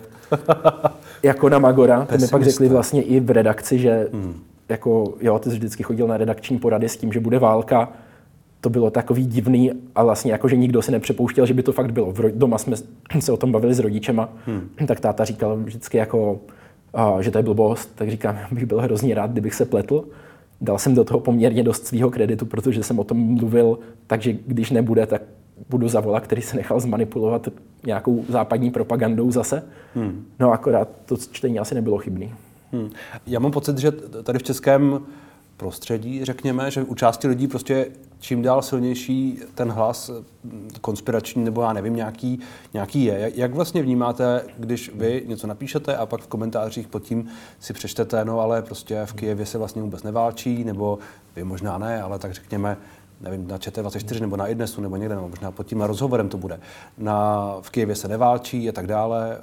jako 1.23 1.49
na 1.49 1.59
Magora. 1.59 2.05
To 2.05 2.17
mi 2.17 2.27
pak 2.27 2.43
řekli 2.43 2.69
vlastně 2.69 3.01
i 3.01 3.19
v 3.19 3.29
redakci, 3.29 3.79
že 3.79 4.09
hmm. 4.13 4.43
jako, 4.69 5.13
jo, 5.21 5.39
ty 5.39 5.49
jsi 5.49 5.55
vždycky 5.55 5.83
chodil 5.83 6.07
na 6.07 6.17
redakční 6.17 6.59
porady 6.59 6.89
s 6.89 6.97
tím, 6.97 7.13
že 7.13 7.19
bude 7.19 7.39
válka, 7.39 7.89
to 8.67 8.71
bylo 8.71 8.89
takový 8.89 9.25
divný 9.25 9.71
a 9.95 10.03
vlastně 10.03 10.31
jako, 10.31 10.47
že 10.47 10.55
nikdo 10.55 10.81
si 10.81 10.91
nepřepouštěl, 10.91 11.45
že 11.45 11.53
by 11.53 11.63
to 11.63 11.71
fakt 11.71 11.91
bylo. 11.91 12.13
Doma 12.35 12.57
jsme 12.57 12.75
se 13.19 13.31
o 13.31 13.37
tom 13.37 13.51
bavili 13.51 13.73
s 13.73 13.79
rodičema, 13.79 14.29
hmm. 14.45 14.69
tak 14.87 14.99
táta 14.99 15.25
říkal 15.25 15.57
vždycky 15.57 15.97
jako, 15.97 16.39
že 17.19 17.31
to 17.31 17.37
je 17.37 17.43
blbost, 17.43 17.91
tak 17.95 18.09
říkám, 18.09 18.37
bych 18.51 18.65
byl 18.65 18.81
hrozně 18.81 19.15
rád, 19.15 19.31
kdybych 19.31 19.53
se 19.53 19.65
pletl. 19.65 20.03
Dal 20.61 20.77
jsem 20.77 20.95
do 20.95 21.03
toho 21.03 21.19
poměrně 21.19 21.63
dost 21.63 21.87
svého 21.87 22.11
kreditu, 22.11 22.45
protože 22.45 22.83
jsem 22.83 22.99
o 22.99 23.03
tom 23.03 23.17
mluvil, 23.17 23.79
takže 24.07 24.33
když 24.47 24.71
nebude, 24.71 25.05
tak 25.05 25.21
budu 25.69 25.87
zavolat, 25.87 26.23
který 26.23 26.41
se 26.41 26.57
nechal 26.57 26.79
zmanipulovat 26.79 27.47
nějakou 27.85 28.25
západní 28.29 28.71
propagandou 28.71 29.31
zase. 29.31 29.63
Hmm. 29.95 30.25
No 30.39 30.51
akorát 30.51 30.89
to 31.05 31.17
čtení 31.17 31.59
asi 31.59 31.75
nebylo 31.75 31.97
chybný. 31.97 32.33
Hmm. 32.71 32.89
Já 33.27 33.39
mám 33.39 33.51
pocit, 33.51 33.77
že 33.77 33.91
tady 34.23 34.39
v 34.39 34.43
českém 34.43 35.01
prostředí, 35.57 36.25
řekněme, 36.25 36.71
že 36.71 36.83
u 36.83 36.95
části 36.95 37.27
lidí 37.27 37.47
prostě 37.47 37.87
čím 38.19 38.41
dál 38.41 38.61
silnější 38.61 39.39
ten 39.55 39.71
hlas 39.71 40.11
konspirační 40.81 41.43
nebo 41.43 41.61
já 41.61 41.73
nevím, 41.73 41.95
nějaký, 41.95 42.39
nějaký 42.73 43.03
je. 43.03 43.31
Jak 43.35 43.53
vlastně 43.53 43.81
vnímáte, 43.81 44.43
když 44.57 44.91
vy 44.95 45.23
něco 45.27 45.47
napíšete 45.47 45.97
a 45.97 46.05
pak 46.05 46.21
v 46.21 46.27
komentářích 46.27 46.87
pod 46.87 47.03
tím 47.03 47.27
si 47.59 47.73
přečtete, 47.73 48.25
no 48.25 48.39
ale 48.39 48.61
prostě 48.61 49.01
v 49.05 49.13
Kijevě 49.13 49.45
se 49.45 49.57
vlastně 49.57 49.81
vůbec 49.81 50.03
neválčí, 50.03 50.63
nebo 50.63 50.99
vy 51.35 51.43
možná 51.43 51.77
ne, 51.77 52.01
ale 52.01 52.19
tak 52.19 52.33
řekněme, 52.33 52.77
nevím, 53.21 53.47
na 53.47 53.57
ČT24 53.57 54.21
nebo 54.21 54.37
na 54.37 54.47
iDnesu 54.47 54.81
nebo 54.81 54.95
někde, 54.95 55.15
nebo 55.15 55.29
možná 55.29 55.51
pod 55.51 55.67
tím 55.67 55.81
rozhovorem 55.81 56.29
to 56.29 56.37
bude. 56.37 56.59
Na, 56.97 57.55
v 57.61 57.69
Kijevě 57.69 57.95
se 57.95 58.07
neválčí 58.07 58.69
a 58.69 58.71
tak 58.71 58.87
dále, 58.87 59.37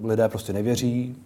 uh, 0.00 0.10
lidé 0.10 0.28
prostě 0.28 0.52
nevěří, 0.52 1.16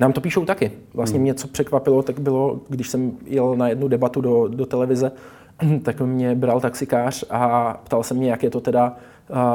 nám 0.00 0.12
to 0.12 0.20
píšou 0.20 0.44
taky. 0.44 0.72
Vlastně 0.94 1.16
hmm. 1.16 1.22
mě 1.22 1.34
co 1.34 1.48
překvapilo, 1.48 2.02
tak 2.02 2.20
bylo, 2.20 2.60
když 2.68 2.88
jsem 2.88 3.12
jel 3.24 3.56
na 3.56 3.68
jednu 3.68 3.88
debatu 3.88 4.20
do, 4.20 4.48
do 4.48 4.66
televize, 4.66 5.12
tak 5.82 6.00
mě 6.00 6.34
bral 6.34 6.60
taxikář 6.60 7.24
a 7.30 7.74
ptal 7.84 8.02
se 8.02 8.14
mě, 8.14 8.30
jak 8.30 8.42
je 8.42 8.50
to 8.50 8.60
teda 8.60 8.96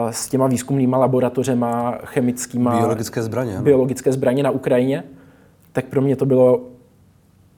s 0.10 0.30
těma 0.30 0.48
výzkumnýma 0.48 0.98
laboratořema, 0.98 1.98
chemickýma... 2.04 2.78
Biologické 2.78 3.24
zbraně. 3.24 3.58
Biologické 3.62 4.12
zbraně 4.12 4.44
na 4.44 4.52
Ukrajině. 4.52 5.04
Tak 5.72 5.86
pro 5.86 6.02
mě 6.02 6.16
to 6.16 6.26
bylo 6.26 6.62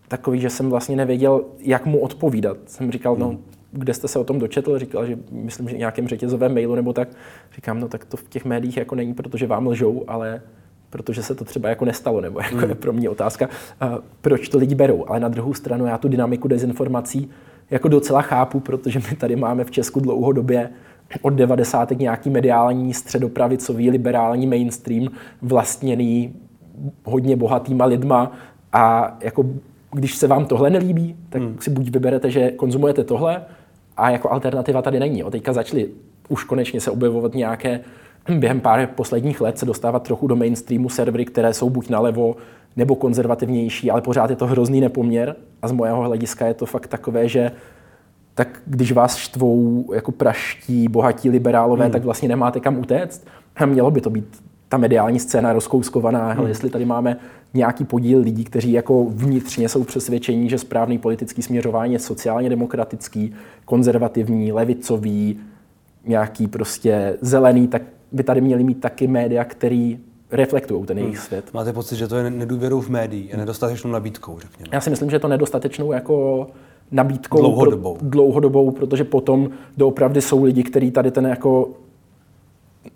takový, 0.07 0.39
že 0.39 0.49
jsem 0.49 0.69
vlastně 0.69 0.95
nevěděl, 0.95 1.41
jak 1.59 1.85
mu 1.85 1.99
odpovídat. 1.99 2.57
Jsem 2.65 2.91
říkal, 2.91 3.15
no, 3.15 3.27
hmm. 3.27 3.43
kde 3.71 3.93
jste 3.93 4.07
se 4.07 4.19
o 4.19 4.23
tom 4.23 4.39
dočetl? 4.39 4.79
Říkal, 4.79 5.05
že 5.05 5.17
myslím, 5.31 5.69
že 5.69 5.77
nějakém 5.77 6.07
řetězovém 6.07 6.53
mailu 6.53 6.75
nebo 6.75 6.93
tak. 6.93 7.07
Říkám, 7.55 7.79
no 7.79 7.87
tak 7.87 8.05
to 8.05 8.17
v 8.17 8.29
těch 8.29 8.45
médiích 8.45 8.77
jako 8.77 8.95
není, 8.95 9.13
protože 9.13 9.47
vám 9.47 9.67
lžou, 9.67 10.03
ale 10.07 10.41
protože 10.89 11.23
se 11.23 11.35
to 11.35 11.45
třeba 11.45 11.69
jako 11.69 11.85
nestalo, 11.85 12.21
nebo 12.21 12.39
jako 12.39 12.55
hmm. 12.55 12.69
je 12.69 12.75
pro 12.75 12.93
mě 12.93 13.09
otázka, 13.09 13.49
proč 14.21 14.49
to 14.49 14.57
lidi 14.57 14.75
berou. 14.75 15.05
Ale 15.07 15.19
na 15.19 15.27
druhou 15.27 15.53
stranu 15.53 15.85
já 15.85 15.97
tu 15.97 16.07
dynamiku 16.07 16.47
dezinformací 16.47 17.31
jako 17.71 17.87
docela 17.87 18.21
chápu, 18.21 18.59
protože 18.59 18.99
my 19.11 19.15
tady 19.15 19.35
máme 19.35 19.63
v 19.63 19.71
Česku 19.71 19.99
dlouhodobě 19.99 20.69
od 21.21 21.29
90. 21.29 21.91
nějaký 21.91 22.29
mediální 22.29 22.93
středopravicový 22.93 23.89
liberální 23.89 24.47
mainstream 24.47 25.07
vlastněný 25.41 26.33
hodně 27.03 27.35
bohatýma 27.35 27.85
lidma 27.85 28.31
a 28.73 29.17
jako 29.21 29.45
když 29.91 30.15
se 30.15 30.27
vám 30.27 30.45
tohle 30.45 30.69
nelíbí, 30.69 31.15
tak 31.29 31.41
hmm. 31.41 31.57
si 31.59 31.69
buď 31.69 31.89
vyberete, 31.89 32.31
že 32.31 32.51
konzumujete 32.51 33.03
tohle 33.03 33.43
a 33.97 34.09
jako 34.09 34.31
alternativa 34.31 34.81
tady 34.81 34.99
není. 34.99 35.23
O 35.23 35.31
teďka 35.31 35.53
začaly 35.53 35.89
už 36.29 36.43
konečně 36.43 36.81
se 36.81 36.91
objevovat 36.91 37.35
nějaké 37.35 37.79
během 38.29 38.59
pár 38.59 38.87
posledních 38.87 39.41
let 39.41 39.57
se 39.59 39.65
dostávat 39.65 40.03
trochu 40.03 40.27
do 40.27 40.35
mainstreamu 40.35 40.89
servery, 40.89 41.25
které 41.25 41.53
jsou 41.53 41.69
buď 41.69 41.89
nalevo 41.89 42.35
nebo 42.75 42.95
konzervativnější, 42.95 43.91
ale 43.91 44.01
pořád 44.01 44.29
je 44.29 44.35
to 44.35 44.47
hrozný 44.47 44.81
nepoměr 44.81 45.35
a 45.61 45.67
z 45.67 45.71
mojeho 45.71 46.03
hlediska 46.03 46.45
je 46.45 46.53
to 46.53 46.65
fakt 46.65 46.87
takové, 46.87 47.27
že 47.27 47.51
tak 48.35 48.61
když 48.65 48.91
vás 48.91 49.15
štvou 49.15 49.85
jako 49.93 50.11
praští, 50.11 50.87
bohatí 50.87 51.29
liberálové, 51.29 51.83
hmm. 51.83 51.91
tak 51.91 52.03
vlastně 52.03 52.27
nemáte 52.27 52.59
kam 52.59 52.79
utéct. 52.79 53.27
A 53.55 53.65
mělo 53.65 53.91
by 53.91 54.01
to 54.01 54.09
být 54.09 54.25
ta 54.69 54.77
mediální 54.77 55.19
scéna 55.19 55.53
rozkouskovaná, 55.53 56.31
hmm. 56.31 56.47
jestli 56.47 56.69
tady 56.69 56.85
máme 56.85 57.17
nějaký 57.53 57.85
podíl 57.85 58.19
lidí, 58.19 58.43
kteří 58.43 58.71
jako 58.71 59.05
vnitřně 59.09 59.69
jsou 59.69 59.83
přesvědčení, 59.83 60.49
že 60.49 60.57
správný 60.57 60.97
politický 60.97 61.41
směřování 61.41 61.93
je 61.93 61.99
sociálně 61.99 62.49
demokratický, 62.49 63.33
konzervativní, 63.65 64.51
levicový, 64.51 65.39
nějaký 66.05 66.47
prostě 66.47 67.17
zelený, 67.21 67.67
tak 67.67 67.81
by 68.15 68.23
tady 68.23 68.41
měli 68.41 68.63
mít 68.63 68.79
taky 68.79 69.07
média, 69.07 69.43
který 69.43 69.99
reflektují 70.31 70.85
ten 70.85 70.97
jejich 70.97 71.15
hmm. 71.15 71.23
svět. 71.23 71.53
Máte 71.53 71.73
pocit, 71.73 71.95
že 71.95 72.07
to 72.07 72.15
je 72.15 72.29
nedůvěrou 72.29 72.81
v 72.81 72.89
médií, 72.89 73.27
je 73.31 73.37
nedostatečnou 73.37 73.91
nabídkou, 73.91 74.39
řekněme? 74.39 74.69
Já 74.71 74.81
si 74.81 74.89
myslím, 74.89 75.09
že 75.09 75.15
je 75.15 75.19
to 75.19 75.27
nedostatečnou 75.27 75.91
jako 75.91 76.47
nabídkou 76.91 77.37
dlouhodobou. 77.37 77.95
Pro, 77.95 78.09
dlouhodobou, 78.09 78.71
protože 78.71 79.03
potom 79.03 79.49
doopravdy 79.77 80.21
jsou 80.21 80.43
lidi, 80.43 80.63
kteří 80.63 80.91
tady 80.91 81.11
ten 81.11 81.25
jako 81.25 81.69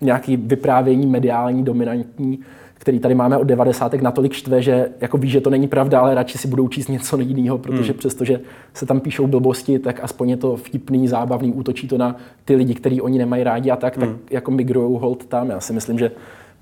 nějaký 0.02 0.38
vyprávění 0.38 1.08
mediální, 1.08 1.64
dominantní, 1.64 2.40
který 2.80 3.00
tady 3.00 3.16
máme 3.16 3.38
od 3.38 3.44
90. 3.44 3.94
natolik 3.94 4.34
štve, 4.34 4.62
že 4.62 4.90
jako 5.02 5.18
ví, 5.18 5.30
že 5.30 5.42
to 5.42 5.50
není 5.50 5.68
pravda, 5.68 6.00
ale 6.00 6.16
radši 6.16 6.38
si 6.38 6.48
budou 6.48 6.68
číst 6.68 6.88
něco 6.88 7.20
jiného, 7.20 7.58
protože 7.58 7.92
hmm. 7.92 8.00
přestože 8.00 8.40
se 8.74 8.86
tam 8.86 9.00
píšou 9.00 9.28
blbosti, 9.28 9.80
tak 9.80 10.00
aspoň 10.04 10.30
je 10.30 10.38
to 10.38 10.56
vtipný, 10.56 11.08
zábavný, 11.08 11.54
útočí 11.54 11.88
to 11.88 11.98
na 11.98 12.16
ty 12.46 12.56
lidi, 12.56 12.76
který 12.76 13.02
oni 13.02 13.18
nemají 13.18 13.44
rádi 13.44 13.72
a 13.72 13.76
tak, 13.76 13.98
hmm. 13.98 14.08
tak 14.08 14.32
jako 14.32 14.52
migrujou 14.52 14.98
hold 14.98 15.26
tam. 15.26 15.50
Já 15.50 15.60
si 15.60 15.74
myslím, 15.74 16.00
že 16.00 16.12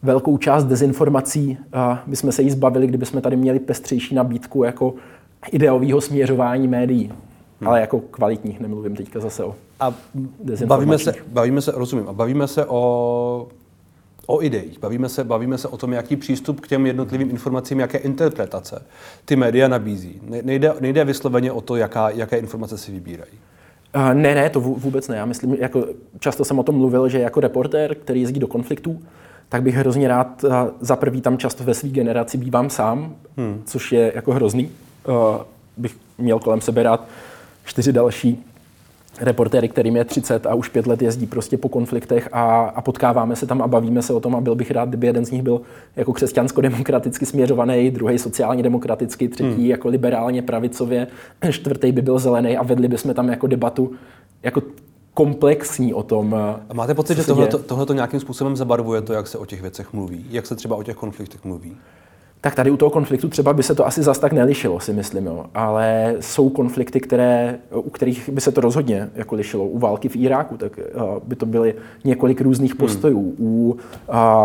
velkou 0.03 0.37
část 0.37 0.65
dezinformací 0.65 1.57
bychom 2.07 2.31
se 2.31 2.41
jí 2.41 2.49
zbavili, 2.49 2.87
kdybychom 2.87 3.21
tady 3.21 3.35
měli 3.35 3.59
pestřejší 3.59 4.15
nabídku 4.15 4.63
jako 4.63 4.93
ideového 5.51 6.01
směřování 6.01 6.67
médií. 6.67 7.11
Hmm. 7.59 7.67
Ale 7.67 7.81
jako 7.81 7.99
kvalitních, 7.99 8.59
nemluvím 8.59 8.95
teďka 8.95 9.19
zase 9.19 9.43
o 9.43 9.55
a 9.79 9.93
bavíme 10.65 10.97
se, 10.97 11.13
bavíme 11.27 11.61
se, 11.61 11.71
rozumím, 11.71 12.07
a 12.07 12.13
bavíme 12.13 12.47
se 12.47 12.65
o 12.65 13.47
o 14.27 14.43
ideích, 14.43 14.79
bavíme 14.79 15.09
se, 15.09 15.23
bavíme 15.23 15.57
se 15.57 15.67
o 15.67 15.77
tom, 15.77 15.93
jaký 15.93 16.15
přístup 16.15 16.59
k 16.59 16.67
těm 16.67 16.85
jednotlivým 16.85 17.29
informacím, 17.29 17.79
jaké 17.79 17.97
interpretace 17.97 18.85
ty 19.25 19.35
média 19.35 19.67
nabízí. 19.67 20.21
Nejde, 20.43 20.73
nejde 20.79 21.05
vysloveně 21.05 21.51
o 21.51 21.61
to, 21.61 21.75
jaká, 21.75 22.09
jaké 22.09 22.37
informace 22.37 22.77
si 22.77 22.91
vybírají. 22.91 23.31
Uh, 23.95 24.13
ne, 24.13 24.35
ne, 24.35 24.49
to 24.49 24.61
vůbec 24.61 25.07
ne. 25.07 25.17
Já 25.17 25.25
myslím, 25.25 25.53
jako 25.53 25.85
často 26.19 26.45
jsem 26.45 26.59
o 26.59 26.63
tom 26.63 26.75
mluvil, 26.75 27.09
že 27.09 27.19
jako 27.19 27.39
reportér, 27.39 27.95
který 27.95 28.21
jezdí 28.21 28.39
do 28.39 28.47
konfliktů, 28.47 29.01
tak 29.49 29.63
bych 29.63 29.75
hrozně 29.75 30.07
rád, 30.07 30.43
uh, 30.43 30.51
za 30.79 30.95
prvý 30.95 31.21
tam 31.21 31.37
často 31.37 31.63
ve 31.63 31.73
své 31.73 31.89
generaci 31.89 32.37
bývám 32.37 32.69
sám, 32.69 33.15
hmm. 33.37 33.61
což 33.65 33.91
je 33.91 34.11
jako 34.15 34.33
hrozný. 34.33 34.71
Uh, 35.07 35.15
bych 35.77 35.95
měl 36.17 36.39
kolem 36.39 36.61
sebe 36.61 36.83
rád 36.83 37.07
čtyři 37.65 37.93
další 37.93 38.45
reportéry, 39.21 39.69
kterým 39.69 39.95
je 39.95 40.05
30 40.05 40.45
a 40.45 40.55
už 40.55 40.69
pět 40.69 40.87
let 40.87 41.01
jezdí 41.01 41.27
prostě 41.27 41.57
po 41.57 41.69
konfliktech 41.69 42.29
a, 42.31 42.61
a 42.75 42.81
potkáváme 42.81 43.35
se 43.35 43.47
tam 43.47 43.61
a 43.61 43.67
bavíme 43.67 44.01
se 44.01 44.13
o 44.13 44.19
tom 44.19 44.35
a 44.35 44.41
byl 44.41 44.55
bych 44.55 44.71
rád, 44.71 44.89
kdyby 44.89 45.07
jeden 45.07 45.25
z 45.25 45.31
nich 45.31 45.41
byl 45.41 45.61
jako 45.95 46.13
křesťansko-demokraticky 46.13 47.25
směřovaný, 47.25 47.91
druhý 47.91 48.19
sociálně 48.19 48.63
demokraticky, 48.63 49.27
třetí 49.27 49.55
hmm. 49.55 49.65
jako 49.65 49.87
liberálně 49.87 50.41
pravicově, 50.41 51.07
čtvrtý 51.51 51.91
by 51.91 52.01
byl 52.01 52.19
zelený 52.19 52.57
a 52.57 52.63
vedli 52.63 52.87
bychom 52.87 53.13
tam 53.13 53.29
jako 53.29 53.47
debatu 53.47 53.91
jako 54.43 54.61
komplexní 55.13 55.93
o 55.93 56.03
tom. 56.03 56.33
A 56.69 56.73
máte 56.73 56.93
pocit, 56.93 57.17
že 57.17 57.23
tohle 57.65 57.85
to 57.85 57.93
nějakým 57.93 58.19
způsobem 58.19 58.55
zabarvuje 58.55 59.01
to, 59.01 59.13
jak 59.13 59.27
se 59.27 59.37
o 59.37 59.45
těch 59.45 59.61
věcech 59.61 59.93
mluví? 59.93 60.25
Jak 60.29 60.45
se 60.45 60.55
třeba 60.55 60.75
o 60.75 60.83
těch 60.83 60.95
konfliktech 60.95 61.43
mluví? 61.45 61.77
Tak 62.41 62.55
tady 62.55 62.71
u 62.71 62.77
toho 62.77 62.89
konfliktu 62.89 63.29
třeba 63.29 63.53
by 63.53 63.63
se 63.63 63.75
to 63.75 63.87
asi 63.87 64.03
zas 64.03 64.19
tak 64.19 64.33
nelišilo, 64.33 64.79
si 64.79 64.93
myslím. 64.93 65.25
Jo. 65.25 65.45
Ale 65.53 66.15
jsou 66.19 66.49
konflikty, 66.49 66.99
které, 66.99 67.59
u 67.75 67.89
kterých 67.89 68.29
by 68.29 68.41
se 68.41 68.51
to 68.51 68.61
rozhodně 68.61 69.09
jako 69.15 69.35
lišilo. 69.35 69.65
U 69.65 69.79
války 69.79 70.09
v 70.09 70.15
Iráku 70.15 70.57
tak 70.57 70.79
uh, 70.95 71.03
by 71.23 71.35
to 71.35 71.45
byly 71.45 71.75
několik 72.03 72.41
různých 72.41 72.71
hmm. 72.71 72.77
postojů. 72.77 73.21
Hmm. 73.21 73.35
U 73.39 73.71
uh, 73.71 73.77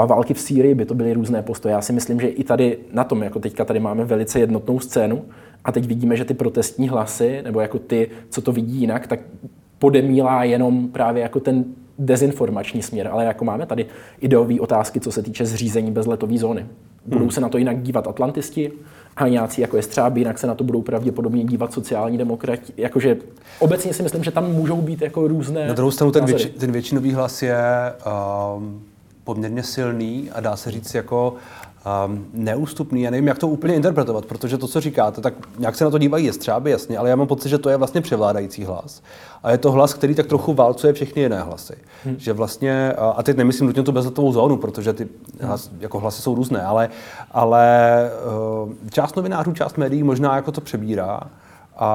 války 0.06 0.34
v 0.34 0.40
Sýrii 0.40 0.74
by 0.74 0.84
to 0.84 0.94
byly 0.94 1.12
různé 1.12 1.42
postoje. 1.42 1.72
Já 1.72 1.80
si 1.80 1.92
myslím, 1.92 2.20
že 2.20 2.28
i 2.28 2.44
tady 2.44 2.78
na 2.92 3.04
tom, 3.04 3.22
jako 3.22 3.38
teďka 3.38 3.64
tady 3.64 3.80
máme 3.80 4.04
velice 4.04 4.40
jednotnou 4.40 4.80
scénu 4.80 5.24
a 5.64 5.72
teď 5.72 5.86
vidíme, 5.86 6.16
že 6.16 6.24
ty 6.24 6.34
protestní 6.34 6.88
hlasy, 6.88 7.40
nebo 7.44 7.60
jako 7.60 7.78
ty, 7.78 8.08
co 8.30 8.40
to 8.40 8.52
vidí 8.52 8.80
jinak, 8.80 9.06
tak 9.06 9.20
podemílá 9.78 10.44
jenom 10.44 10.88
právě 10.88 11.22
jako 11.22 11.40
ten 11.40 11.64
dezinformační 11.98 12.82
směr, 12.82 13.08
ale 13.08 13.24
jako 13.24 13.44
máme 13.44 13.66
tady 13.66 13.86
ideové 14.20 14.60
otázky, 14.60 15.00
co 15.00 15.12
se 15.12 15.22
týče 15.22 15.46
zřízení 15.46 15.90
bezletové 15.90 16.38
zóny. 16.38 16.66
Budou 17.06 17.20
hmm. 17.20 17.30
se 17.30 17.40
na 17.40 17.48
to 17.48 17.58
jinak 17.58 17.82
dívat 17.82 18.06
atlantisti 18.06 18.72
a 19.16 19.28
nějací 19.28 19.60
jako 19.60 19.76
je 19.76 19.82
střáby, 19.82 20.20
jinak 20.20 20.38
se 20.38 20.46
na 20.46 20.54
to 20.54 20.64
budou 20.64 20.82
pravděpodobně 20.82 21.44
dívat 21.44 21.72
sociální 21.72 22.18
demokrati. 22.18 22.72
Jakože 22.76 23.16
obecně 23.58 23.94
si 23.94 24.02
myslím, 24.02 24.24
že 24.24 24.30
tam 24.30 24.52
můžou 24.52 24.76
být 24.76 25.02
jako 25.02 25.28
různé 25.28 25.68
Na 25.68 25.74
druhou 25.74 25.90
stranu 25.90 26.12
ten, 26.12 26.24
věč, 26.24 26.48
ten 26.58 26.72
většinový 26.72 27.12
hlas 27.12 27.42
je 27.42 27.62
um, 28.56 28.82
poměrně 29.24 29.62
silný 29.62 30.30
a 30.32 30.40
dá 30.40 30.56
se 30.56 30.70
říct 30.70 30.94
jako 30.94 31.34
um, 32.06 32.26
neústupný. 32.32 33.02
Já 33.02 33.10
nevím, 33.10 33.26
jak 33.26 33.38
to 33.38 33.48
úplně 33.48 33.74
interpretovat, 33.74 34.26
protože 34.26 34.58
to, 34.58 34.68
co 34.68 34.80
říkáte, 34.80 35.20
tak 35.20 35.34
nějak 35.58 35.76
se 35.76 35.84
na 35.84 35.90
to 35.90 35.98
dívají 35.98 36.26
jestřáby, 36.26 36.70
jasně, 36.70 36.98
ale 36.98 37.10
já 37.10 37.16
mám 37.16 37.26
pocit, 37.26 37.48
že 37.48 37.58
to 37.58 37.68
je 37.68 37.76
vlastně 37.76 38.00
převládající 38.00 38.64
hlas. 38.64 39.02
A 39.42 39.50
je 39.50 39.58
to 39.58 39.72
hlas, 39.72 39.94
který 39.94 40.14
tak 40.14 40.26
trochu 40.26 40.54
válcuje 40.54 40.92
všechny 40.92 41.22
jiné 41.22 41.42
hlasy. 41.42 41.74
Hmm. 42.04 42.14
Že 42.18 42.32
vlastně, 42.32 42.92
a 42.92 43.22
teď 43.22 43.36
nemyslím 43.36 43.66
nutně 43.66 43.82
tu 43.82 43.92
bezletovou 43.92 44.32
zónu, 44.32 44.56
protože 44.56 44.92
ty 44.92 45.08
hlas, 45.40 45.70
jako 45.80 45.98
hlasy 45.98 46.22
jsou 46.22 46.34
různé, 46.34 46.62
ale, 46.62 46.88
ale 47.32 48.10
uh, 48.64 48.72
část 48.90 49.16
novinářů, 49.16 49.52
část 49.52 49.78
médií 49.78 50.02
možná 50.02 50.36
jako 50.36 50.52
to 50.52 50.60
přebírá. 50.60 51.20
A, 51.76 51.88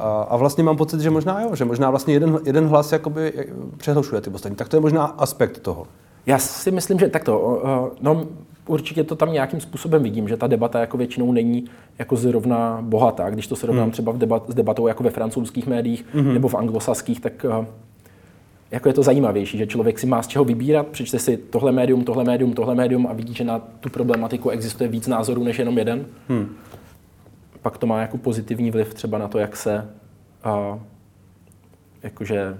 a, 0.00 0.26
a 0.30 0.36
vlastně 0.36 0.64
mám 0.64 0.76
pocit, 0.76 1.00
že 1.00 1.10
možná 1.10 1.40
jo, 1.40 1.54
že 1.54 1.64
možná 1.64 1.90
vlastně 1.90 2.14
jeden, 2.14 2.38
jeden 2.44 2.66
hlas 2.66 2.92
jakoby 2.92 3.48
přehlašuje 3.76 4.20
ty 4.20 4.30
ostatní. 4.30 4.56
Tak 4.56 4.68
to 4.68 4.76
je 4.76 4.80
možná 4.80 5.04
aspekt 5.04 5.58
toho. 5.58 5.86
Já 6.26 6.38
si 6.38 6.70
myslím, 6.70 6.98
že 6.98 7.08
takto, 7.08 7.62
no 8.00 8.26
určitě 8.70 9.04
to 9.04 9.16
tam 9.16 9.32
nějakým 9.32 9.60
způsobem 9.60 10.02
vidím, 10.02 10.28
že 10.28 10.36
ta 10.36 10.46
debata 10.46 10.80
jako 10.80 10.96
většinou 10.96 11.32
není 11.32 11.64
jako 11.98 12.16
zrovna 12.16 12.78
bohatá. 12.82 13.30
Když 13.30 13.46
to 13.46 13.56
srovnám 13.56 13.82
hmm. 13.82 13.92
třeba 13.92 14.12
v 14.12 14.18
debat, 14.18 14.50
s 14.50 14.54
debatou 14.54 14.86
jako 14.86 15.02
ve 15.02 15.10
francouzských 15.10 15.66
médiích 15.66 16.04
hmm. 16.12 16.34
nebo 16.34 16.48
v 16.48 16.54
anglosaských, 16.54 17.20
tak 17.20 17.46
jako 18.70 18.88
je 18.88 18.94
to 18.94 19.02
zajímavější, 19.02 19.58
že 19.58 19.66
člověk 19.66 19.98
si 19.98 20.06
má 20.06 20.22
z 20.22 20.26
čeho 20.26 20.44
vybírat, 20.44 20.86
přečte 20.86 21.18
si 21.18 21.36
tohle 21.36 21.72
médium, 21.72 22.04
tohle 22.04 22.24
médium, 22.24 22.52
tohle 22.52 22.74
médium 22.74 23.06
a 23.06 23.12
vidí, 23.12 23.34
že 23.34 23.44
na 23.44 23.58
tu 23.58 23.90
problematiku 23.90 24.50
existuje 24.50 24.88
víc 24.88 25.06
názorů 25.06 25.44
než 25.44 25.58
jenom 25.58 25.78
jeden. 25.78 26.06
Hmm. 26.28 26.56
Pak 27.62 27.78
to 27.78 27.86
má 27.86 28.00
jako 28.00 28.18
pozitivní 28.18 28.70
vliv 28.70 28.94
třeba 28.94 29.18
na 29.18 29.28
to, 29.28 29.38
jak 29.38 29.56
se, 29.56 29.88
a, 30.44 30.78
jakože, 32.02 32.58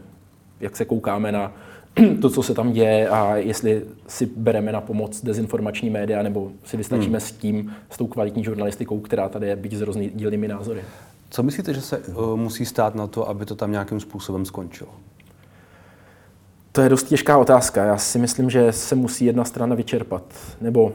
jak 0.60 0.76
se 0.76 0.84
koukáme 0.84 1.32
na 1.32 1.52
to, 2.22 2.30
co 2.30 2.42
se 2.42 2.54
tam 2.54 2.72
děje 2.72 3.08
a 3.08 3.36
jestli 3.36 3.82
si 4.06 4.26
bereme 4.26 4.72
na 4.72 4.80
pomoc 4.80 5.24
dezinformační 5.24 5.90
média 5.90 6.22
nebo 6.22 6.50
si 6.64 6.76
vystačíme 6.76 7.18
hmm. 7.18 7.26
s 7.26 7.32
tím, 7.32 7.72
s 7.90 7.96
tou 7.96 8.06
kvalitní 8.06 8.44
žurnalistikou, 8.44 9.00
která 9.00 9.28
tady 9.28 9.46
je, 9.46 9.56
byť 9.56 9.74
s 9.74 9.80
rozdílnými 9.80 10.48
názory. 10.48 10.80
Co 11.30 11.42
myslíte, 11.42 11.74
že 11.74 11.80
se 11.80 11.98
uh, 11.98 12.36
musí 12.36 12.66
stát 12.66 12.94
na 12.94 13.06
to, 13.06 13.28
aby 13.28 13.46
to 13.46 13.54
tam 13.54 13.72
nějakým 13.72 14.00
způsobem 14.00 14.44
skončilo? 14.44 14.90
To 16.72 16.80
je 16.80 16.88
dost 16.88 17.02
těžká 17.02 17.38
otázka. 17.38 17.84
Já 17.84 17.98
si 17.98 18.18
myslím, 18.18 18.50
že 18.50 18.72
se 18.72 18.94
musí 18.94 19.24
jedna 19.24 19.44
strana 19.44 19.74
vyčerpat. 19.74 20.24
Nebo 20.60 20.84
uh, 20.84 20.92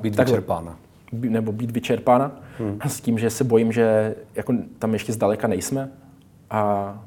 být 0.00 0.16
takhle, 0.16 0.34
vyčerpána. 0.34 0.76
Nebo 1.12 1.52
být 1.52 1.70
vyčerpána. 1.70 2.40
Hmm. 2.58 2.78
S 2.86 3.00
tím, 3.00 3.18
že 3.18 3.30
se 3.30 3.44
bojím, 3.44 3.72
že 3.72 4.14
jako 4.34 4.54
tam 4.78 4.92
ještě 4.92 5.12
zdaleka 5.12 5.48
nejsme. 5.48 5.90
A 6.50 7.04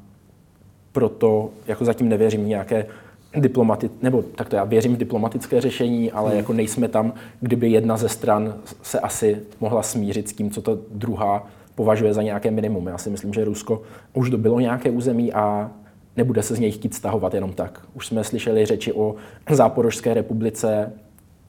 proto 0.96 1.50
jako 1.66 1.84
zatím 1.84 2.08
nevěřím 2.08 2.44
v 2.44 2.46
nějaké 2.46 2.86
diplomati- 3.34 3.90
nebo 4.02 4.22
takto 4.22 4.56
já 4.56 4.64
věřím 4.64 4.94
v 4.94 4.98
diplomatické 4.98 5.60
řešení, 5.60 6.12
ale 6.12 6.28
hmm. 6.28 6.38
jako 6.38 6.52
nejsme 6.52 6.88
tam, 6.88 7.12
kdyby 7.40 7.70
jedna 7.70 7.96
ze 7.96 8.08
stran 8.08 8.54
se 8.82 9.00
asi 9.00 9.36
mohla 9.60 9.82
smířit 9.82 10.28
s 10.28 10.32
tím, 10.32 10.50
co 10.50 10.62
ta 10.62 10.72
druhá 10.90 11.46
považuje 11.74 12.14
za 12.14 12.22
nějaké 12.22 12.50
minimum. 12.50 12.86
Já 12.86 12.98
si 12.98 13.10
myslím, 13.10 13.32
že 13.32 13.44
Rusko 13.44 13.82
už 14.14 14.30
dobilo 14.30 14.60
nějaké 14.60 14.90
území 14.90 15.32
a 15.32 15.70
nebude 16.16 16.42
se 16.42 16.54
z 16.54 16.58
něj 16.58 16.72
chtít 16.72 16.94
stahovat 16.94 17.34
jenom 17.34 17.52
tak. 17.52 17.80
Už 17.94 18.06
jsme 18.06 18.24
slyšeli 18.24 18.66
řeči 18.66 18.92
o 18.92 19.14
Záporožské 19.50 20.14
republice 20.14 20.92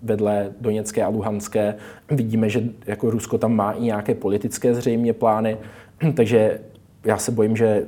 vedle 0.01 0.51
Doněcké 0.61 1.03
a 1.03 1.09
Luhanské. 1.09 1.75
Vidíme, 2.11 2.49
že 2.49 2.63
jako 2.85 3.09
Rusko 3.09 3.37
tam 3.37 3.55
má 3.55 3.71
i 3.71 3.83
nějaké 3.83 4.15
politické 4.15 4.75
zřejmě 4.75 5.13
plány, 5.13 5.57
takže 6.15 6.59
já 7.05 7.17
se 7.17 7.31
bojím, 7.31 7.57
že 7.57 7.87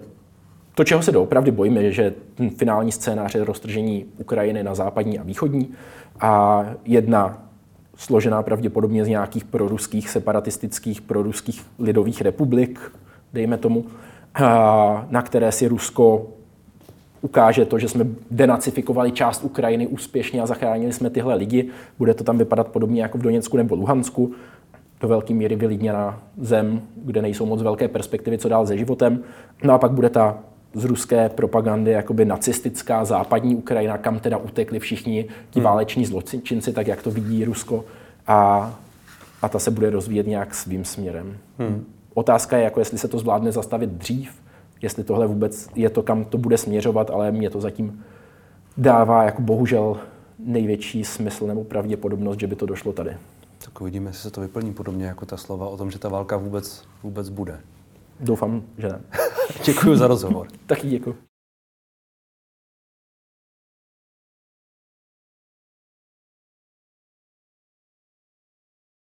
to, 0.79 0.83
čeho 0.83 1.01
se 1.01 1.11
doopravdy 1.11 1.51
bojíme, 1.51 1.81
je, 1.83 1.91
že 1.91 2.13
ten 2.35 2.49
finální 2.49 2.91
scénář 2.91 3.35
je 3.35 3.43
roztržení 3.43 4.05
Ukrajiny 4.17 4.63
na 4.63 4.75
západní 4.75 5.19
a 5.19 5.23
východní 5.23 5.71
a 6.19 6.65
jedna 6.85 7.43
složená 7.95 8.43
pravděpodobně 8.43 9.05
z 9.05 9.07
nějakých 9.07 9.43
proruských, 9.43 10.09
separatistických, 10.09 11.01
proruských 11.01 11.65
lidových 11.79 12.21
republik, 12.21 12.91
dejme 13.33 13.57
tomu, 13.57 13.85
na 15.09 15.21
které 15.21 15.51
si 15.51 15.67
Rusko 15.67 16.27
ukáže 17.21 17.65
to, 17.65 17.79
že 17.79 17.89
jsme 17.89 18.05
denacifikovali 18.31 19.11
část 19.11 19.43
Ukrajiny 19.43 19.87
úspěšně 19.87 20.41
a 20.41 20.45
zachránili 20.45 20.93
jsme 20.93 21.09
tyhle 21.09 21.35
lidi. 21.35 21.69
Bude 21.97 22.13
to 22.13 22.23
tam 22.23 22.37
vypadat 22.37 22.67
podobně 22.67 23.01
jako 23.01 23.17
v 23.17 23.21
Doněcku 23.21 23.57
nebo 23.57 23.75
Luhansku, 23.75 24.31
do 25.01 25.07
velké 25.07 25.33
míry 25.33 25.55
vylidněná 25.55 26.21
zem, 26.37 26.81
kde 26.95 27.21
nejsou 27.21 27.45
moc 27.45 27.61
velké 27.61 27.87
perspektivy, 27.87 28.37
co 28.37 28.49
dál 28.49 28.67
se 28.67 28.77
životem. 28.77 29.23
No 29.63 29.73
a 29.73 29.77
pak 29.77 29.91
bude 29.91 30.09
ta 30.09 30.39
z 30.73 30.85
ruské 30.85 31.29
propagandy 31.29 31.91
jakoby 31.91 32.25
nacistická 32.25 33.05
západní 33.05 33.55
Ukrajina, 33.55 33.97
kam 33.97 34.19
teda 34.19 34.37
utekli 34.37 34.79
všichni 34.79 35.23
ti 35.49 35.59
hmm. 35.59 35.65
váleční 35.65 36.05
zločinci, 36.05 36.73
tak 36.73 36.87
jak 36.87 37.01
to 37.01 37.11
vidí 37.11 37.45
Rusko. 37.45 37.85
A, 38.27 38.73
a 39.41 39.49
ta 39.49 39.59
se 39.59 39.71
bude 39.71 39.89
rozvíjet 39.89 40.27
nějak 40.27 40.55
svým 40.55 40.85
směrem. 40.85 41.37
Hmm. 41.57 41.85
Otázka 42.13 42.57
je, 42.57 42.63
jako 42.63 42.79
jestli 42.79 42.97
se 42.97 43.07
to 43.07 43.19
zvládne 43.19 43.51
zastavit 43.51 43.89
dřív, 43.89 44.31
jestli 44.81 45.03
tohle 45.03 45.27
vůbec 45.27 45.69
je 45.75 45.89
to, 45.89 46.03
kam 46.03 46.25
to 46.25 46.37
bude 46.37 46.57
směřovat, 46.57 47.09
ale 47.09 47.31
mě 47.31 47.49
to 47.49 47.61
zatím 47.61 48.03
dává 48.77 49.23
jako 49.23 49.41
bohužel 49.41 49.97
největší 50.39 51.03
smysl 51.03 51.47
nebo 51.47 51.63
pravděpodobnost, 51.63 52.39
že 52.39 52.47
by 52.47 52.55
to 52.55 52.65
došlo 52.65 52.93
tady. 52.93 53.17
Tak 53.65 53.81
uvidíme, 53.81 54.09
jestli 54.09 54.21
se 54.21 54.31
to 54.31 54.41
vyplní 54.41 54.73
podobně 54.73 55.05
jako 55.05 55.25
ta 55.25 55.37
slova 55.37 55.67
o 55.67 55.77
tom, 55.77 55.91
že 55.91 55.99
ta 55.99 56.09
válka 56.09 56.37
vůbec, 56.37 56.83
vůbec 57.03 57.29
bude. 57.29 57.59
Doufám, 58.19 58.63
že 58.77 58.87
ne. 58.87 59.01
Děkuji 59.65 59.95
za 59.95 60.07
rozhovor. 60.07 60.47
Taky 60.65 60.87
děkuji. 60.89 61.28